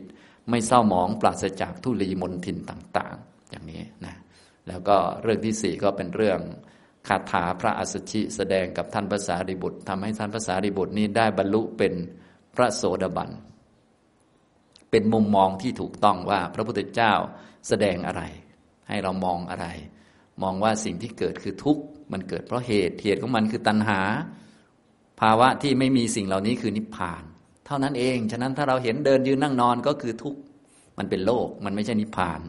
[0.49, 4.15] ไม่เศร้าหมองปราศจากทุลีมนทินต่าง ๆ อย่างนี้นะ
[4.67, 6.39] แล้วก็เรื่องที่สี่ก็เป็นเรื่อง
[7.07, 11.93] คาถาพระอัสสชิแสดงกับท่านภาษาริบุตรทำให้ท่านภาษาริบุตรนี้ได้บรรลุเป็น
[12.55, 13.29] พระโสดาบัน
[14.91, 17.13] เป็นมุมมองที่ถูกต้องว่าพระพุทธเจ้า
[17.67, 18.23] แสดงอะไร
[18.87, 19.67] ให้เรามองอะไร
[20.41, 24.01] มองว่าสิ่งที่เกิดคือทุกข์มันเกิดเพราะเหตุเหตุของมันคือตัณหา
[25.21, 27.23] ภาวะที่ไม่มีสิ่งเหล่านี้คือนิพพาน
[27.65, 30.39] เท่านั้นเอง ฉะนั้นถ้าเราเห็นเดินยืนนั่งนอนก็คือทุกข์
[30.97, 32.39] มันเป็นโลกมันไม่ใช่นิพพาน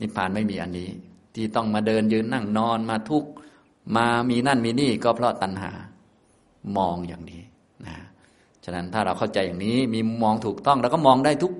[0.00, 0.88] นิพพานไม่มีอันนี้
[1.34, 3.30] ที่ต้องมาเดินยืนนั่งนอนมาทุกข์
[3.96, 5.70] มามีนั่นมีนี่ก็เพราะตัณหา
[6.76, 7.42] มองอย่างนี้
[7.86, 7.96] นะ
[8.64, 11.52] ฉะนั้นถ้าเราเข้าใจอย่างนี้มีมองถูกต้องเราก็มองได้ทุก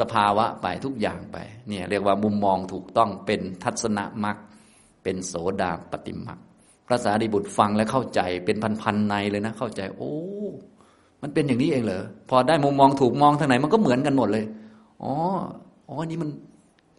[0.00, 1.36] สภาวะไปทุกอย่างไป
[1.68, 4.36] เนี่ยเรียกว่ามุมมองถูกต้องเป็นทัศนมัก
[5.02, 6.38] เป็นโสดาปฏิมัก
[6.86, 10.14] พระสารีบุตรฟังและเข้าใจเป็นพันๆในเลยนะ เข้าใจ โอ้
[11.22, 14.44] มันเป็นอย่างนี้เองเหรอพอได้มุมมองถูกมองทางไหนมันก็เหมือนกันหมดเลย
[15.02, 15.12] อ๋อ
[15.88, 16.30] อ๋อนี่มัน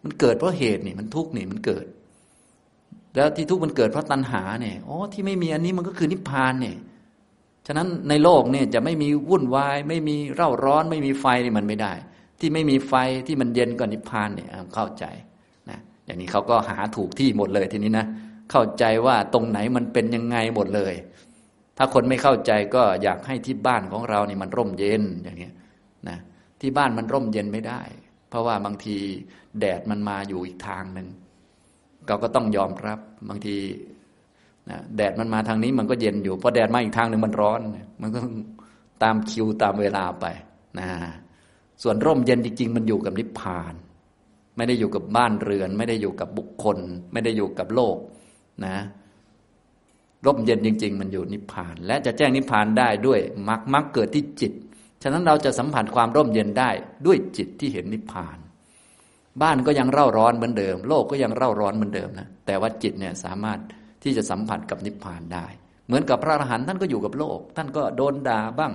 [0.03, 1.85] มันเกิดเพราะเหตุนี่มันทุกข์นี่มันเกิด
[3.15, 6.77] แล้วที่ทุกข์มันเกิดเพราะตัณหาเนี่ยอ๋อที่ไม่มีอันนี้มันก็คือนิพพานเนี่ย
[7.67, 11.93] ฉะนั้นในโลกเนี่ยจะไม่มีวุ่นวาย ไม่มีเร่าร้อน ไม่มีไฟนี่มันไม่ได้
[12.39, 12.93] ที่ไม่มีไฟ
[13.27, 15.05] ที่มันเย็นกว่านิพพานเนี่ยเข้าใจ
[15.69, 18.05] นะอย่างนี้เขาก็หาถูกที่หมดเลยทีนี้นะ
[18.51, 20.93] เข้าใจว่าตรงไหนมันเป็นยังไงหมดเลย
[21.77, 25.51] ถ้าคนไม่เข้าใจก็อยากให้ที่บ้านของเราเนี่ยมันร่มเย็นอย่างนี้
[26.09, 26.17] นะ
[26.61, 27.81] ที่บ้านมันร่มเย็นไม่ได้
[28.29, 28.97] เพราะว่าบางที
[29.59, 31.07] แดดมันมาอยู่อีกทางหนึ่ง
[32.07, 32.99] เราก็ต้องยอมรับ
[33.29, 33.55] บางที
[34.95, 37.59] แดดมันมาทางนี้มันก็เย็นอยู่พอแดดมาอีกทางหนึ่งมันร้อน
[38.01, 38.19] มันก็
[39.03, 40.25] ตามคิวตามเวลาไป
[40.79, 40.87] นะ
[41.83, 43.73] ส่วนร่มเย็นจริง ๆ มันอยู่กับนิพพาน
[44.57, 46.77] ไม่ได้อยู่กับบ้านเรือน ไม่ได้อยู่กับบุคคล
[47.11, 47.97] ไม่ได้อยู่กับโลก
[48.65, 48.75] นะ
[50.25, 54.53] ร่มเย็นจริง ๆ มันอยู่นิพพาน และจะแจ้งนิพพานได้ด้วยมรรคมรรคเกิดที่จิต
[55.03, 56.69] ฉะนั้นเราจะสัมผัสความร่มเย็นได้
[57.05, 58.37] ด้วยจิตที่เห็นนิพพาน
[59.41, 63.59] บ้านก็ยังเร่าร้อนเหมือนเดิม โลกก็ยังเร่าร้อนเหมือนเดิมนะแต่ว่าจิตเนี่ยสามารถ
[64.03, 65.45] ที่จะสัมผัสกับนิพพานได้
[65.87, 68.73] เหมือนกับพระอรหันต์ท่านก็อยู่กับโลก ท่านก็โดนด่าบ้าง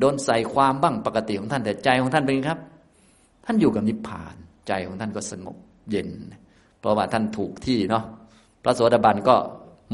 [0.00, 2.60] โดนใส่ความบ้างปกติของท่านแต่ใจของท่านเป็นไงครับ
[3.46, 4.34] ท่านอยู่กับนิพพาน
[4.68, 5.56] ใจของท่านก็สงบ
[5.90, 6.08] เย็น
[6.80, 8.04] เพราะว่าท่านถูกที่เนาะ
[8.62, 9.36] พระโสดาบันก็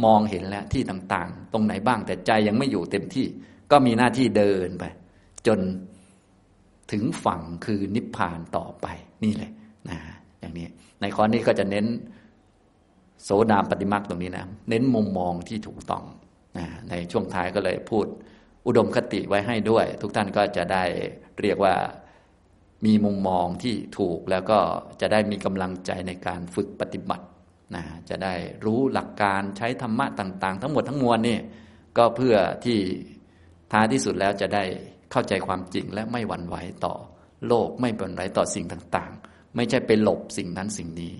[0.05, 3.27] มองเห็นแล้วที่ต่างๆ ตรงไหนบ้างแต่ใจยังไม่อยู่เต็มที่
[3.71, 4.85] ก็มีหน้าที่เดินไป
[5.47, 5.59] จน
[6.93, 8.87] ถึงฝั่งคือนิพพานต่อไป
[9.25, 9.53] นี่แหละ
[9.89, 9.99] นะ
[10.41, 10.67] อย่างนี้
[11.01, 11.87] ในข้อนี้ก็จะเน้น
[13.25, 16.05] โสดาปฏิมาตรงนี้นะเน้นมุมมองที่ถูกต้อง
[16.59, 18.07] นะในช่วงท้ายก็เลยพูด
[18.67, 20.85] อุดมคติไว้ให้ด้วย ทุกท่านก็จะได้
[21.41, 21.75] เรียกว่า
[22.85, 24.59] มีมุมมองที่ถูกแล้วก็
[25.01, 27.27] จะได้มีกำลังใจในการฝึกปฏิบัติ
[27.75, 31.39] นะจะได้รู้หลักการใช้ธรรมะต่าง ๆ ทั้งหมดทั้งมวลนี่
[31.99, 32.79] ก็เพื่อที่
[33.73, 34.65] ท้ายที่สุดแล้วจะได้
[35.13, 36.95] เข้าใจความจริงและไม่หวั่นไหวต่อ
[37.49, 41.13] โลกไม่หวั่นไหวต่อสิ่งต่าง ๆ ไม่ใช่ไปหลบสิ่งนั้นสิ่งนี้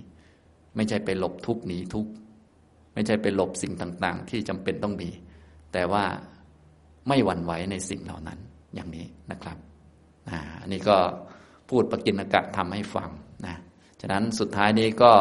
[0.77, 2.07] ไม่ใช่ไปหลบทุกหนีทุก
[2.95, 5.11] ไม่ใช่ไปหลบสิ่งต่าง ๆ ที่จำเป็นต้องมี
[5.73, 6.05] แต่ว่า
[7.09, 8.39] ไม่หวั่นไหวในสิ่งเหล่านั้น
[8.75, 9.57] อย่างนี้นะครับ
[10.61, 10.97] อันนี้ก็
[11.71, 13.11] พูดปกินกะทำให้ฟัง
[13.47, 13.57] นะ
[14.01, 15.13] ฉะนั้นสุดท้ายนี้ก็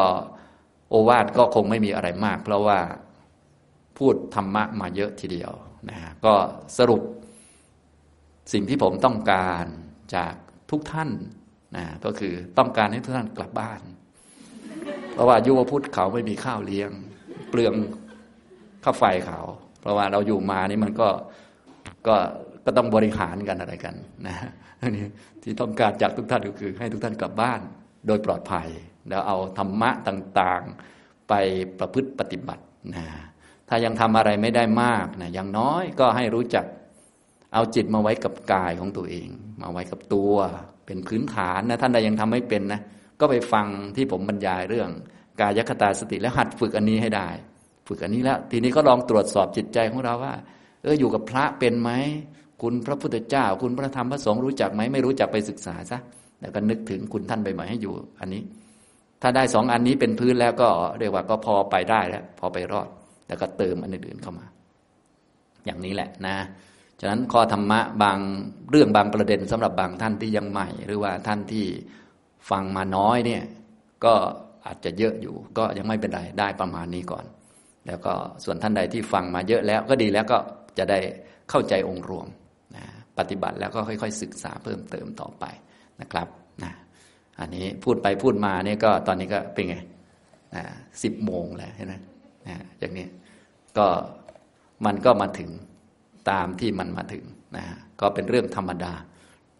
[0.88, 2.78] โอวาทก็คงไม่มีอะไรมาก เพราะว่า
[3.98, 5.52] พูดธรรมะมาเยอะทีเดียว
[5.88, 6.34] นะก็
[6.78, 7.02] สรุป
[8.52, 9.64] สิ่งที่ผมต้องการ
[10.14, 10.34] จาก
[10.70, 11.10] ทุกท่าน
[11.76, 13.80] นะก็คือต้องการให้ทุกท่านกลับบ้าน
[15.12, 16.90] เพราะว่ายุวพุทธเขาไม่มีข้าวเลี้ยง
[17.48, 17.74] เปลือง
[18.84, 19.40] ข้าวไฟเขา
[19.80, 21.08] เพราะว่าเราอยู่มานี่มันก็
[22.06, 22.16] ก็
[22.64, 23.94] ก็ต้องบริหารกันอะไรกัน
[24.26, 24.36] นะ
[24.96, 25.06] นี่
[25.42, 27.60] ที่ต้องการจากทุกท่านก็คือ ให้ทุกท่านกลับบ้าน
[28.06, 28.68] โดยปลอดภัย
[29.08, 31.32] แล้วเอาธรรมะต่างๆไป
[31.78, 32.64] ประพฤติปฏิบัติ
[32.94, 33.04] นะ
[33.68, 36.64] ถ้ายังทำอะไรไม่ได้มากนะอย่างน้อยก็ให้รู้จัก
[37.54, 39.28] เอาจิตมาไว้กับกายของตัวเอง
[39.60, 40.34] มาไว้กับตัว
[40.86, 42.80] เป็นพื้นฐานนะท่านใดยังทำไม่เป็นนะ
[43.20, 43.66] ก็ไปฟัง
[43.96, 44.88] ที่ผมบรรยายเรื่อง
[45.40, 47.28] กายคตาสติแล้วหัดฝึกอันนี้ให้ได้
[47.88, 50.34] ฝึกอันนี้แล้ว ทีนี้ก็ลองตรวจสอบจิตใจของเราว่า
[50.82, 51.90] เอออยู่กับพระเป็นไหม
[52.62, 55.98] คุณพระพุทธเจ้า คุณพระธรรมพระสงฆ์รู้จักไหมไม่รู้จักไปศึกษาซะ
[56.40, 58.42] แล้วก็นึกถึงคุณท่านไปใหม่ให้อยู่อันนี้
[59.22, 60.68] ถ้าได้สองอันนี้เป็นพื้นแล้วก็
[60.98, 62.88] เรียกว่าก็พอไปได้แล้วพอไปรอด
[63.28, 64.46] แล้วก็เติมอันอื่นๆเข้ามา
[65.64, 66.36] อย่างนี้แหละนะ
[67.04, 68.18] ฉะนั้นข้อธรรมะบาง
[68.70, 71.66] เรื่องบางประเด็นสำหรับบางท่านที่ยังใหม่ หรือว่าท่านที่
[72.50, 73.42] ฟังมาน้อยเนี่ย
[74.04, 74.14] ก็
[74.66, 77.24] อาจจะเยอะอยู่ ก็ยังไม่เป็นไรได้ประมาณนี้ก่อน
[77.86, 78.12] แล้วก็
[78.44, 80.38] ส่วนท่านใดที่ฟังมาเยอะแล้วก็ดีแล้วก็
[80.78, 80.98] จะได้
[81.50, 82.26] เข้าใจองค์รวม
[82.76, 82.84] นะ
[83.18, 85.44] ปฏิบัติแล้วก็ค่อยๆ ศึกษาเพิ่มเติมต่อไป
[86.00, 86.28] นะครับ
[86.62, 86.72] นะ
[87.40, 89.76] อันนี้พูดไปพูดมาเนี่ยก็ตอนนี้ก็เป็นไง
[91.02, 91.94] สิบโมงแล้วใช่ไหม
[92.48, 93.06] นะอย่างนี้
[93.78, 93.86] ก็
[94.86, 95.50] มันก็มาถึง
[96.30, 97.24] ตามที่มันมาถึง
[97.56, 97.64] นะ
[98.00, 98.92] ก็เป็นเรื่องธรรมดา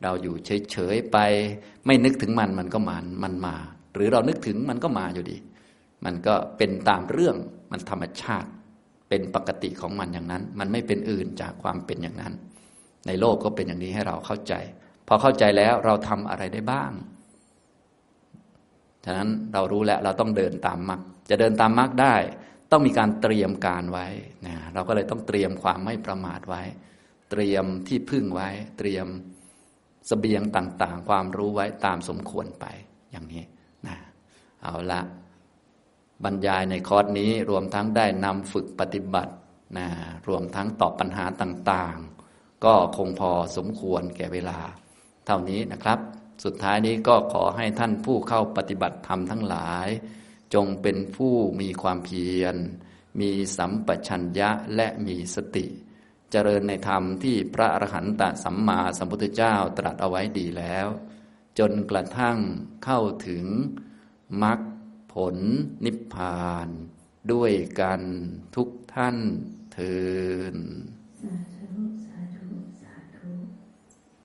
[0.03, 0.35] เราอยู่
[0.71, 1.19] เฉยๆไป
[1.87, 3.57] ไม่นึกถึงมันมันก็มามันมา
[3.95, 5.37] หรือเรานึกถึงมันก็มาอยู่ดี
[6.05, 7.37] มันก็เป็นตามเรื่อง
[7.73, 8.49] มันธรรมชาติ
[9.09, 12.33] เป็นปกติของมันอย่างนั้น มันไม่เป็นอื่นจากความเป็นอย่างนั้น
[13.07, 14.55] ในโลกก็เป็นอย่างนี้ให้เราเข้าใจ
[15.07, 16.93] พอเข้าใจแล้วเราทำอะไรได้บ้าง
[19.05, 21.01] ฉะนั้นเรารู้แล้วเราต้องเดินตามมรรค
[21.31, 22.15] จะเดินตามมรรคได้
[22.73, 24.07] ต้องมีการเตรียมการไว้
[24.47, 26.63] นะเราก็เลยต้องเตรียมความไม่ประมาทไว้
[27.31, 28.49] เตรียมที่พึ่งไว้
[28.79, 29.07] เตรียม
[30.11, 32.67] สเสบียงต่าง ๆ ความรู้ไว้ตามสมควรไป
[33.11, 33.45] อย่างนี้
[33.87, 33.97] นะ
[34.63, 35.01] เอาละ
[36.25, 39.33] บรรยายในคอร์สนี้รวมทั้งได้นำฝึกปฏิบัติ
[39.79, 39.87] นะ
[40.29, 44.59] รวมทั้งตอบปัญหาต่างๆ ก็คงพอสมควรแก่เวลา
[45.27, 45.99] เท่านี้นะครับ
[46.45, 49.89] สุดท้ายนี้ก็ขอให้ท่านผู้เข้าปฏิบัติธรรมทั้งหลาย
[50.55, 52.57] จงเป็นผู้มีความเพียร
[53.21, 55.67] มีสัมปชัญญะและมีสติ
[56.31, 60.87] เจริญในธรรมที่พระอรหันตสัมมาสัมพุทธเจ้าตรัสเอาไว้ดีแล้ว
[61.59, 62.39] จนกระทั่ง
[62.85, 63.45] เข้าถึง
[64.43, 64.61] มรรค
[65.13, 65.37] ผล
[65.85, 66.69] นิพพาน
[67.33, 68.01] ด้วยกัน
[68.57, 69.17] ทุกท่าน
[69.73, 69.97] เทิ
[70.55, 70.57] น